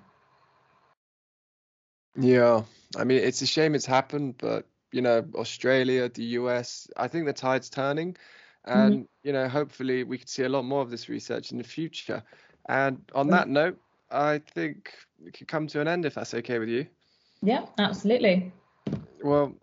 Yeah, 2.20 2.64
I 2.98 3.04
mean, 3.04 3.20
it's 3.20 3.42
a 3.42 3.46
shame 3.46 3.76
it's 3.76 3.86
happened, 3.86 4.36
but 4.40 4.66
you 4.92 5.02
know, 5.02 5.26
Australia, 5.36 6.10
the 6.10 6.24
US, 6.24 6.88
I 6.98 7.08
think 7.08 7.26
the 7.26 7.34
tide's 7.34 7.70
turning, 7.70 8.16
and 8.66 8.94
mm-hmm. 8.94 9.04
you 9.24 9.34
know, 9.34 9.48
hopefully 9.48 10.04
we 10.04 10.18
could 10.18 10.30
see 10.30 10.44
a 10.44 10.50
lot 10.50 10.64
more 10.64 10.82
of 10.82 10.90
this 10.90 11.10
research 11.10 11.52
in 11.52 11.58
the 11.58 11.64
future. 11.64 12.24
And 12.70 13.00
on 13.14 13.28
that 13.30 13.48
note, 13.48 13.80
I 14.10 14.40
think 14.40 14.94
we 15.24 15.32
could 15.32 15.48
come 15.48 15.68
to 15.68 15.82
an 15.82 15.88
end 15.88 16.06
if 16.06 16.16
that's 16.16 16.34
okay 16.34 16.60
with 16.60 16.70
you. 16.70 16.88
Yeah, 17.42 17.66
absolutely. 17.78 18.52
Well, 19.24 19.56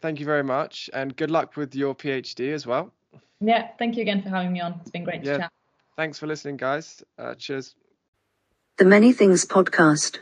thank 0.00 0.20
you 0.20 0.26
very 0.26 0.44
much, 0.44 0.90
and 0.92 1.16
good 1.16 1.30
luck 1.30 1.56
with 1.56 1.74
your 1.74 1.94
PhD 1.94 2.52
as 2.52 2.66
well. 2.66 2.92
Yeah, 3.40 3.68
thank 3.78 3.96
you 3.96 4.02
again 4.02 4.22
for 4.22 4.28
having 4.28 4.52
me 4.52 4.60
on. 4.60 4.78
It's 4.80 4.90
been 4.90 5.04
great 5.04 5.24
yeah. 5.24 5.32
to 5.32 5.38
chat. 5.38 5.52
Thanks 5.96 6.18
for 6.18 6.26
listening, 6.26 6.56
guys. 6.56 7.02
Uh, 7.18 7.34
cheers. 7.34 7.74
The 8.78 8.84
Many 8.84 9.12
Things 9.12 9.44
Podcast. 9.44 10.18